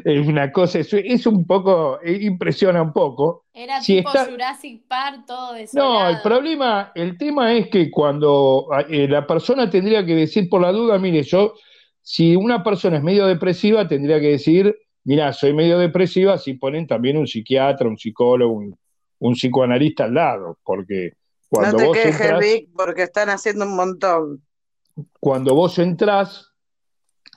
es 0.03 0.27
una 0.27 0.51
cosa, 0.51 0.79
es, 0.79 0.93
es 0.93 1.25
un 1.25 1.45
poco, 1.45 1.99
eh, 2.01 2.19
impresiona 2.21 2.81
un 2.81 2.91
poco. 2.91 3.45
Era 3.53 3.81
Si 3.81 3.97
tipo 3.97 4.09
está- 4.09 4.25
Jurassic 4.29 4.87
Park, 4.87 5.23
todo 5.25 5.53
desolado. 5.53 5.93
No, 5.93 6.09
el 6.09 6.21
problema, 6.21 6.91
el 6.95 7.17
tema 7.17 7.53
es 7.53 7.69
que 7.69 7.89
cuando 7.89 8.67
eh, 8.89 9.07
la 9.07 9.25
persona 9.25 9.69
tendría 9.69 10.05
que 10.05 10.15
decir 10.15 10.49
por 10.49 10.61
la 10.61 10.71
duda, 10.71 10.99
mire, 10.99 11.23
yo, 11.23 11.53
si 12.01 12.35
una 12.35 12.63
persona 12.63 12.97
es 12.97 13.03
medio 13.03 13.25
depresiva, 13.25 13.87
tendría 13.87 14.19
que 14.19 14.31
decir, 14.31 14.75
mira, 15.05 15.31
soy 15.33 15.53
medio 15.53 15.77
depresiva, 15.79 16.37
si 16.37 16.55
ponen 16.55 16.87
también 16.87 17.17
un 17.17 17.27
psiquiatra, 17.27 17.87
un 17.87 17.97
psicólogo, 17.97 18.53
un, 18.53 18.77
un 19.19 19.33
psicoanalista 19.33 20.05
al 20.05 20.13
lado, 20.15 20.57
porque 20.63 21.13
cuando 21.47 21.71
no 21.73 21.77
te 21.77 21.85
vos 21.85 21.97
quejes, 21.97 22.21
entras, 22.21 22.39
Vic, 22.39 22.69
porque 22.75 23.03
están 23.03 23.29
haciendo 23.29 23.65
un 23.65 23.75
montón. 23.75 24.41
cuando 25.19 25.53
vos 25.55 25.77
entrás, 25.79 26.50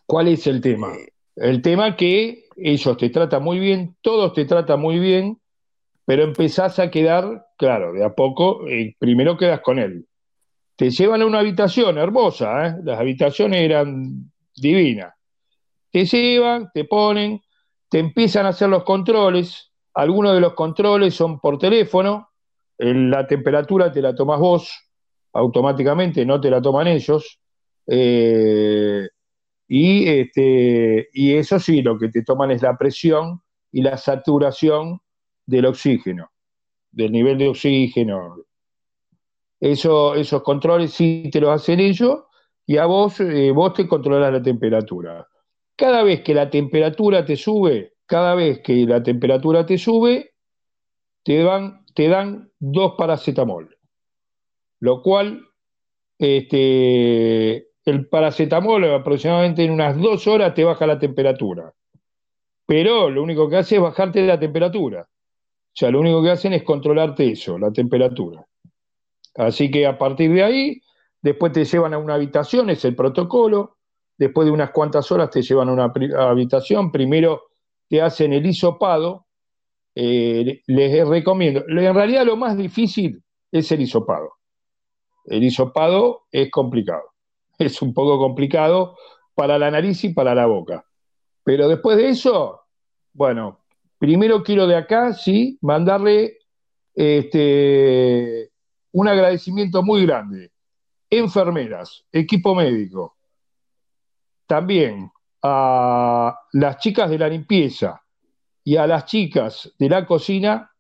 ¿cuál 0.07 0.29
es 0.29 0.47
el 0.47 0.61
tema? 0.61 0.93
El 1.37 1.63
tema 1.63 1.97
que 1.97 2.45
ellos 2.57 2.97
te 2.97 3.11
tratan 3.11 3.43
muy 3.43 3.59
bien, 3.59 3.97
todos 4.01 4.33
te 4.33 4.45
tratan 4.45 4.81
muy 4.81 4.99
bien, 4.99 5.41
pero 6.07 6.25
empezás 6.25 6.79
a 6.79 6.91
quedar, 6.91 7.47
claro, 7.59 7.93
de 7.93 8.05
a 8.05 8.15
poco, 8.15 8.69
eh, 8.69 8.97
primero 8.99 9.37
quedas 9.37 9.61
con 9.61 9.79
él. 9.79 10.07
Te 10.77 10.91
llevan 10.91 11.23
a 11.23 11.27
una 11.27 11.41
habitación 11.41 11.99
hermosa, 11.99 12.69
¿eh? 12.69 12.77
Las 12.85 13.01
habitaciones 13.01 13.63
eran 13.63 14.33
divinas. 14.57 15.15
Te 15.91 16.05
llevan, 16.07 16.71
te 16.75 16.85
ponen, 16.85 17.41
te 17.89 17.99
empiezan 18.01 18.47
a 18.47 18.51
hacer 18.51 18.69
los 18.69 18.85
controles. 18.85 19.73
Algunos 19.95 20.35
de 20.35 20.41
los 20.41 20.55
controles 20.55 21.15
son 21.15 21.41
por 21.41 21.59
teléfono. 21.59 22.31
El- 22.79 23.11
la 23.11 23.27
temperatura 23.27 23.93
te 23.93 24.03
la 24.03 24.15
tomás 24.15 24.41
vos 24.41 24.71
automáticamente, 25.33 26.25
no 26.27 26.41
te 26.41 26.51
la 26.51 26.61
toman 26.63 26.89
ellos. 26.89 27.41
Eh, 27.87 29.07
y, 29.77 30.09
este, 30.09 31.09
y 31.13 31.35
eso 31.35 31.59
sí, 31.59 31.83
lo 31.83 31.99
que 31.99 32.09
te 32.09 32.23
toman 32.23 32.53
es 32.53 32.63
la 32.63 32.79
presión 32.79 33.43
y 33.73 33.83
la 33.83 33.97
saturación 33.97 35.01
del 35.47 35.67
oxígeno, 35.67 36.31
del 36.93 37.11
nivel 37.11 37.39
de 37.39 37.49
oxígeno. 37.49 38.37
Eso, 39.59 40.15
esos 40.15 40.45
controles 40.45 40.93
sí 40.93 41.29
te 41.33 41.41
los 41.41 41.51
hacen 41.51 41.81
ellos 41.81 42.21
y 42.65 42.77
a 42.77 42.87
vos, 42.87 43.19
eh, 43.19 43.51
vos 43.51 43.75
te 43.75 43.89
controlas 43.89 44.33
la 44.33 44.41
temperatura. 44.41 45.27
Cada 45.75 46.05
vez 46.05 46.21
que 46.21 46.35
la 46.35 46.49
temperatura 46.49 47.25
te 47.25 47.35
sube, 47.35 47.95
cada 48.07 48.37
vez 48.37 48.61
que 48.61 48.87
la 48.87 49.03
temperatura 49.03 49.67
te 49.67 49.77
sube, 49.77 50.35
te 51.25 51.43
dan, 51.43 51.85
te 51.95 52.07
dan 52.07 52.49
dos 52.61 52.95
paracetamol, 52.97 53.77
lo 54.79 55.03
cual 55.03 55.49
este, 56.17 57.74
el 57.85 58.07
paracetamol 58.09 58.85
aproximadamente 58.93 59.65
en 59.65 59.73
unas 59.73 59.97
dos 59.99 60.27
horas 60.27 60.55
te 60.55 60.65
baja 60.65 60.87
la 60.87 60.99
temperatura. 60.99 61.73
Pero 62.67 63.11
lo 63.11 63.23
único 63.23 63.49
que 63.49 63.57
hace 63.57 63.77
es 63.77 63.83
bajarte 63.83 64.27
la 64.27 64.39
temperatura. 64.39 65.03
O 65.03 65.77
sea, 65.77 65.91
lo 65.91 66.01
único 66.01 66.23
que 66.23 66.31
hacen 66.31 66.53
es 66.53 66.63
controlarte 66.63 67.31
eso, 67.31 67.59
la 67.59 67.71
temperatura. 67.71 68.47
Así 69.35 69.71
que 69.71 69.87
a 69.87 69.99
partir 69.99 70.33
de 70.33 70.43
ahí, 70.43 70.81
después 71.21 71.53
te 71.53 71.65
llevan 71.65 71.93
a 71.95 71.99
una 71.99 72.15
habitación, 72.15 72.71
es 72.71 72.85
el 72.85 72.95
protocolo. 72.95 73.77
Después 74.17 74.47
de 74.47 74.53
unas 74.53 74.71
cuantas 74.71 75.11
horas 75.11 75.31
te 75.31 75.43
llevan 75.43 75.69
a 75.69 75.73
una 75.73 75.93
habitación. 76.29 76.93
Primero 76.93 77.49
te 77.89 78.01
hacen 78.01 78.33
el 78.33 78.47
hisopado. 78.47 79.27
Eh, 79.97 80.63
les 80.67 81.09
recomiendo. 81.09 81.65
En 81.69 81.95
realidad 81.95 82.25
lo 82.25 82.37
más 82.37 82.57
difícil 82.57 83.23
es 83.51 83.71
el 83.73 83.81
hisopado. 83.83 84.35
El 85.25 85.43
hisopado 85.43 86.27
es 86.31 86.51
complicado. 86.51 87.14
Es 87.59 87.83
un 87.83 87.95
poco 87.95 88.19
complicado 88.19 88.97
para 89.35 89.59
la 89.59 89.71
nariz 89.71 90.03
y 90.05 90.13
para 90.13 90.35
la 90.35 90.47
boca. 90.47 90.85
Pero 91.45 91.69
después 91.69 91.97
de 91.97 92.09
eso, 92.09 92.63
bueno, 93.13 93.61
primero 93.99 94.43
quiero 94.43 94.67
de 94.67 94.77
acá, 94.77 95.13
sí, 95.13 95.59
mandarle 95.61 96.39
este, 96.95 98.51
un 98.93 99.09
agradecimiento 99.09 99.83
muy 99.83 100.07
grande. 100.07 100.53
Enfermeras, 101.11 102.05
equipo 102.11 102.55
médico, 102.55 103.17
también 104.47 105.11
a 105.43 106.39
las 106.53 106.79
chicas 106.79 107.11
de 107.11 107.19
la 107.19 107.29
limpieza 107.29 108.03
y 108.65 108.77
a 108.77 108.87
las 108.87 109.05
chicas 109.05 109.73
de 109.79 109.89
la 109.89 110.07
cocina 110.07 110.71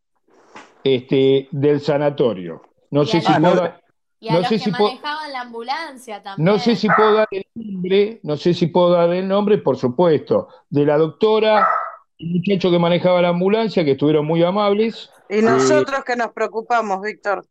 este, 0.83 1.49
del 1.51 1.81
sanatorio. 1.81 2.62
No 2.91 3.05
sé 3.05 3.20
si 3.20 3.33
dar- 3.33 3.84
Y 4.25 4.29
a 4.31 4.33
no 4.33 4.39
los 4.39 4.49
sé 4.49 4.57
que 4.57 4.64
si 4.64 4.70
puedo- 4.70 4.85
manejaban 4.89 5.33
la 5.33 5.41
ambulancia 5.43 6.22
también. 6.22 6.47
no 6.47 6.59
sé 6.59 6.77
si 6.77 6.89
puedo 6.89 7.12
dar 7.12 7.29
el 7.31 7.45
nombre, 7.55 8.20
no 8.22 8.37
sé 8.39 8.55
si 8.55 8.68
puedo 8.68 8.91
dar 8.93 9.11
el 9.12 9.29
nombre, 9.29 9.59
por 9.59 9.77
supuesto, 9.77 10.49
de 10.70 10.87
la 10.87 10.97
doctora, 10.97 11.68
el 12.18 12.29
muchacho 12.31 12.70
que 12.70 12.79
manejaba 12.79 13.20
la 13.20 13.29
ambulancia, 13.29 13.85
que 13.85 13.91
estuvieron 13.91 14.25
muy 14.25 14.43
amables, 14.43 15.11
Y 15.29 15.43
nosotros 15.43 16.05
que 16.05 16.16
nos 16.16 16.33
preocupamos, 16.33 17.03
Víctor, 17.03 17.45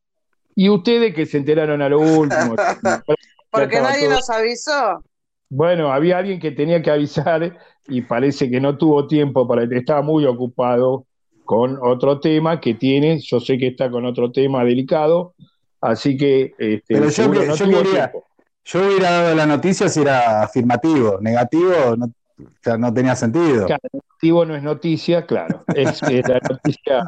y 0.55 0.67
ustedes 0.69 1.13
que 1.13 1.27
se 1.27 1.37
enteraron 1.37 1.79
a 1.83 1.89
lo 1.89 1.99
último. 1.99 2.55
porque 3.51 3.79
nadie 3.79 4.05
todo- 4.07 4.15
nos 4.15 4.29
avisó. 4.31 5.03
Bueno, 5.49 5.93
había 5.93 6.17
alguien 6.17 6.39
que 6.39 6.49
tenía 6.49 6.81
que 6.81 6.89
avisar 6.89 7.55
y 7.87 8.01
parece 8.01 8.49
que 8.49 8.59
no 8.59 8.75
tuvo 8.79 9.05
tiempo 9.05 9.47
para, 9.47 9.63
estaba 9.63 10.01
muy 10.01 10.25
ocupado 10.25 11.05
con 11.45 11.77
otro 11.83 12.19
tema 12.19 12.59
que 12.59 12.73
tiene, 12.73 13.19
yo 13.19 13.39
sé 13.39 13.59
que 13.59 13.67
está 13.67 13.91
con 13.91 14.05
otro 14.05 14.31
tema 14.31 14.63
delicado, 14.65 15.35
así 15.83 16.17
que 16.17 16.53
este, 16.57 16.83
Pero 16.87 17.05
yo, 17.05 17.11
seguro 17.11 17.41
que- 17.41 17.47
no 17.47 17.55
yo 17.55 17.65
quería, 17.65 18.09
tiempo. 18.11 18.25
yo 18.65 18.85
hubiera 18.87 19.11
dado 19.11 19.35
la 19.35 19.45
noticia 19.45 19.89
si 19.89 20.01
era 20.01 20.43
afirmativo, 20.43 21.17
negativo, 21.21 21.95
no, 21.97 22.05
o 22.05 22.45
sea, 22.61 22.77
no 22.77 22.93
tenía 22.93 23.15
sentido. 23.15 23.65
Claro, 23.67 23.81
negativo 23.91 24.45
no 24.45 24.55
es 24.55 24.63
noticia, 24.63 25.25
claro. 25.25 25.63
Es, 25.73 26.01
es 26.03 26.27
la 26.27 26.39
noticia, 26.49 27.03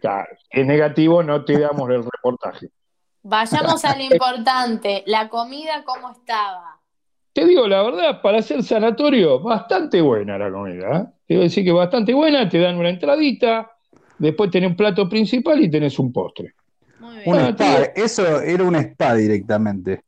claro. 0.00 0.28
Es 0.50 0.66
negativo, 0.66 1.22
no 1.22 1.44
te 1.44 1.58
damos 1.58 1.88
el 1.90 2.02
reportaje. 2.04 2.68
Vayamos 3.22 3.84
a 3.84 3.96
lo 3.96 4.02
importante. 4.04 5.02
La 5.06 5.28
comida, 5.28 5.84
¿cómo 5.84 6.10
estaba? 6.12 6.80
Te 7.32 7.44
digo 7.44 7.68
la 7.68 7.82
verdad, 7.82 8.22
para 8.22 8.38
hacer 8.38 8.62
sanatorio, 8.64 9.40
bastante 9.40 10.00
buena 10.00 10.38
la 10.38 10.50
comida. 10.50 10.96
¿eh? 10.98 11.04
Te 11.26 11.34
voy 11.34 11.42
a 11.42 11.44
decir 11.44 11.64
que 11.64 11.72
bastante 11.72 12.14
buena, 12.14 12.48
te 12.48 12.58
dan 12.58 12.76
una 12.76 12.88
entradita, 12.88 13.70
después 14.18 14.50
tenés 14.50 14.70
un 14.70 14.76
plato 14.76 15.08
principal 15.08 15.62
y 15.62 15.70
tenés 15.70 15.98
un 15.98 16.12
postre. 16.12 16.54
Muy 17.00 17.22
Un 17.26 17.38
spa, 17.40 17.82
eso 17.94 18.40
era 18.40 18.64
un 18.64 18.74
spa 18.76 19.14
directamente, 19.14 20.02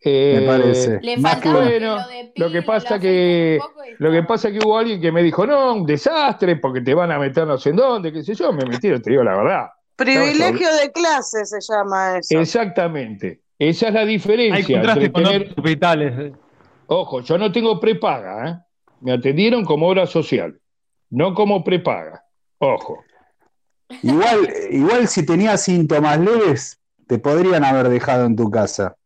Eh, 0.00 0.40
me 0.40 0.46
parece. 0.46 1.00
Le 1.02 1.16
Más 1.16 1.40
que 1.40 1.48
Bueno, 1.48 1.98
lo 2.36 2.50
que 2.52 2.62
pasa 2.62 2.94
lo 2.96 3.00
que- 3.00 3.60
Lo 3.98 4.10
que 4.12 4.22
pasa 4.22 4.48
es 4.48 4.58
que 4.58 4.64
hubo 4.64 4.76
alguien 4.78 5.00
que 5.00 5.10
me 5.10 5.22
dijo, 5.22 5.46
no, 5.46 5.74
un 5.74 5.86
desastre, 5.86 6.56
porque 6.56 6.80
te 6.80 6.94
van 6.94 7.10
a 7.10 7.18
meter 7.18 7.46
no 7.46 7.56
sé 7.58 7.70
en 7.70 7.76
dónde, 7.76 8.12
qué 8.12 8.22
sé 8.22 8.34
yo, 8.34 8.52
me 8.52 8.64
metieron, 8.66 9.00
te 9.00 9.10
digo 9.10 9.22
la 9.24 9.36
verdad. 9.36 9.66
Privilegio 9.96 10.68
de 10.76 10.92
clase 10.92 11.46
se 11.46 11.58
llama 11.60 12.18
eso. 12.18 12.38
Exactamente. 12.38 13.40
Esa 13.58 13.88
es 13.88 13.94
la 13.94 14.00
Hay 14.00 14.06
diferencia 14.08 14.76
contraste 14.76 15.06
entre 15.06 15.12
con 15.12 15.32
tener 15.32 15.54
hospitales. 15.56 16.32
Ojo, 16.86 17.20
yo 17.22 17.38
no 17.38 17.50
tengo 17.50 17.80
prepaga, 17.80 18.48
¿eh? 18.50 18.56
Me 19.00 19.12
atendieron 19.12 19.64
como 19.64 19.88
obra 19.88 20.06
social, 20.06 20.58
no 21.10 21.34
como 21.34 21.64
prepaga. 21.64 22.22
Ojo. 22.58 23.02
Igual, 24.02 24.48
igual 24.70 25.08
si 25.08 25.24
tenías 25.24 25.62
síntomas 25.62 26.18
leves, 26.20 26.80
te 27.06 27.18
podrían 27.18 27.64
haber 27.64 27.88
dejado 27.88 28.26
en 28.26 28.36
tu 28.36 28.50
casa. 28.50 28.96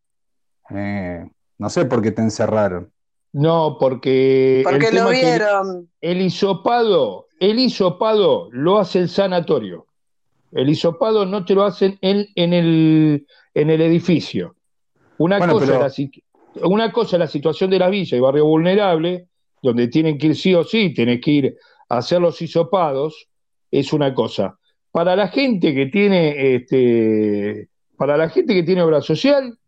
Eh, 0.70 1.28
no 1.58 1.68
sé 1.70 1.84
por 1.84 2.00
qué 2.02 2.12
te 2.12 2.22
encerraron. 2.22 2.90
No, 3.32 3.76
porque 3.78 4.58
el 4.60 4.64
Porque 4.64 4.86
lo 4.90 4.90
tema 4.90 5.12
es 5.12 5.20
que 5.20 5.26
vieron. 5.26 5.90
el 6.00 6.20
hisopado, 6.22 7.26
el 7.38 7.58
hisopado 7.58 8.48
lo 8.52 8.78
hace 8.78 9.00
el 9.00 9.08
sanatorio. 9.08 9.86
El 10.52 10.68
hisopado 10.68 11.26
no 11.26 11.44
te 11.44 11.54
lo 11.54 11.64
hacen 11.64 11.96
en, 12.00 12.26
en 12.34 12.52
el, 12.52 13.26
en 13.54 13.70
el 13.70 13.80
edificio. 13.82 14.56
Una 15.18 15.38
Bueno, 15.38 15.52
cosa, 15.54 15.66
pero- 15.66 15.80
la, 16.62 16.66
una 16.66 16.90
cosa 16.90 17.16
es 17.16 17.20
la 17.20 17.26
situación 17.28 17.70
de 17.70 17.78
la 17.78 17.88
villa 17.88 18.16
y 18.16 18.20
barrio 18.20 18.46
vulnerable, 18.46 19.28
donde 19.62 19.86
tienen 19.88 20.18
que 20.18 20.28
ir 20.28 20.36
sí 20.36 20.54
o 20.54 20.64
sí, 20.64 20.92
tenés 20.92 21.20
que 21.20 21.30
ir 21.30 21.56
a 21.88 21.98
hacer 21.98 22.20
los 22.20 22.40
hisopados, 22.42 23.28
es 23.70 23.92
una 23.92 24.12
cosa. 24.14 24.58
Para 24.92 25.14
la 25.16 25.28
gente 25.28 25.74
que 25.74 25.86
tiene, 25.86 26.54
este, 26.54 27.68
para 27.96 28.16
la 28.16 28.28
gente 28.28 28.54
que 28.54 28.62
tiene 28.62 28.82
obra 28.82 29.00
social, 29.00 29.58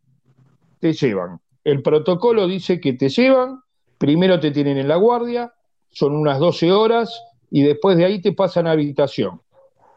te 0.80 0.92
llevan. 0.92 1.40
El 1.64 1.82
protocolo 1.82 2.48
dice 2.48 2.80
que 2.80 2.94
te 2.94 3.08
llevan, 3.08 3.60
primero 3.98 4.40
te 4.40 4.50
tienen 4.50 4.78
en 4.78 4.88
la 4.88 4.96
guardia, 4.96 5.52
son 5.90 6.16
unas 6.16 6.38
12 6.38 6.72
horas, 6.72 7.22
y 7.50 7.62
después 7.62 7.96
de 7.96 8.04
ahí 8.04 8.20
te 8.20 8.32
pasan 8.32 8.66
a 8.66 8.72
habitación. 8.72 9.40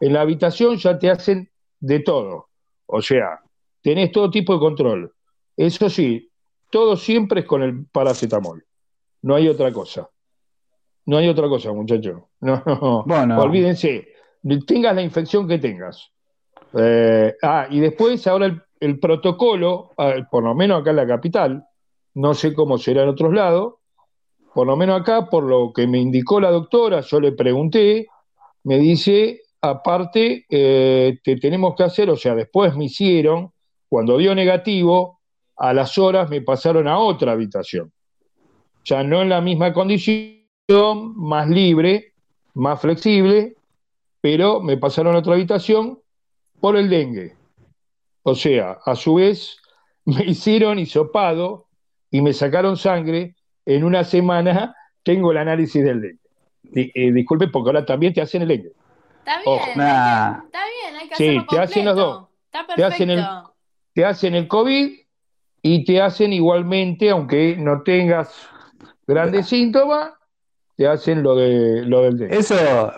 En 0.00 0.12
la 0.12 0.20
habitación 0.20 0.76
ya 0.76 0.98
te 0.98 1.10
hacen 1.10 1.50
de 1.80 2.00
todo. 2.00 2.48
O 2.86 3.00
sea, 3.02 3.40
tenés 3.82 4.12
todo 4.12 4.30
tipo 4.30 4.52
de 4.52 4.60
control. 4.60 5.12
Eso 5.56 5.88
sí, 5.88 6.30
todo 6.70 6.96
siempre 6.96 7.40
es 7.40 7.46
con 7.46 7.62
el 7.62 7.86
paracetamol. 7.86 8.64
No 9.22 9.34
hay 9.34 9.48
otra 9.48 9.72
cosa. 9.72 10.08
No 11.06 11.16
hay 11.16 11.28
otra 11.28 11.48
cosa, 11.48 11.72
muchachos. 11.72 12.22
No, 12.40 12.62
no. 12.66 13.04
Bueno. 13.06 13.40
Olvídense. 13.40 14.08
Tengas 14.66 14.94
la 14.94 15.02
infección 15.02 15.48
que 15.48 15.58
tengas. 15.58 16.10
Eh, 16.78 17.34
ah, 17.42 17.66
y 17.70 17.80
después, 17.80 18.26
ahora 18.26 18.64
el, 18.80 18.98
protocolo, 18.98 19.92
ah, 19.98 20.14
por 20.30 20.44
lo 20.44 20.54
menos 20.54 20.80
acá 20.80 20.90
en 20.90 20.96
la 20.96 21.06
capital, 21.06 21.64
no 22.14 22.34
sé 22.34 22.54
cómo 22.54 22.78
será 22.78 23.02
en 23.02 23.08
otros 23.08 23.32
lados, 23.32 23.74
por 24.54 24.66
lo 24.66 24.76
menos 24.76 25.00
acá, 25.00 25.28
por 25.28 25.44
lo 25.44 25.72
que 25.72 25.86
me 25.86 25.98
indicó 25.98 26.40
la 26.40 26.50
doctora, 26.50 27.00
yo 27.00 27.20
le 27.20 27.32
pregunté, 27.32 28.06
me 28.64 28.78
dice, 28.78 29.42
aparte, 29.60 30.46
eh, 30.48 31.18
te 31.22 31.36
tenemos 31.36 31.74
que 31.76 31.84
hacer, 31.84 32.08
o 32.10 32.16
sea, 32.16 32.34
después 32.34 32.74
me 32.76 32.86
hicieron, 32.86 33.52
cuando 33.88 34.16
dio 34.16 34.34
negativo, 34.34 35.20
a 35.56 35.72
las 35.72 35.98
horas 35.98 36.28
me 36.30 36.42
pasaron 36.42 36.88
a 36.88 36.98
otra 36.98 37.32
habitación. 37.32 37.92
Ya 38.84 39.02
no 39.02 39.22
en 39.22 39.28
la 39.28 39.40
misma 39.40 39.72
condición, 39.72 40.36
más 41.16 41.48
libre, 41.48 42.12
más 42.54 42.80
flexible, 42.80 43.55
pero 44.26 44.60
me 44.60 44.76
pasaron 44.76 45.14
a 45.14 45.20
otra 45.20 45.34
habitación 45.34 46.00
por 46.60 46.76
el 46.76 46.90
dengue. 46.90 47.36
O 48.24 48.34
sea, 48.34 48.76
a 48.84 48.96
su 48.96 49.14
vez 49.14 49.56
me 50.04 50.24
hicieron 50.24 50.80
hisopado 50.80 51.68
y 52.10 52.20
me 52.22 52.32
sacaron 52.32 52.76
sangre. 52.76 53.36
En 53.64 53.84
una 53.84 54.02
semana 54.02 54.74
tengo 55.04 55.30
el 55.30 55.36
análisis 55.38 55.84
del 55.84 56.00
dengue. 56.00 56.18
Di- 56.64 56.90
eh, 56.92 57.12
disculpe, 57.12 57.46
porque 57.46 57.68
ahora 57.68 57.86
también 57.86 58.12
te 58.12 58.20
hacen 58.20 58.42
el 58.42 58.48
dengue. 58.48 58.72
Está 59.20 59.40
bien, 59.42 59.60
Nah. 59.76 60.38
está 60.44 60.58
bien, 60.82 60.96
hay 60.96 61.08
que 61.08 61.14
Sí, 61.14 61.24
hacerlo 61.28 61.46
te 61.48 61.58
hacen 61.60 61.84
los 61.84 61.94
dos. 61.96 62.28
Está 62.46 62.66
Te 62.74 62.82
hacen 62.84 63.10
el- 63.10 63.16
perfecto. 63.20 63.54
Te 63.94 64.04
hacen 64.04 64.34
el 64.34 64.48
COVID 64.48 64.92
y 65.62 65.84
te 65.84 66.02
hacen 66.02 66.32
igualmente, 66.32 67.10
aunque 67.10 67.56
no 67.56 67.82
tengas 67.84 68.34
grandes 69.06 69.46
síntomas, 69.46 70.14
te 70.76 70.86
hacen 70.86 71.22
lo, 71.22 71.34
de, 71.36 71.82
lo 71.86 72.02
del 72.02 72.18
dengue. 72.18 72.36
Eso 72.36 72.54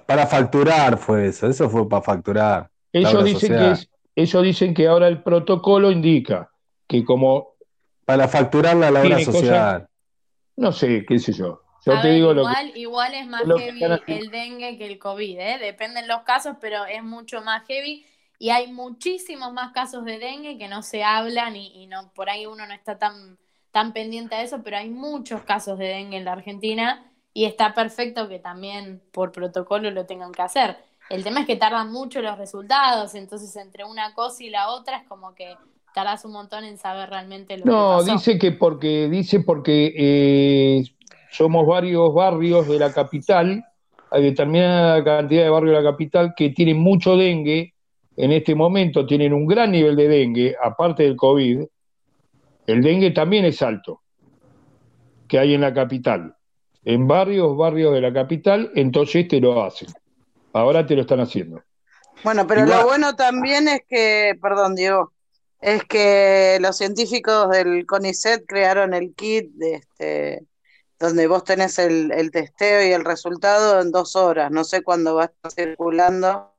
para 0.07 0.27
facturar 0.27 0.99
fue 0.99 1.29
eso, 1.29 1.47
eso 1.49 1.69
fue 1.71 1.89
para 1.89 2.03
facturar. 2.03 2.71
Ellos 2.93 3.25
dicen, 3.25 3.57
que 3.57 3.71
es- 3.73 3.89
ellos 4.17 4.43
dicen 4.43 4.75
que 4.75 4.89
ahora 4.89 5.09
el 5.09 5.23
protocolo 5.23 5.91
indica 5.91 6.51
que 6.89 7.05
como, 7.05 7.55
Para 8.05 8.27
facturar 8.29 8.77
la 8.77 8.89
obra 8.91 9.21
social. 9.21 9.89
no 10.57 10.73
sé, 10.73 11.05
qué 11.07 11.19
sé 11.19 11.33
yo, 11.33 11.63
yo 11.87 11.93
te 12.01 12.09
ver, 12.09 12.15
digo 12.15 12.35
lo 12.35 12.43
que... 12.43 12.49
igual, 12.49 12.73
igual 12.77 13.15
es 13.15 13.27
más 13.27 13.43
heavy 13.47 13.85
el 14.07 14.31
dengue 14.31 14.77
que 14.79 14.87
el 14.87 14.99
COVID, 14.99 15.39
¿eh? 15.39 15.59
Dependen 15.61 16.09
los 16.09 16.23
casos, 16.23 16.57
pero 16.61 16.85
es 16.87 17.03
mucho 17.05 17.41
más 17.43 17.67
heavy. 17.67 18.05
Y 18.41 18.51
hay 18.51 18.73
muchísimos 18.73 19.53
más 19.53 19.73
casos 19.73 20.05
de 20.05 20.19
dengue 20.19 20.59
que 20.59 20.69
no 20.69 20.83
se 20.83 21.03
hablan 21.05 21.57
y, 21.57 21.83
y 21.83 21.87
no, 21.87 22.13
por 22.15 22.31
ahí 22.31 22.47
uno 22.47 22.67
no 22.67 22.73
está 22.75 22.99
tan, 22.99 23.39
tan 23.73 23.93
pendiente 23.93 24.35
a 24.37 24.43
eso, 24.43 24.63
pero 24.63 24.77
hay 24.79 24.91
muchos 24.91 25.43
casos 25.43 25.79
de 25.79 25.87
dengue 25.87 26.17
en 26.19 26.25
la 26.25 26.33
Argentina 26.33 27.08
y 27.35 27.45
está 27.45 27.75
perfecto 27.75 28.29
que 28.29 28.39
también 28.39 29.03
por 29.13 29.33
protocolo 29.33 29.91
lo 29.91 30.07
tengan 30.07 30.33
que 30.33 30.43
hacer. 30.43 30.77
El 31.11 31.25
tema 31.25 31.41
es 31.41 31.47
que 31.47 31.57
tardan 31.57 31.91
mucho 31.93 32.21
los 32.21 32.37
resultados, 32.37 33.15
entonces 33.15 33.55
entre 33.57 33.85
una 33.85 34.13
cosa 34.15 34.43
y 34.45 34.51
la 34.51 34.71
otra 34.71 34.99
es 34.99 35.09
como 35.09 35.35
que 35.35 35.57
tardas 35.95 36.25
un 36.25 36.33
montón 36.33 36.65
en 36.65 36.79
saber 36.79 37.09
realmente 37.09 37.57
lo 37.59 37.65
No, 37.65 37.99
que 37.99 38.05
pasó. 38.05 38.13
dice 38.13 38.39
que 38.39 38.53
porque, 38.53 39.09
dice 39.09 39.41
porque 39.41 39.95
eh, 39.97 40.83
somos 41.31 41.67
varios 41.67 42.13
barrios 42.13 42.69
de 42.69 42.79
la 42.79 42.93
capital, 42.93 43.65
hay 44.11 44.23
determinada 44.23 45.03
cantidad 45.05 45.45
de 45.45 45.51
barrios 45.51 45.77
de 45.77 45.83
la 45.83 45.91
capital 45.91 46.35
que 46.37 46.51
tienen 46.51 46.79
mucho 46.79 47.17
dengue, 47.17 47.75
en 48.17 48.33
este 48.33 48.55
momento 48.55 49.07
tienen 49.07 49.33
un 49.33 49.47
gran 49.47 49.71
nivel 49.71 49.97
de 49.97 50.09
dengue, 50.09 50.57
aparte 50.63 51.05
del 51.05 51.17
COVID, 51.17 51.63
el 52.67 52.83
dengue 52.83 53.11
también 53.13 53.45
es 53.47 53.63
alto, 53.63 54.03
que 55.27 55.39
hay 55.39 55.55
en 55.55 55.63
la 55.63 55.73
capital. 55.73 56.35
En 56.89 57.07
varios 57.07 57.55
barrios 57.55 57.93
de 57.93 58.01
la 58.01 58.13
capital, 58.13 58.73
entonces 58.75 59.29
te 59.29 59.41
lo 59.41 59.63
hacen. 59.63 59.89
Ahora 60.55 60.87
te 60.87 60.95
lo 60.97 61.03
están 61.03 61.21
haciendo. 61.21 61.63
Bueno, 62.25 62.47
pero 62.47 62.63
Igual- 62.63 62.79
lo 62.81 62.87
bueno 62.87 63.15
también 63.15 63.69
es 63.69 63.83
que, 63.87 64.37
perdón, 64.41 64.75
Diego, 64.75 65.13
es 65.61 65.85
que 65.85 66.59
los 66.63 66.77
científicos 66.79 67.51
del 67.51 67.85
CONICET 67.85 68.45
crearon 68.47 68.95
el 68.95 69.15
kit 69.15 69.51
de 69.53 69.75
este, 69.75 70.47
donde 70.99 71.27
vos 71.27 71.45
tenés 71.45 71.79
el, 71.79 72.11
el 72.11 72.31
testeo 72.31 72.83
y 72.89 72.93
el 72.93 73.05
resultado 73.05 73.81
en 73.83 73.91
dos 73.91 74.17
horas. 74.17 74.51
No 74.51 74.65
sé 74.65 74.83
cuándo 74.83 75.15
va 75.17 75.25
a 75.25 75.27
estar 75.27 75.53
circulando, 75.53 76.55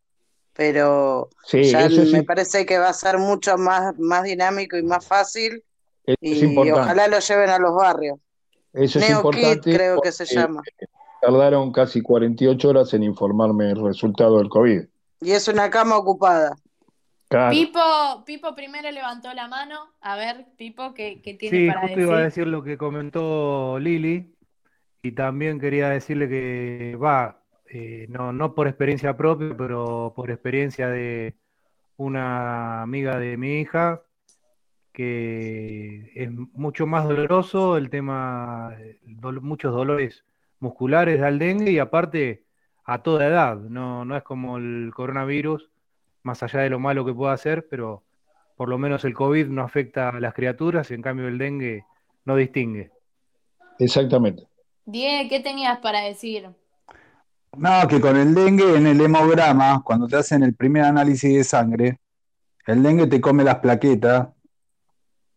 pero 0.54 1.30
Sí, 1.44 1.64
ya 1.72 1.88
eso 1.88 2.06
sí, 2.06 2.12
me 2.12 2.24
parece 2.24 2.66
que 2.68 2.78
va 2.78 2.90
a 2.90 2.94
ser 2.94 3.18
mucho 3.18 3.58
más, 3.58 3.98
más 3.98 4.24
dinámico 4.24 4.78
y 4.78 4.84
más 4.84 5.08
fácil 5.08 5.64
eso 6.06 6.20
y 6.22 6.44
importante. 6.46 6.82
ojalá 6.82 7.08
lo 7.08 7.20
lleven 7.20 7.50
a 7.50 7.58
los 7.60 7.74
barrios. 7.76 8.20
Eso 8.74 9.00
es 9.00 9.10
NeoKit 9.10 9.26
importante 9.40 9.74
creo 9.76 10.02
que 10.02 10.12
se 10.12 10.26
llama. 10.26 10.62
tardaron 11.22 11.72
casi 11.72 12.02
48 12.02 12.70
horas 12.70 12.94
en 12.94 13.04
informarme 13.04 13.72
el 13.72 13.84
resultado 13.84 14.38
del 14.38 14.50
COVID. 14.50 14.82
Y 15.22 15.32
es 15.32 15.48
una 15.48 15.70
cama 15.70 15.98
ocupada. 15.98 16.56
Claro. 17.28 17.52
Pipo, 17.52 17.80
Pipo 18.26 18.56
primero 18.56 18.90
levantó 18.90 19.32
la 19.34 19.48
mano. 19.48 19.94
A 20.02 20.16
ver, 20.16 20.48
Pipo, 20.58 20.94
¿qué, 20.94 21.22
qué 21.22 21.34
tiene 21.36 21.58
Sí, 21.58 21.68
para 21.68 21.82
justo 21.82 21.96
decir? 21.98 22.08
iba 22.10 22.18
a 22.18 22.22
decir 22.22 22.48
lo 22.48 22.64
que 22.64 22.78
comentó 22.78 23.78
Lili 23.80 24.34
y 25.04 25.12
también 25.12 25.60
quería 25.60 25.90
decirle 25.90 26.28
que 26.28 26.98
va, 27.02 27.44
eh, 27.70 28.08
no, 28.10 28.34
no 28.34 28.56
por 28.56 28.68
experiencia 28.68 29.16
propia, 29.16 29.56
pero 29.58 30.14
por 30.16 30.32
experiencia 30.32 30.88
de 30.90 31.36
una 31.98 32.82
amiga 32.82 33.20
de 33.20 33.38
mi 33.38 33.60
hija, 33.60 34.02
que 35.00 36.12
es 36.14 36.30
mucho 36.30 36.86
más 36.86 37.08
doloroso 37.08 37.78
el 37.78 37.90
tema, 37.90 38.76
eh, 38.78 39.00
muchos 39.06 39.74
dolores 39.74 40.26
musculares 40.60 41.22
al 41.22 41.40
dengue 41.40 41.72
y 41.72 41.80
aparte 41.80 42.44
a 42.84 43.02
toda 43.02 43.26
edad, 43.26 43.56
no, 43.56 44.04
no 44.04 44.18
es 44.18 44.24
como 44.24 44.58
el 44.58 44.92
coronavirus, 44.94 45.70
más 46.24 46.44
allá 46.44 46.60
de 46.60 46.70
lo 46.70 46.80
malo 46.80 47.06
que 47.06 47.14
pueda 47.14 47.32
hacer, 47.32 47.66
pero 47.70 48.04
por 48.58 48.68
lo 48.68 48.78
menos 48.78 49.06
el 49.06 49.14
COVID 49.14 49.48
no 49.48 49.64
afecta 49.64 50.10
a 50.10 50.20
las 50.20 50.34
criaturas 50.34 50.92
y 50.92 50.96
en 50.96 51.02
cambio 51.02 51.30
el 51.30 51.38
dengue 51.38 51.86
no 52.26 52.36
distingue. 52.36 52.92
Exactamente. 53.80 54.50
Diego, 54.86 55.30
¿qué 55.30 55.40
tenías 55.40 55.80
para 55.80 56.02
decir? 56.02 56.50
No, 57.58 57.88
que 57.88 58.02
con 58.02 58.18
el 58.18 58.36
dengue 58.36 58.76
en 58.76 58.86
el 58.86 59.00
hemograma, 59.00 59.82
cuando 59.82 60.10
te 60.10 60.18
hacen 60.18 60.44
el 60.44 60.56
primer 60.56 60.84
análisis 60.84 61.34
de 61.34 61.44
sangre, 61.46 62.00
el 62.68 62.84
dengue 62.84 63.08
te 63.08 63.22
come 63.22 63.46
las 63.46 63.60
plaquetas 63.60 64.28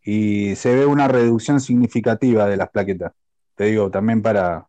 y 0.03 0.55
se 0.55 0.75
ve 0.75 0.85
una 0.85 1.07
reducción 1.07 1.59
significativa 1.59 2.47
de 2.47 2.57
las 2.57 2.69
plaquetas. 2.69 3.13
Te 3.55 3.65
digo, 3.65 3.89
también 3.91 4.21
para... 4.21 4.67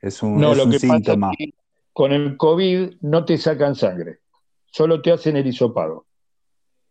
Es 0.00 0.22
un, 0.22 0.38
No, 0.40 0.52
es 0.52 0.58
lo 0.58 0.64
un 0.64 0.70
que 0.70 0.80
pasa 0.80 0.94
síntoma. 0.94 1.30
es 1.32 1.38
que 1.38 1.54
con 1.92 2.12
el 2.12 2.36
COVID 2.36 2.96
no 3.00 3.24
te 3.24 3.38
sacan 3.38 3.74
sangre, 3.74 4.18
solo 4.66 5.00
te 5.00 5.12
hacen 5.12 5.36
el 5.36 5.46
hisopado. 5.46 6.04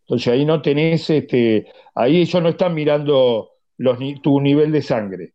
Entonces 0.02 0.34
ahí 0.34 0.46
no 0.46 0.62
tenés, 0.62 1.10
este, 1.10 1.68
ahí 1.94 2.22
ellos 2.22 2.42
no 2.42 2.50
están 2.50 2.74
mirando 2.74 3.52
los, 3.78 3.98
tu 4.22 4.40
nivel 4.42 4.72
de 4.72 4.82
sangre. 4.82 5.34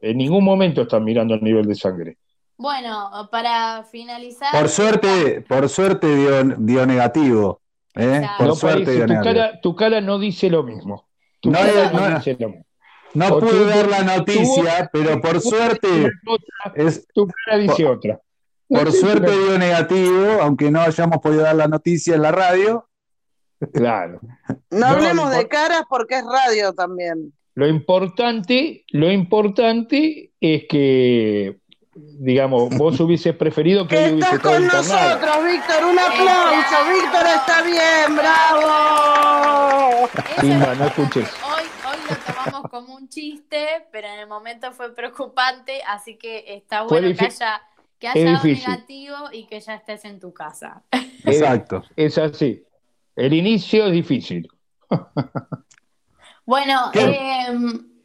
En 0.00 0.18
ningún 0.18 0.44
momento 0.44 0.82
están 0.82 1.04
mirando 1.04 1.34
el 1.34 1.42
nivel 1.42 1.66
de 1.66 1.74
sangre. 1.74 2.18
Bueno, 2.56 3.10
para 3.30 3.84
finalizar. 3.84 4.48
Por 4.52 4.68
suerte, 4.68 5.40
por 5.42 5.68
suerte 5.68 6.14
dio, 6.14 6.42
dio 6.58 6.86
negativo. 6.86 7.60
¿eh? 7.94 8.22
Por 8.38 8.46
No 8.48 8.54
suerte 8.54 8.84
parece, 8.84 8.96
dio 8.96 9.06
tu 9.06 9.12
negativo. 9.12 9.34
cara, 9.34 9.60
tu 9.60 9.74
cara 9.76 10.00
no 10.00 10.18
dice 10.18 10.48
lo 10.50 10.62
mismo. 10.62 11.08
No, 11.44 11.58
no 13.14 13.28
no- 13.30 13.38
pude 13.40 13.50
tú- 13.50 13.64
ver 13.66 13.88
la 13.88 14.02
noticia, 14.02 14.90
pero 14.92 15.20
por 15.20 15.40
suerte, 15.40 16.10
otra, 16.26 16.72
es, 16.74 17.06
tu 17.14 17.26
cara 17.26 17.58
dice 17.58 17.84
otra. 17.86 18.20
por 18.68 18.90
suerte 18.92 19.30
dio 19.30 19.58
negativo, 19.58 20.40
aunque 20.42 20.70
no 20.70 20.80
hayamos 20.80 21.18
podido 21.18 21.42
dar 21.42 21.54
la 21.56 21.68
noticia 21.68 22.14
en 22.16 22.22
la 22.22 22.32
radio. 22.32 22.88
Claro. 23.72 24.20
No 24.70 24.86
hablemos 24.86 25.30
no 25.30 25.36
de 25.36 25.46
caras 25.48 25.84
porque 25.88 26.18
es 26.18 26.24
radio 26.24 26.72
también. 26.74 27.32
Lo 27.54 27.68
importante, 27.68 28.84
lo 28.90 29.12
importante 29.12 30.32
es 30.40 30.64
que, 30.68 31.58
digamos, 31.94 32.70
vos 32.76 32.98
hubieses 33.00 33.34
preferido 33.36 33.86
que 33.86 33.96
hoy 33.96 34.12
hubiese 34.12 34.36
estás 34.36 34.52
con 34.52 34.66
nosotros, 34.66 35.44
Víctor. 35.44 35.84
Un 35.84 35.98
aplauso. 35.98 36.76
Víctor 36.92 37.26
está 37.26 37.62
bien, 37.62 38.16
bravo. 38.16 40.08
Inma, 40.42 40.74
no 40.74 40.86
escuches. 40.86 41.28
Hoy, 41.44 41.62
hoy 41.88 41.98
lo 42.08 42.16
tomamos 42.34 42.70
como 42.70 42.94
un 42.96 43.08
chiste, 43.08 43.86
pero 43.92 44.08
en 44.08 44.20
el 44.20 44.26
momento 44.26 44.72
fue 44.72 44.94
preocupante, 44.94 45.82
así 45.86 46.16
que 46.16 46.44
está 46.48 46.82
bueno 46.82 47.16
que 47.16 47.24
haya, 47.24 47.62
que 47.98 48.08
haya 48.08 48.24
dado 48.24 48.42
difícil. 48.42 48.70
negativo 48.70 49.16
y 49.32 49.46
que 49.46 49.60
ya 49.60 49.74
estés 49.74 50.04
en 50.04 50.20
tu 50.20 50.32
casa. 50.32 50.82
Exacto. 51.24 51.84
Es 51.96 52.18
así. 52.18 52.64
El 53.16 53.32
inicio 53.32 53.86
es 53.86 53.92
difícil. 53.92 54.48
Bueno, 56.46 56.90
eh, 56.92 57.46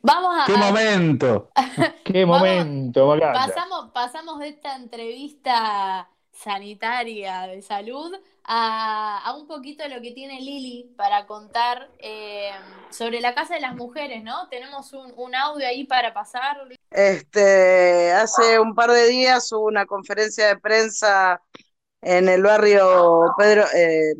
vamos 0.02 0.36
a, 0.40 0.46
¡Qué 0.46 0.54
a- 0.54 0.58
momento! 0.58 1.52
Qué 2.04 2.26
Vamos- 2.26 2.40
momento, 2.40 3.08
Macaya. 3.08 3.34
pasamos, 3.34 3.92
pasamos 3.92 4.40
de 4.40 4.50
esta 4.50 4.76
entrevista 4.76 6.10
sanitaria 6.32 7.42
de 7.48 7.62
salud 7.62 8.16
a, 8.44 9.20
a 9.26 9.36
un 9.36 9.46
poquito 9.48 9.88
lo 9.90 10.02
que 10.02 10.12
tiene 10.12 10.40
Lili 10.40 10.94
para 10.98 11.26
contar 11.28 11.90
eh, 12.00 12.50
sobre 12.90 13.20
la 13.22 13.36
Casa 13.36 13.56
de 13.56 13.60
las 13.62 13.76
Mujeres, 13.76 14.24
¿no? 14.24 14.48
Tenemos 14.50 14.94
un, 14.94 15.14
un 15.18 15.36
audio 15.36 15.68
ahí 15.68 15.84
para 15.84 16.14
pasar. 16.14 16.58
Este, 16.90 18.12
hace 18.14 18.60
un 18.60 18.74
par 18.74 18.90
de 18.92 19.08
días 19.08 19.52
hubo 19.52 19.66
una 19.66 19.86
conferencia 19.86 20.48
de 20.48 20.58
prensa 20.58 21.42
en 22.02 22.30
el 22.30 22.42
barrio 22.42 23.34
Pedro, 23.38 23.66
eh, 23.76 24.14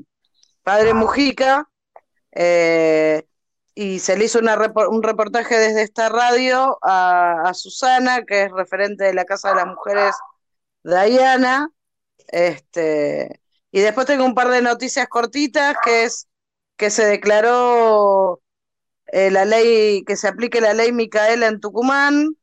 Padre 0.62 0.94
Mujica, 0.94 1.68
eh, 2.32 3.26
y 3.82 4.00
se 4.00 4.18
le 4.18 4.26
hizo 4.26 4.40
un 4.40 5.04
reportaje 5.04 5.58
desde 5.58 5.84
esta 5.84 6.10
radio 6.10 6.78
a, 6.82 7.54
Susana, 7.54 8.26
que 8.26 8.44
es 8.44 8.52
referente 8.52 9.06
de 9.06 9.14
la 9.14 9.24
Casa 9.24 9.52
de 9.52 9.56
las 9.56 9.68
Mujeres 9.68 10.14
Diana. 10.84 11.72
Este, 12.28 13.40
y 13.72 13.80
después 13.80 14.06
tengo 14.06 14.26
un 14.26 14.36
par 14.36 14.50
de 14.50 14.62
noticias 14.62 15.08
cortitas, 15.08 15.78
que 15.82 16.04
es 16.04 16.28
que 16.76 16.90
se 16.90 17.06
declaró 17.06 18.42
eh, 19.14 19.32
la 19.32 19.46
ley, 19.46 20.04
que 20.04 20.18
se 20.18 20.28
aplique 20.28 20.60
la 20.60 20.74
ley 20.74 20.92
Micaela 20.92 21.48
en 21.48 21.62
Tucumán, 21.62 22.36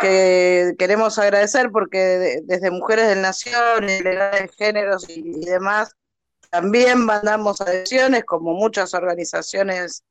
que 0.00 0.72
queremos 0.78 1.18
agradecer 1.18 1.70
porque 1.70 1.98
de- 1.98 2.40
desde 2.44 2.70
Mujeres 2.70 3.08
del 3.08 3.20
Nación, 3.20 3.90
y 3.90 3.98
de 3.98 4.50
Géneros 4.56 5.04
y 5.10 5.44
demás, 5.44 5.92
también 6.48 7.04
mandamos 7.04 7.60
adhesiones, 7.60 8.24
como 8.24 8.54
muchas 8.54 8.94
organizaciones 8.94 10.02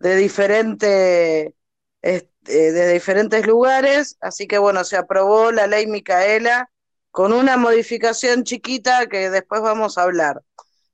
de 0.00 0.16
diferente, 0.16 1.54
este, 2.02 2.72
de 2.72 2.92
diferentes 2.92 3.46
lugares, 3.46 4.16
así 4.20 4.46
que 4.46 4.58
bueno, 4.58 4.84
se 4.84 4.96
aprobó 4.96 5.52
la 5.52 5.66
ley 5.66 5.86
Micaela 5.86 6.70
con 7.10 7.32
una 7.32 7.56
modificación 7.56 8.44
chiquita 8.44 9.06
que 9.06 9.30
después 9.30 9.62
vamos 9.62 9.98
a 9.98 10.02
hablar. 10.02 10.42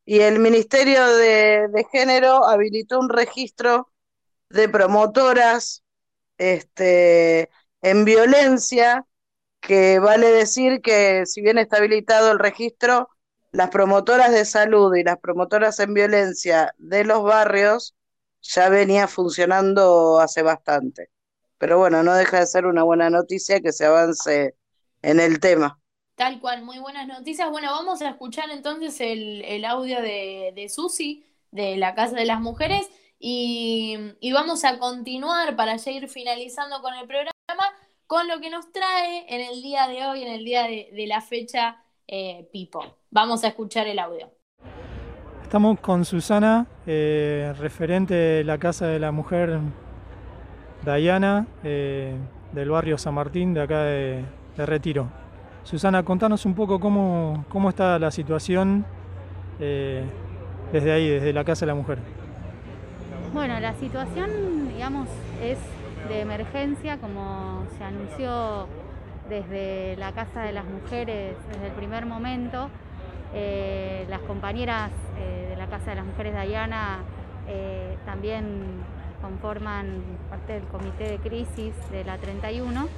Y 0.04 0.20
el 0.20 0.38
Ministerio 0.38 1.06
de, 1.16 1.68
de 1.72 1.84
Género 1.90 2.44
habilitó 2.44 3.00
un 3.00 3.08
registro 3.08 3.90
de 4.50 4.68
promotoras 4.68 5.82
este, 6.38 7.50
en 7.82 8.04
violencia, 8.04 9.04
que 9.60 9.98
vale 9.98 10.30
decir 10.30 10.80
que 10.80 11.26
si 11.26 11.40
bien 11.42 11.58
está 11.58 11.78
habilitado 11.78 12.30
el 12.30 12.38
registro, 12.38 13.08
las 13.50 13.70
promotoras 13.70 14.32
de 14.32 14.44
salud 14.44 14.94
y 14.94 15.02
las 15.02 15.18
promotoras 15.18 15.80
en 15.80 15.94
violencia 15.94 16.72
de 16.78 17.04
los 17.04 17.24
barrios 17.24 17.95
ya 18.54 18.68
venía 18.68 19.08
funcionando 19.08 20.18
hace 20.20 20.42
bastante. 20.42 21.10
Pero 21.58 21.78
bueno, 21.78 22.02
no 22.02 22.14
deja 22.14 22.40
de 22.40 22.46
ser 22.46 22.66
una 22.66 22.82
buena 22.82 23.08
noticia 23.10 23.60
que 23.60 23.72
se 23.72 23.86
avance 23.86 24.56
en 25.02 25.20
el 25.20 25.40
tema. 25.40 25.80
Tal 26.14 26.40
cual, 26.40 26.62
muy 26.62 26.78
buenas 26.78 27.06
noticias. 27.06 27.50
Bueno, 27.50 27.70
vamos 27.70 28.00
a 28.02 28.08
escuchar 28.08 28.50
entonces 28.50 29.00
el, 29.00 29.44
el 29.44 29.64
audio 29.64 30.00
de, 30.00 30.52
de 30.54 30.68
Susi, 30.68 31.26
de 31.50 31.76
la 31.76 31.94
Casa 31.94 32.16
de 32.16 32.24
las 32.24 32.40
Mujeres, 32.40 32.88
y, 33.18 33.96
y 34.20 34.32
vamos 34.32 34.64
a 34.64 34.78
continuar 34.78 35.56
para 35.56 35.76
ya 35.76 35.90
ir 35.90 36.08
finalizando 36.08 36.82
con 36.82 36.94
el 36.94 37.06
programa, 37.06 37.32
con 38.06 38.28
lo 38.28 38.40
que 38.40 38.50
nos 38.50 38.72
trae 38.72 39.26
en 39.28 39.40
el 39.40 39.62
día 39.62 39.88
de 39.88 40.06
hoy, 40.06 40.22
en 40.22 40.32
el 40.32 40.44
día 40.44 40.64
de, 40.64 40.90
de 40.92 41.06
la 41.06 41.20
fecha 41.20 41.82
eh, 42.06 42.48
Pipo. 42.52 42.98
Vamos 43.10 43.44
a 43.44 43.48
escuchar 43.48 43.86
el 43.86 43.98
audio. 43.98 44.30
Estamos 45.46 45.78
con 45.78 46.04
Susana, 46.04 46.66
eh, 46.88 47.54
referente 47.60 48.14
de 48.14 48.42
la 48.42 48.58
Casa 48.58 48.88
de 48.88 48.98
la 48.98 49.12
Mujer 49.12 49.60
Dayana, 50.84 51.46
eh, 51.62 52.16
del 52.50 52.68
barrio 52.68 52.98
San 52.98 53.14
Martín, 53.14 53.54
de 53.54 53.62
acá 53.62 53.84
de, 53.84 54.24
Retiro. 54.56 55.06
Susana, 55.62 56.02
contanos 56.02 56.46
un 56.46 56.54
poco 56.54 56.80
cómo, 56.80 57.44
cómo 57.48 57.68
está 57.68 57.96
la 58.00 58.10
situación 58.10 58.84
eh, 59.60 60.02
desde 60.72 60.90
ahí, 60.90 61.08
desde 61.08 61.32
la 61.32 61.44
Casa 61.44 61.64
de 61.64 61.70
la 61.70 61.76
Mujer. 61.76 61.98
Bueno, 63.32 63.60
la 63.60 63.74
situación, 63.74 64.28
digamos, 64.74 65.06
es 65.40 65.58
de 66.08 66.22
emergencia, 66.22 66.98
como 66.98 67.62
se 67.78 67.84
anunció 67.84 68.66
desde 69.28 69.96
la 69.96 70.10
Casa 70.10 70.42
de 70.42 70.50
las 70.50 70.64
Mujeres 70.64 71.36
desde 71.52 71.66
el 71.68 71.72
primer 71.74 72.04
momento. 72.04 72.68
Eh, 73.38 74.06
las 74.08 74.20
compañeras 74.20 74.90
eh, 75.18 75.48
de 75.50 75.56
la 75.56 75.66
Casa 75.66 75.90
de 75.90 75.96
las 75.96 76.06
Mujeres 76.06 76.32
Dayana 76.32 77.00
eh, 77.46 77.98
también 78.06 78.46
conforman 79.20 80.02
parte 80.30 80.54
del 80.54 80.62
comité 80.64 81.10
de 81.10 81.18
crisis 81.18 81.74
de 81.90 82.02
la 82.02 82.16
31. 82.16 82.88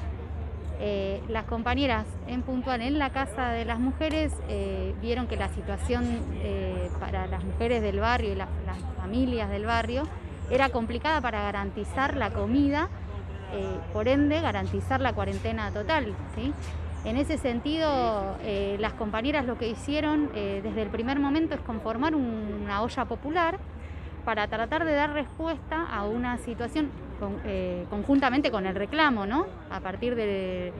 Eh, 0.81 1.21
las 1.29 1.45
compañeras 1.47 2.07
en 2.29 2.43
puntual 2.43 2.83
en 2.83 3.01
la 3.01 3.11
Casa 3.11 3.51
de 3.51 3.65
las 3.65 3.81
Mujeres 3.81 4.33
vieron 5.03 5.27
que 5.27 5.37
la 5.37 5.49
situación 5.49 6.05
para 7.01 7.27
las 7.27 7.43
mujeres 7.43 7.83
del 7.83 7.99
barrio 7.99 8.33
y 8.33 8.37
las, 8.37 8.49
familias 8.97 9.51
del 9.51 9.65
barrio 9.65 10.05
era 10.51 10.69
complicada 10.69 11.21
para 11.21 11.43
garantizar 11.43 12.17
la 12.17 12.31
comida, 12.31 12.89
por 13.93 14.07
ende 14.07 14.41
garantizar 14.41 15.01
la 15.01 15.13
cuarentena 15.15 15.73
total. 15.73 16.15
En 17.05 17.17
ese 17.17 17.39
sentido, 17.39 18.37
eh, 18.43 18.77
las 18.81 18.93
compañeras 18.93 19.47
lo 19.47 19.57
que 19.57 19.69
hicieron 19.69 20.31
eh, 20.35 20.61
desde 20.63 20.83
el 20.83 20.89
primer 20.89 21.19
momento 21.19 21.55
es 21.55 21.61
conformar 21.61 22.15
un- 22.15 22.61
una 22.65 22.83
olla 22.83 23.05
popular 23.05 23.59
para 24.25 24.47
tratar 24.49 24.85
de 24.85 24.93
dar 24.93 25.13
respuesta 25.13 25.87
a 25.91 26.05
una 26.05 26.37
situación 26.39 26.91
con- 27.19 27.41
eh, 27.45 27.87
conjuntamente 27.89 28.51
con 28.51 28.67
el 28.67 28.75
reclamo, 28.75 29.27
¿no? 29.27 29.47
A 29.71 29.81
partir 29.81 30.15
de, 30.17 30.73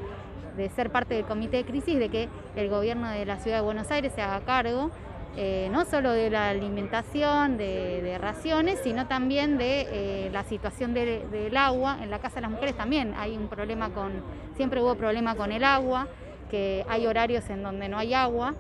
de 0.57 0.69
ser 0.71 0.91
parte 0.91 1.15
del 1.15 1.25
comité 1.25 1.59
de 1.59 1.65
crisis, 1.65 1.99
de 1.99 2.09
que 2.09 2.29
el 2.57 2.69
gobierno 2.69 3.09
de 3.09 3.25
la 3.25 3.39
ciudad 3.39 3.59
de 3.59 3.63
Buenos 3.63 3.91
Aires 3.91 4.13
se 4.13 4.21
haga 4.21 4.41
cargo 4.41 4.91
eh, 5.37 5.69
no 5.71 5.85
solo 5.85 6.11
de 6.11 6.31
la 6.31 6.49
alimentación, 6.51 7.57
de, 7.57 8.17
raciones, 8.21 8.81
sino 8.83 9.07
también 9.07 9.57
de 9.59 9.87
eh, 9.91 10.31
la 10.33 10.43
situación 10.43 10.95
de- 10.95 11.27
del 11.29 11.57
agua. 11.57 11.99
En 12.03 12.11
la 12.11 12.19
Casa 12.19 12.37
de 12.37 12.41
las 12.43 12.51
Mujeres 12.51 12.77
también 12.77 13.15
hay 13.17 13.37
un 13.37 13.47
problema 13.49 13.91
con, 13.91 14.11
siempre 14.57 14.83
hubo 14.83 14.97
problema 14.97 15.37
con 15.37 15.53
el 15.53 15.63
agua, 15.63 16.09
que 16.51 16.85
hay 16.89 17.07
horarios 17.07 17.49
en 17.51 17.63
donde 17.63 17.89
no 17.89 17.99
hay 17.99 18.15
agua. 18.15 18.55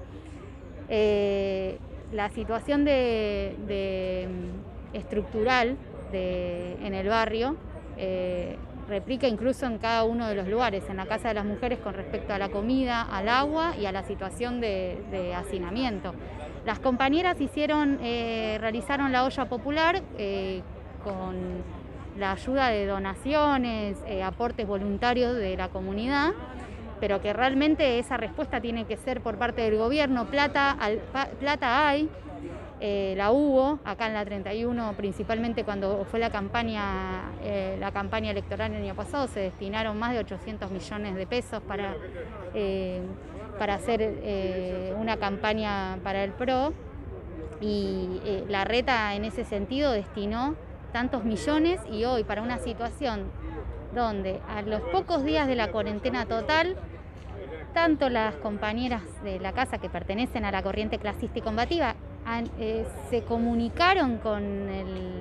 Eh, 0.89 1.79
la 2.13 2.29
situación 2.31 2.85
de, 2.85 4.29
estructural 4.93 5.77
en 6.13 6.95
el 6.95 7.09
barrio 7.09 7.57
replica 8.89 9.29
incluso 9.29 9.67
en 9.67 9.79
cada 9.79 10.05
uno 10.05 10.27
de 10.29 10.35
los 10.35 10.49
lugares, 10.49 10.85
en 10.89 10.97
la 10.97 11.07
Casa 11.07 11.29
de 11.29 11.35
las 11.35 11.45
Mujeres 11.45 11.79
con 11.79 11.93
respecto 11.95 12.33
a 12.33 12.39
la 12.39 12.49
comida, 12.49 13.03
al 13.03 13.29
agua 13.29 13.75
y 13.79 13.85
a 13.87 13.93
la 13.93 14.03
situación 14.05 14.61
de, 14.61 14.99
de 15.11 15.35
hacinamiento. 15.35 16.15
Las 16.69 16.81
compañeras 16.81 17.41
hicieron, 17.41 17.99
eh, 18.03 18.59
realizaron 18.61 19.11
la 19.11 19.25
olla 19.25 19.47
popular 19.47 20.03
eh, 20.19 20.61
con 21.03 21.63
la 22.19 22.33
ayuda 22.33 22.69
de 22.69 22.85
donaciones, 22.85 23.97
eh, 24.07 24.23
aportes 24.23 24.67
voluntarios 24.67 25.35
de 25.35 25.57
la 25.57 25.71
comunidad, 25.71 26.33
pero 27.01 27.23
que 27.23 27.33
realmente 27.33 27.99
esa 27.99 28.19
respuesta 28.19 28.61
tiene 28.61 28.85
que 28.85 28.99
ser 28.99 29.23
por 29.23 29.39
parte 29.39 29.63
del 29.63 29.79
gobierno. 29.79 30.27
Plata, 30.27 30.77
plata 31.41 31.89
hay, 31.89 32.11
la 33.17 33.31
hubo 33.31 33.79
acá 33.87 34.09
en 34.09 34.13
la 34.13 34.27
31, 34.27 34.93
principalmente 34.95 35.65
cuando 35.65 36.05
fue 36.11 36.21
la 36.21 36.29
campaña, 36.29 37.31
la 37.81 37.93
campaña 37.93 38.31
electoral 38.33 38.75
el 38.75 38.83
año 38.83 38.95
pasado, 38.95 39.27
se 39.27 39.41
destinaron 39.41 39.99
más 39.99 40.13
de 40.13 40.19
800 40.19 40.71
millones 40.71 41.15
de 41.15 41.27
pesos 41.27 41.63
para, 41.63 41.95
para 43.59 43.75
hacer 43.75 44.01
eh, 44.03 44.95
una 44.99 45.17
campaña 45.17 45.99
para 46.03 46.25
el 46.25 46.33
PRO. 46.33 46.73
Y 47.61 48.21
eh, 48.25 48.45
la 48.49 48.65
reta 48.65 49.15
en 49.15 49.25
ese 49.25 49.45
sentido 49.45 49.93
destinó 49.93 50.55
tantos 50.93 51.25
millones 51.25 51.81
y 51.91 52.05
hoy 52.05 52.25
para 52.25 52.41
una 52.41 52.59
situación 52.59 53.25
donde 53.95 54.41
a 54.49 54.63
los 54.63 54.81
pocos 54.81 55.25
días 55.25 55.49
de 55.49 55.57
la 55.57 55.71
cuarentena 55.73 56.27
total, 56.27 56.77
tanto 57.75 58.09
las 58.09 58.35
compañeras 58.37 59.03
de 59.25 59.41
la 59.41 59.53
casa 59.53 59.79
que 59.79 59.89
pertenecen 59.89 60.45
a 60.45 60.53
la 60.53 60.63
corriente 60.63 60.99
clasista 60.99 61.39
y 61.39 61.43
combativa 61.43 61.95
eh, 62.59 62.87
se 63.11 63.23
comunicaron 63.23 64.19
con 64.19 64.43
el, 64.43 65.13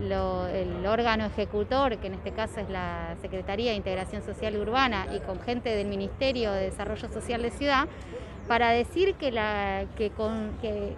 el 0.00 0.86
órgano 0.86 1.26
ejecutor, 1.26 1.96
que 1.98 2.06
en 2.08 2.14
este 2.14 2.32
caso 2.32 2.60
es 2.60 2.68
la 2.68 3.14
Secretaría 3.22 3.70
de 3.70 3.76
Integración 3.76 4.22
Social 4.22 4.56
Urbana, 4.56 5.06
y 5.14 5.20
con 5.20 5.40
gente 5.40 5.70
del 5.74 5.86
Ministerio 5.86 6.52
de 6.52 6.62
Desarrollo 6.64 7.08
Social 7.08 7.42
de 7.42 7.50
Ciudad, 7.50 7.86
para 8.48 8.70
decir 8.70 9.14
que 9.14 9.30
la, 9.32 9.84
que 9.96 10.10
con- 10.10 10.52
que- 10.60 10.94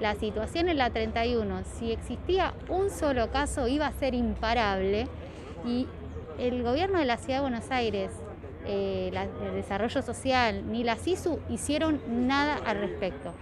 la 0.00 0.16
situación 0.16 0.68
en 0.68 0.78
la 0.78 0.90
31, 0.90 1.62
si 1.78 1.92
existía 1.92 2.54
un 2.68 2.90
solo 2.90 3.30
caso, 3.30 3.68
iba 3.68 3.86
a 3.86 3.92
ser 3.92 4.14
imparable 4.14 5.06
y 5.64 5.86
el 6.40 6.64
gobierno 6.64 6.98
de 6.98 7.04
la 7.04 7.18
Ciudad 7.18 7.36
de 7.36 7.42
Buenos 7.42 7.70
Aires, 7.70 8.10
eh, 8.66 9.12
el 9.46 9.54
Desarrollo 9.54 10.02
Social 10.02 10.64
ni 10.72 10.82
la 10.82 10.96
CISU 10.96 11.38
hicieron 11.48 12.00
nada 12.26 12.58
al 12.66 12.78
respecto. 12.80 13.32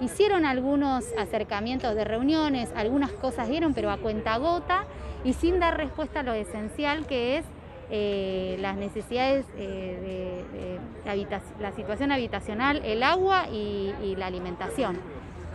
Hicieron 0.00 0.46
algunos 0.46 1.04
acercamientos 1.18 1.94
de 1.94 2.04
reuniones, 2.04 2.72
algunas 2.74 3.10
cosas 3.12 3.48
dieron, 3.48 3.74
pero 3.74 3.90
a 3.90 3.98
cuenta 3.98 4.38
gota 4.38 4.84
y 5.24 5.34
sin 5.34 5.60
dar 5.60 5.76
respuesta 5.76 6.20
a 6.20 6.22
lo 6.22 6.32
esencial 6.32 7.06
que 7.06 7.38
es 7.38 7.44
eh, 7.92 8.56
las 8.60 8.76
necesidades 8.76 9.44
eh, 9.56 10.78
de, 11.04 11.28
la 11.60 11.72
situación 11.72 12.12
habitacional, 12.12 12.82
el 12.84 13.02
agua 13.02 13.48
y, 13.48 14.14
la 14.16 14.26
alimentación. 14.26 14.96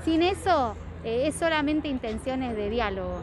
Sin 0.04 0.22
eso 0.22 0.76
eh, 1.06 1.28
es 1.28 1.36
solamente 1.36 1.88
intenciones 1.88 2.56
de 2.56 2.70
diálogo. 2.70 3.22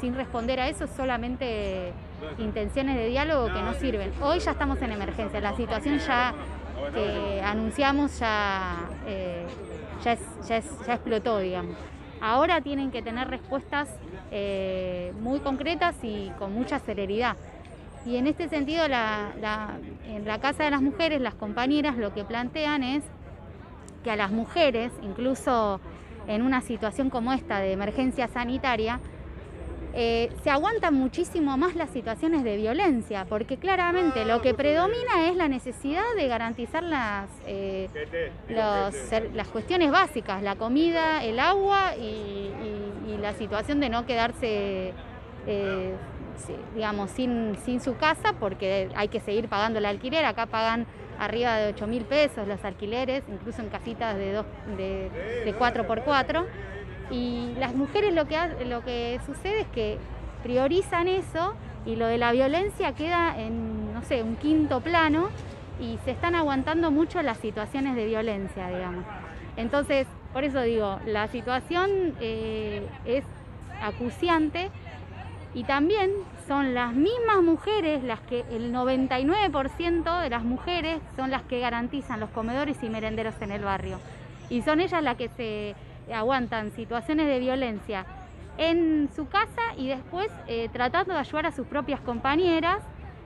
Sin 0.00 0.14
responder 0.14 0.60
a 0.60 0.68
eso 0.70 0.84
es 0.84 0.90
solamente 0.92 1.92
intenciones 2.38 2.96
de 2.96 3.06
diálogo 3.06 3.48
que 3.52 3.60
no 3.60 3.74
sirven. 3.74 4.10
Hoy 4.22 4.38
ya 4.38 4.52
estamos 4.52 4.80
en 4.80 4.92
emergencia, 4.92 5.42
la 5.42 5.54
situación 5.54 5.98
ya 5.98 6.32
que 6.94 7.42
anunciamos 7.42 8.18
ya, 8.18 8.76
ya, 10.04 10.16
ya 10.48 10.94
explotó, 10.94 11.38
digamos. 11.38 11.76
Ahora 12.20 12.60
tienen 12.60 12.90
que 12.90 13.00
tener 13.02 13.28
respuestas 13.28 13.88
eh, 14.30 15.12
muy 15.20 15.40
concretas 15.40 15.96
y 16.02 16.30
con 16.38 16.52
mucha 16.52 16.78
celeridad. 16.78 17.36
Y 18.04 18.16
en 18.16 18.26
este 18.26 18.48
sentido, 18.48 18.88
la- 18.88 19.76
en 20.06 20.24
la 20.26 20.38
Casa 20.40 20.64
de 20.64 20.70
las 20.70 20.82
Mujeres, 20.82 21.20
las 21.20 21.34
compañeras 21.34 21.96
lo 21.96 22.12
que 22.14 22.24
plantean 22.24 22.82
es 22.82 23.04
que 24.02 24.10
a 24.10 24.16
las 24.16 24.30
mujeres, 24.30 24.92
incluso 25.02 25.80
en 26.26 26.42
una 26.42 26.60
situación 26.60 27.10
como 27.10 27.32
esta 27.32 27.58
de 27.58 27.72
emergencia 27.72 28.28
sanitaria, 28.28 29.00
eh, 29.94 30.30
se 30.44 30.50
aguantan 30.50 30.94
muchísimo 30.94 31.56
más 31.56 31.74
las 31.74 31.90
situaciones 31.90 32.44
de 32.44 32.56
violencia, 32.56 33.24
porque 33.26 33.56
claramente 33.56 34.24
lo 34.24 34.42
que 34.42 34.52
predomina 34.52 35.28
es 35.28 35.36
la 35.36 35.48
necesidad 35.48 36.04
de 36.14 36.28
garantizar 36.28 36.82
las, 36.82 37.30
eh, 37.46 37.88
las 38.48 39.48
cuestiones 39.48 39.90
básicas, 39.90 40.42
la 40.42 40.56
comida, 40.56 41.24
el 41.24 41.38
agua 41.40 41.96
y, 41.96 42.50
la 43.20 43.32
situación 43.32 43.80
de 43.80 43.88
no 43.88 44.06
quedarse, 44.06 44.92
eh, 45.46 45.94
digamos, 46.72 47.10
sin, 47.10 47.56
sin 47.64 47.80
su 47.80 47.96
casa, 47.96 48.34
porque 48.38 48.90
hay 48.94 49.08
que 49.08 49.18
seguir 49.18 49.48
pagando 49.48 49.80
el 49.80 49.86
alquiler. 49.86 50.24
Acá 50.24 50.46
pagan 50.46 50.86
arriba 51.18 51.56
de 51.56 51.72
8 51.72 51.86
mil 51.88 52.04
pesos 52.04 52.46
los 52.46 52.64
alquileres, 52.64 53.24
incluso 53.28 53.60
en 53.60 53.70
casitas 53.70 54.16
de, 54.16 54.34
dos, 54.34 54.46
de, 54.76 55.10
de 55.44 55.52
4x4. 55.58 56.46
Y 57.10 57.54
las 57.58 57.74
mujeres 57.74 58.14
lo 58.14 58.26
que, 58.26 58.36
lo 58.66 58.82
que 58.84 59.20
sucede 59.24 59.60
es 59.60 59.66
que 59.68 59.98
priorizan 60.42 61.08
eso 61.08 61.54
y 61.86 61.96
lo 61.96 62.06
de 62.06 62.18
la 62.18 62.32
violencia 62.32 62.92
queda 62.92 63.34
en, 63.38 63.94
no 63.94 64.02
sé, 64.02 64.22
un 64.22 64.36
quinto 64.36 64.80
plano 64.80 65.28
y 65.80 65.98
se 66.04 66.10
están 66.10 66.34
aguantando 66.34 66.90
mucho 66.90 67.22
las 67.22 67.38
situaciones 67.38 67.96
de 67.96 68.06
violencia, 68.06 68.68
digamos. 68.68 69.04
Entonces, 69.56 70.06
por 70.32 70.44
eso 70.44 70.60
digo, 70.62 71.00
la 71.06 71.28
situación 71.28 72.14
eh, 72.20 72.86
es 73.04 73.24
acuciante 73.82 74.70
y 75.54 75.64
también 75.64 76.10
son 76.46 76.74
las 76.74 76.94
mismas 76.94 77.42
mujeres 77.42 78.02
las 78.04 78.20
que, 78.20 78.44
el 78.50 78.72
99% 78.72 80.20
de 80.20 80.30
las 80.30 80.44
mujeres 80.44 81.00
son 81.16 81.30
las 81.30 81.42
que 81.42 81.60
garantizan 81.60 82.20
los 82.20 82.30
comedores 82.30 82.82
y 82.82 82.88
merenderos 82.88 83.34
en 83.40 83.52
el 83.52 83.62
barrio. 83.62 83.98
Y 84.50 84.62
son 84.62 84.80
ellas 84.80 85.02
las 85.02 85.16
que 85.16 85.28
se 85.28 85.74
aguantan 86.12 86.72
situaciones 86.72 87.26
de 87.26 87.38
violencia 87.38 88.06
en 88.56 89.08
su 89.14 89.28
casa 89.28 89.74
y 89.76 89.88
después 89.88 90.28
eh, 90.46 90.68
tratando 90.72 91.14
de 91.14 91.20
ayudar 91.20 91.46
a 91.46 91.52
sus 91.52 91.66
propias 91.66 92.00
compañeras 92.00 92.82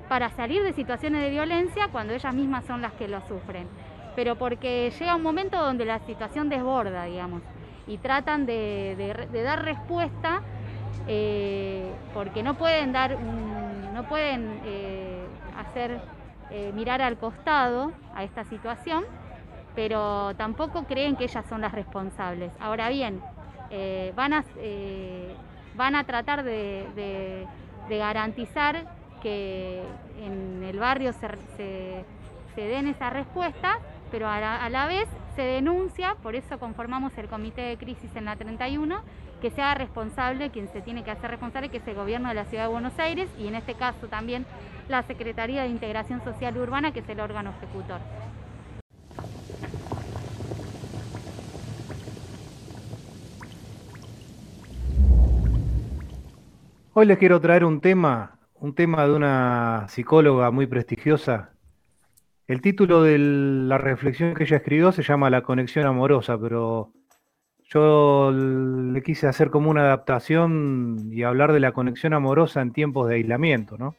para 0.08 0.30
salir 0.30 0.62
de 0.62 0.72
situaciones 0.72 1.22
de 1.22 1.30
violencia 1.30 1.88
cuando 1.90 2.12
ellas 2.12 2.34
mismas 2.34 2.64
son 2.66 2.82
las 2.82 2.92
que 2.92 3.08
lo 3.08 3.20
sufren. 3.26 3.66
Pero 4.14 4.36
porque 4.36 4.92
llega 4.98 5.16
un 5.16 5.22
momento 5.22 5.56
donde 5.58 5.86
la 5.86 6.00
situación 6.00 6.50
desborda, 6.50 7.04
digamos, 7.04 7.42
y 7.86 7.96
tratan 7.96 8.44
de, 8.44 9.30
dar 9.32 9.64
respuesta 9.64 10.42
eh, 11.08 11.90
porque 12.12 12.42
no 12.42 12.54
pueden 12.54 12.92
dar 12.92 13.18
no 13.92 14.08
pueden 14.08 14.60
eh, 14.64 15.24
hacer 15.58 16.00
eh, 16.50 16.72
mirar 16.74 17.02
al 17.02 17.16
costado 17.16 17.92
a 18.14 18.24
esta 18.24 18.44
situación, 18.44 19.04
pero 19.74 20.34
tampoco 20.36 20.84
creen 20.84 21.16
que 21.16 21.24
ellas 21.24 21.44
son 21.48 21.60
las 21.60 21.72
responsables. 21.72 22.52
Ahora 22.60 22.88
bien, 22.88 23.20
eh, 23.70 24.12
van, 24.14 24.32
a, 24.32 24.44
eh, 24.58 25.34
van 25.74 25.94
a 25.94 26.04
tratar 26.04 26.42
de, 26.42 27.46
garantizar 27.88 28.86
que 29.22 29.82
en 30.20 30.62
el 30.62 30.78
barrio 30.78 31.12
se, 31.12 32.04
den 32.56 32.86
esas 32.86 33.12
respuestas, 33.12 33.76
pero 34.10 34.28
a 34.28 34.40
la, 34.40 34.64
a 34.64 34.70
la 34.70 34.86
vez 34.86 35.08
se 35.36 35.42
denuncia, 35.42 36.16
por 36.22 36.34
eso 36.34 36.58
conformamos 36.58 37.16
el 37.16 37.28
comité 37.28 37.62
de 37.62 37.76
crisis 37.76 38.14
en 38.14 38.26
la 38.26 38.36
31, 38.36 39.00
que 39.40 39.50
se 39.50 39.60
haga 39.60 39.74
responsable, 39.74 40.50
quien 40.50 40.68
se 40.72 40.80
tiene 40.82 41.02
que 41.02 41.10
hacer 41.10 41.30
responsable, 41.30 41.68
que 41.68 41.78
es 41.78 41.88
el 41.88 41.94
gobierno 41.94 42.28
de 42.28 42.34
la 42.34 42.44
Ciudad 42.44 42.64
de 42.64 42.70
Buenos 42.70 42.98
Aires 42.98 43.28
y 43.38 43.48
en 43.48 43.56
este 43.56 43.74
caso 43.74 44.06
también 44.06 44.46
la 44.88 45.02
Secretaría 45.02 45.62
de 45.62 45.68
Integración 45.68 46.22
Social 46.22 46.56
Urbana, 46.56 46.92
que 46.92 47.00
es 47.00 47.08
el 47.08 47.20
órgano 47.20 47.50
ejecutor. 47.56 48.00
Hoy 56.94 57.06
les 57.06 57.16
quiero 57.16 57.40
traer 57.40 57.64
un 57.64 57.80
tema, 57.80 58.38
un 58.52 58.74
tema 58.74 59.06
de 59.06 59.14
una 59.14 59.86
psicóloga 59.88 60.50
muy 60.50 60.66
prestigiosa. 60.66 61.54
El 62.46 62.60
título 62.60 63.02
de 63.02 63.16
la 63.16 63.78
reflexión 63.78 64.34
que 64.34 64.44
ella 64.44 64.58
escribió 64.58 64.92
se 64.92 65.02
llama 65.02 65.30
La 65.30 65.40
conexión 65.40 65.86
amorosa, 65.86 66.36
pero 66.38 66.92
yo 67.64 68.30
le 68.30 69.02
quise 69.02 69.26
hacer 69.26 69.48
como 69.48 69.70
una 69.70 69.80
adaptación 69.84 71.08
y 71.10 71.22
hablar 71.22 71.54
de 71.54 71.60
la 71.60 71.72
conexión 71.72 72.12
amorosa 72.12 72.60
en 72.60 72.74
tiempos 72.74 73.08
de 73.08 73.14
aislamiento, 73.14 73.78
¿no? 73.78 73.94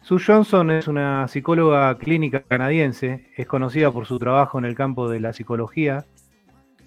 Sue 0.00 0.18
Johnson 0.18 0.70
es 0.70 0.88
una 0.88 1.28
psicóloga 1.28 1.94
clínica 1.98 2.40
canadiense, 2.40 3.28
es 3.36 3.46
conocida 3.46 3.92
por 3.92 4.06
su 4.06 4.18
trabajo 4.18 4.58
en 4.58 4.64
el 4.64 4.74
campo 4.74 5.10
de 5.10 5.20
la 5.20 5.34
psicología 5.34 6.06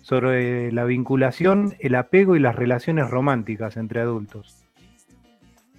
sobre 0.01 0.71
la 0.71 0.83
vinculación, 0.83 1.75
el 1.79 1.93
apego 1.93 2.35
y 2.35 2.39
las 2.39 2.55
relaciones 2.55 3.11
románticas 3.11 3.77
entre 3.77 4.01
adultos. 4.01 4.62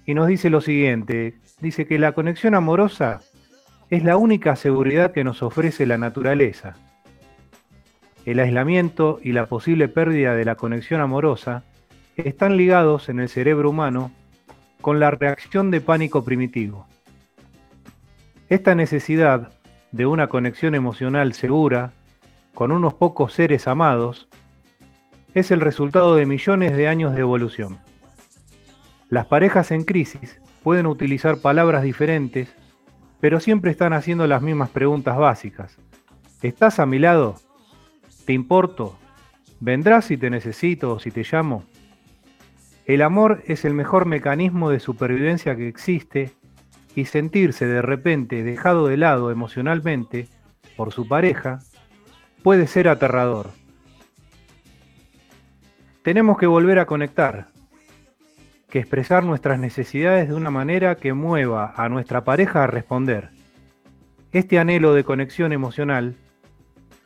Y 0.05 0.13
nos 0.13 0.27
dice 0.27 0.49
lo 0.49 0.61
siguiente, 0.61 1.35
dice 1.61 1.87
que 1.87 1.97
la 1.97 2.11
conexión 2.11 2.55
amorosa 2.55 3.21
es 3.89 4.03
la 4.03 4.17
única 4.17 4.55
seguridad 4.55 5.11
que 5.11 5.23
nos 5.23 5.41
ofrece 5.41 5.85
la 5.85 5.97
naturaleza. 5.97 6.75
El 8.25 8.39
aislamiento 8.39 9.19
y 9.21 9.31
la 9.31 9.47
posible 9.47 9.87
pérdida 9.87 10.35
de 10.35 10.45
la 10.45 10.55
conexión 10.55 11.01
amorosa 11.01 11.63
están 12.17 12.57
ligados 12.57 13.09
en 13.09 13.19
el 13.19 13.29
cerebro 13.29 13.69
humano 13.69 14.11
con 14.81 14.99
la 14.99 15.11
reacción 15.11 15.71
de 15.71 15.81
pánico 15.81 16.23
primitivo. 16.23 16.87
Esta 18.49 18.75
necesidad 18.75 19.51
de 19.91 20.05
una 20.05 20.27
conexión 20.27 20.75
emocional 20.75 21.33
segura 21.33 21.93
con 22.53 22.71
unos 22.71 22.93
pocos 22.93 23.33
seres 23.33 23.67
amados 23.67 24.27
es 25.33 25.51
el 25.51 25.61
resultado 25.61 26.15
de 26.15 26.25
millones 26.25 26.77
de 26.77 26.87
años 26.87 27.13
de 27.15 27.21
evolución. 27.21 27.79
Las 29.15 29.27
parejas 29.27 29.71
en 29.71 29.85
crisis 29.85 30.41
pueden 30.61 30.87
utilizar 30.87 31.37
palabras 31.37 31.83
diferentes, 31.83 32.53
pero 33.21 33.39
siempre 33.39 33.71
están 33.71 33.93
haciendo 33.93 34.27
las 34.27 34.41
mismas 34.41 34.71
preguntas 34.71 35.15
básicas. 35.15 35.77
¿Estás 36.41 36.81
a 36.81 36.85
mi 36.85 36.99
lado? 36.99 37.35
¿Te 38.25 38.33
importo? 38.33 38.99
¿Vendrás 39.61 40.03
si 40.03 40.17
te 40.17 40.29
necesito 40.29 40.91
o 40.91 40.99
si 40.99 41.11
te 41.11 41.23
llamo? 41.23 41.63
El 42.85 43.01
amor 43.01 43.41
es 43.47 43.63
el 43.63 43.73
mejor 43.73 44.05
mecanismo 44.05 44.69
de 44.69 44.81
supervivencia 44.81 45.55
que 45.55 45.69
existe 45.69 46.33
y 46.93 47.05
sentirse 47.05 47.65
de 47.65 47.81
repente 47.81 48.43
dejado 48.43 48.85
de 48.85 48.97
lado 48.97 49.31
emocionalmente 49.31 50.27
por 50.75 50.91
su 50.91 51.07
pareja 51.07 51.59
puede 52.43 52.67
ser 52.67 52.89
aterrador. 52.89 53.51
Tenemos 56.03 56.37
que 56.37 56.47
volver 56.47 56.79
a 56.79 56.85
conectar, 56.85 57.54
que 58.75 58.79
expresar 58.79 59.23
nuestras 59.23 59.57
necesidades 59.57 60.27
de 60.27 60.33
una 60.33 60.51
manera 60.51 60.95
que 60.95 61.13
mueva 61.13 61.73
a 61.77 61.87
nuestra 61.87 62.25
pareja 62.25 62.65
a 62.65 62.67
responder. 62.67 63.29
Este 64.33 64.59
anhelo 64.59 64.93
de 64.93 65.05
conexión 65.05 65.53
emocional 65.53 66.17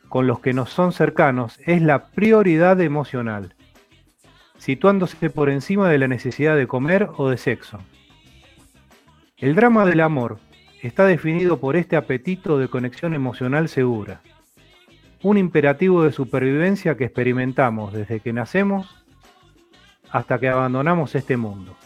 con 0.08 0.26
los 0.26 0.40
que 0.40 0.52
nos 0.52 0.70
son 0.70 0.92
cercanos 0.92 1.60
es 1.66 1.80
la 1.80 2.08
prioridad 2.08 2.80
emocional, 2.80 3.54
situándose 4.58 5.30
por 5.30 5.48
encima 5.48 5.88
de 5.88 5.98
la 5.98 6.08
necesidad 6.08 6.56
de 6.56 6.66
comer 6.66 7.08
o 7.16 7.28
de 7.28 7.36
sexo. 7.36 7.78
El 9.36 9.54
drama 9.54 9.86
del 9.86 10.00
amor 10.00 10.40
está 10.82 11.06
definido 11.06 11.60
por 11.60 11.76
este 11.76 11.94
apetito 11.94 12.58
de 12.58 12.66
conexión 12.66 13.14
emocional 13.14 13.68
segura, 13.68 14.22
un 15.22 15.38
imperativo 15.38 16.02
de 16.02 16.10
supervivencia 16.10 16.96
que 16.96 17.04
experimentamos 17.04 17.92
desde 17.92 18.18
que 18.18 18.32
nacemos 18.32 18.99
hasta 20.12 20.38
que 20.38 20.48
abandonamos 20.48 21.14
este 21.14 21.36
mundo. 21.36 21.76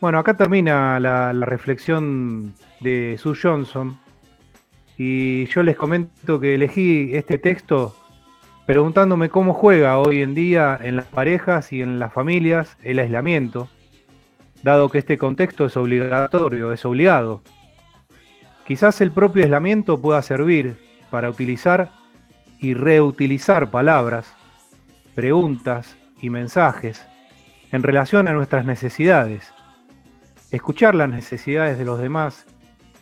Bueno, 0.00 0.18
acá 0.18 0.36
termina 0.36 1.00
la, 1.00 1.32
reflexión 1.32 2.54
de 2.80 3.16
Sue 3.18 3.36
Johnson 3.40 3.98
y 4.96 5.46
yo 5.46 5.62
les 5.62 5.76
comento 5.76 6.38
que 6.38 6.54
elegí 6.54 7.10
este 7.14 7.38
texto 7.38 7.96
preguntándome 8.64 9.28
cómo 9.28 9.54
juega 9.54 9.98
hoy 9.98 10.22
en 10.22 10.34
día 10.34 10.78
en 10.80 10.94
las 10.96 11.06
parejas 11.06 11.72
y 11.72 11.82
en 11.82 11.98
las 11.98 12.12
familias 12.12 12.76
el 12.84 13.00
aislamiento 13.00 13.68
dado 14.62 14.88
que 14.88 14.98
este 14.98 15.18
contexto 15.18 15.66
es 15.66 15.76
obligatorio, 15.76 16.72
es 16.72 16.84
obligado. 16.84 17.42
Quizás 18.66 19.00
el 19.00 19.10
propio 19.10 19.44
aislamiento 19.44 20.00
pueda 20.00 20.20
servir 20.22 20.76
para 21.10 21.30
utilizar 21.30 21.90
y 22.60 22.74
reutilizar 22.74 23.70
palabras, 23.70 24.32
preguntas 25.14 25.96
y 26.20 26.30
mensajes 26.30 27.06
en 27.72 27.82
relación 27.82 28.28
a 28.28 28.32
nuestras 28.32 28.64
necesidades, 28.64 29.52
escuchar 30.50 30.94
las 30.94 31.08
necesidades 31.08 31.78
de 31.78 31.84
los 31.84 32.00
demás 32.00 32.46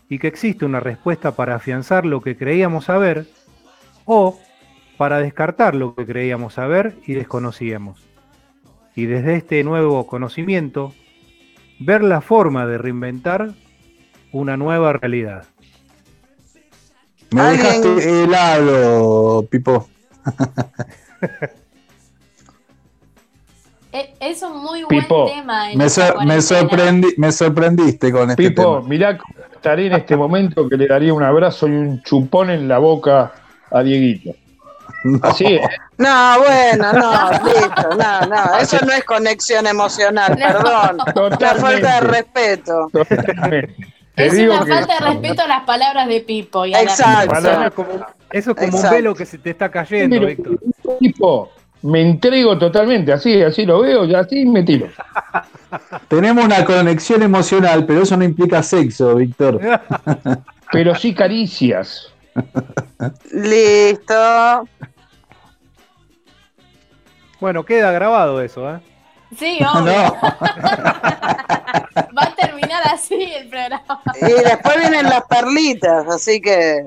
y 0.08 0.18
que 0.18 0.28
existe 0.28 0.64
una 0.64 0.80
respuesta 0.80 1.32
para 1.32 1.56
afianzar 1.56 2.04
lo 2.04 2.20
que 2.20 2.36
creíamos 2.36 2.86
saber 2.86 3.26
o 4.04 4.38
para 4.96 5.18
descartar 5.18 5.74
lo 5.74 5.94
que 5.94 6.06
creíamos 6.06 6.54
saber 6.54 6.96
y 7.06 7.14
desconocíamos. 7.14 8.02
Y 8.94 9.06
desde 9.06 9.36
este 9.36 9.62
nuevo 9.62 10.06
conocimiento, 10.06 10.94
ver 11.78 12.02
la 12.02 12.20
forma 12.20 12.66
de 12.66 12.78
reinventar 12.78 13.52
una 14.32 14.56
nueva 14.56 14.92
realidad. 14.94 15.46
Me 17.30 17.42
dejaste 17.42 18.22
helado, 18.24 19.46
Pipo. 19.50 19.88
E- 23.96 24.14
Es 24.20 24.42
un 24.42 24.58
muy 24.62 24.82
buen 24.84 25.00
Pipo, 25.00 25.26
tema. 25.26 25.68
Me, 25.70 25.76
me, 25.76 25.84
sorprendi- 25.86 27.14
me 27.16 27.32
sorprendiste 27.32 28.12
con 28.12 28.30
este 28.30 28.50
Pipo, 28.50 28.76
tema. 28.78 28.88
mirá, 28.88 29.16
cómo 29.18 29.34
estaré 29.54 29.86
en 29.86 29.94
este 29.94 30.16
momento 30.16 30.68
que 30.68 30.76
le 30.76 30.86
daría 30.86 31.14
un 31.14 31.22
abrazo 31.22 31.66
y 31.66 31.70
un 31.72 32.02
chupón 32.02 32.50
en 32.50 32.68
la 32.68 32.76
boca 32.78 33.32
a 33.70 33.82
Dieguito. 33.82 34.32
Así 35.22 35.44
es. 35.46 35.60
No, 35.98 36.34
bueno, 36.40 36.92
no, 36.92 37.30
listo, 37.30 37.88
no, 37.96 38.20
no, 38.26 38.58
eso 38.60 38.76
no 38.84 38.92
es 38.92 39.04
conexión 39.04 39.66
emocional, 39.66 40.36
perdón. 40.38 40.98
Una 41.00 41.12
Totalmente. 41.14 41.60
falta 41.62 41.94
de 41.94 42.00
respeto. 42.06 42.90
Te 44.14 44.26
Es 44.26 44.32
digo 44.32 44.54
una 44.54 44.64
que- 44.64 44.72
falta 44.72 44.94
de 44.94 45.00
respeto 45.12 45.42
a 45.42 45.46
las 45.48 45.62
palabras 45.64 46.06
de 46.08 46.20
Pipo. 46.20 46.66
Y 46.66 46.74
a 46.74 46.78
la 46.78 46.82
Exacto. 46.82 47.38
Eso 47.38 47.62
es 47.64 47.70
como, 47.72 47.88
eso 48.30 48.50
es 48.50 48.56
como 48.56 48.78
un 48.78 48.90
velo 48.90 49.14
que 49.14 49.24
se 49.26 49.38
te 49.38 49.50
está 49.50 49.70
cayendo, 49.70 50.20
Víctor. 50.20 50.58
tipo, 51.00 51.50
me 51.82 52.00
entrego 52.00 52.58
totalmente, 52.58 53.12
así, 53.12 53.42
así 53.42 53.64
lo 53.64 53.80
veo 53.80 54.04
y 54.04 54.14
así 54.14 54.44
me 54.46 54.62
tiro. 54.62 54.88
Tenemos 56.08 56.44
una 56.44 56.64
conexión 56.64 57.22
emocional, 57.22 57.84
pero 57.86 58.02
eso 58.02 58.16
no 58.16 58.24
implica 58.24 58.62
sexo, 58.62 59.14
Víctor. 59.16 59.60
Pero 60.72 60.94
sí 60.96 61.14
caricias. 61.14 62.12
Listo. 63.32 64.68
Bueno, 67.40 67.64
queda 67.64 67.92
grabado 67.92 68.40
eso, 68.40 68.68
¿eh? 68.74 68.80
Sí, 69.36 69.58
obvio. 69.74 69.92
No. 69.92 70.16
Va 72.16 72.22
a 72.22 72.34
terminar 72.34 72.82
así 72.92 73.22
el 73.22 73.48
programa. 73.48 74.02
Y 74.16 74.32
después 74.42 74.76
vienen 74.76 75.04
las 75.04 75.22
perlitas, 75.26 76.06
así 76.08 76.40
que. 76.40 76.84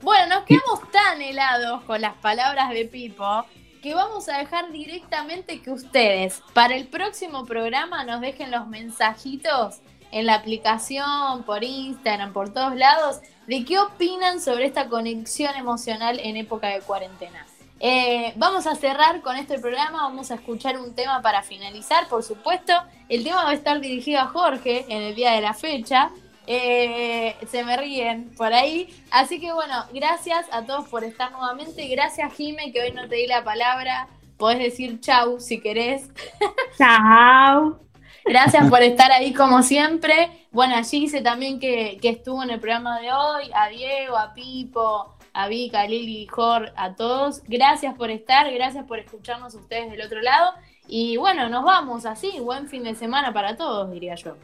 Bueno, 0.00 0.36
nos 0.36 0.44
quedamos 0.44 0.90
tan 0.90 1.20
helados 1.20 1.82
con 1.82 2.00
las 2.00 2.14
palabras 2.14 2.70
de 2.70 2.84
Pipo 2.86 3.44
que 3.80 3.94
vamos 3.94 4.28
a 4.28 4.38
dejar 4.38 4.70
directamente 4.72 5.60
que 5.60 5.70
ustedes 5.70 6.42
para 6.52 6.76
el 6.76 6.88
próximo 6.88 7.44
programa 7.44 8.04
nos 8.04 8.20
dejen 8.20 8.50
los 8.50 8.66
mensajitos 8.66 9.80
en 10.10 10.26
la 10.26 10.34
aplicación, 10.34 11.42
por 11.44 11.64
Instagram, 11.64 12.32
por 12.32 12.52
todos 12.52 12.74
lados, 12.74 13.20
de 13.46 13.64
qué 13.64 13.78
opinan 13.78 14.40
sobre 14.40 14.66
esta 14.66 14.88
conexión 14.88 15.54
emocional 15.54 16.18
en 16.22 16.36
época 16.36 16.68
de 16.68 16.80
cuarentena. 16.80 17.46
Eh, 17.80 18.32
vamos 18.36 18.66
a 18.66 18.74
cerrar 18.74 19.20
con 19.20 19.36
este 19.36 19.58
programa, 19.58 20.02
vamos 20.02 20.30
a 20.30 20.34
escuchar 20.34 20.78
un 20.78 20.94
tema 20.94 21.22
para 21.22 21.42
finalizar, 21.42 22.08
por 22.08 22.22
supuesto. 22.22 22.72
El 23.08 23.22
tema 23.22 23.44
va 23.44 23.50
a 23.50 23.54
estar 23.54 23.80
dirigido 23.80 24.20
a 24.20 24.26
Jorge 24.26 24.84
en 24.88 25.02
el 25.02 25.14
día 25.14 25.32
de 25.32 25.40
la 25.40 25.54
fecha. 25.54 26.10
Eh, 26.50 27.36
se 27.46 27.62
me 27.62 27.76
ríen 27.76 28.30
por 28.34 28.54
ahí. 28.54 28.88
Así 29.10 29.38
que 29.38 29.52
bueno, 29.52 29.84
gracias 29.92 30.46
a 30.50 30.64
todos 30.64 30.88
por 30.88 31.04
estar 31.04 31.30
nuevamente. 31.30 31.86
Gracias, 31.88 32.32
Jime, 32.32 32.72
que 32.72 32.80
hoy 32.80 32.92
no 32.92 33.06
te 33.06 33.16
di 33.16 33.26
la 33.26 33.44
palabra. 33.44 34.08
Podés 34.38 34.58
decir 34.58 34.98
chau 35.00 35.40
si 35.40 35.60
querés. 35.60 36.08
Chao. 36.78 37.80
Gracias 38.24 38.70
por 38.70 38.82
estar 38.82 39.12
ahí 39.12 39.34
como 39.34 39.62
siempre. 39.62 40.46
Bueno, 40.50 40.74
a 40.76 40.84
Gise 40.84 41.20
también 41.20 41.60
que, 41.60 41.98
que 42.00 42.08
estuvo 42.08 42.42
en 42.42 42.48
el 42.48 42.60
programa 42.60 42.98
de 42.98 43.12
hoy, 43.12 43.50
a 43.52 43.68
Diego, 43.68 44.16
a 44.16 44.32
Pipo, 44.32 45.16
a 45.34 45.48
Vika, 45.48 45.82
a 45.82 45.86
Lili, 45.86 46.26
Jor, 46.28 46.72
a 46.76 46.94
todos. 46.94 47.42
Gracias 47.46 47.94
por 47.94 48.10
estar, 48.10 48.50
gracias 48.50 48.86
por 48.86 48.98
escucharnos 48.98 49.54
ustedes 49.54 49.90
del 49.90 50.00
otro 50.00 50.22
lado. 50.22 50.54
Y 50.86 51.18
bueno, 51.18 51.50
nos 51.50 51.62
vamos 51.62 52.06
así. 52.06 52.40
Buen 52.40 52.68
fin 52.68 52.84
de 52.84 52.94
semana 52.94 53.34
para 53.34 53.54
todos, 53.54 53.90
diría 53.90 54.14
yo. 54.14 54.36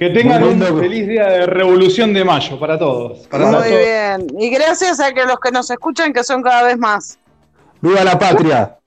Que 0.00 0.08
tengan 0.08 0.42
un 0.42 0.58
feliz 0.80 1.06
día 1.06 1.26
de 1.26 1.44
revolución 1.46 2.14
de 2.14 2.24
mayo 2.24 2.58
para 2.58 2.78
todos. 2.78 3.28
Para 3.28 3.44
Muy 3.44 3.52
todos. 3.52 3.66
bien. 3.66 4.26
Y 4.38 4.48
gracias 4.48 4.98
a 4.98 5.12
que 5.12 5.26
los 5.26 5.38
que 5.38 5.50
nos 5.50 5.70
escuchan, 5.70 6.14
que 6.14 6.24
son 6.24 6.42
cada 6.42 6.62
vez 6.62 6.78
más. 6.78 7.18
¡Viva 7.82 8.02
la 8.02 8.18
patria! 8.18 8.78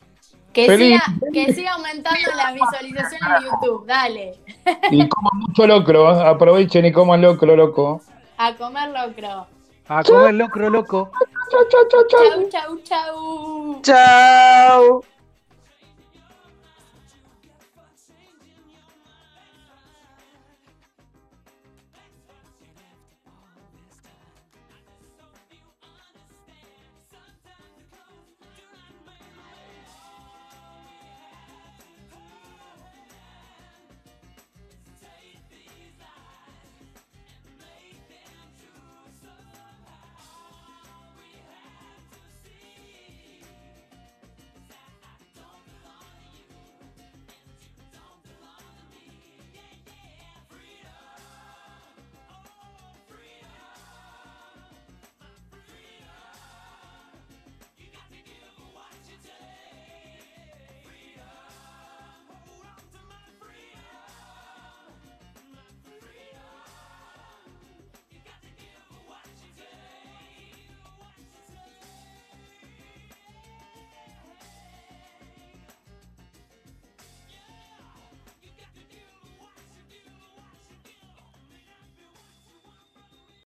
Que 0.52 0.66
Feliz. 0.66 1.00
siga, 1.04 1.32
que 1.32 1.54
siga 1.54 1.74
aumentando 1.74 2.32
las 2.36 2.54
visualizaciones 2.56 3.42
de 3.44 3.46
YouTube. 3.48 3.86
Dale. 3.86 4.34
Y 4.90 5.08
coman 5.08 5.40
mucho 5.40 5.68
locro, 5.68 6.20
¿eh? 6.20 6.28
aprovechen 6.28 6.86
y 6.86 6.92
coman 6.92 7.22
locro, 7.22 7.56
loco. 7.56 8.02
A 8.38 8.56
comer 8.56 8.90
locro. 8.90 9.46
A 9.88 10.04
comer 10.04 10.34
locro 10.34 10.70
loco. 10.72 11.12
Chau, 11.52 11.62
chau, 11.70 11.88
chau, 11.90 12.08
chau. 12.10 12.50
Chau, 12.50 12.78
chau, 12.82 13.82
chau. 13.82 13.82
Chao. 13.84 15.04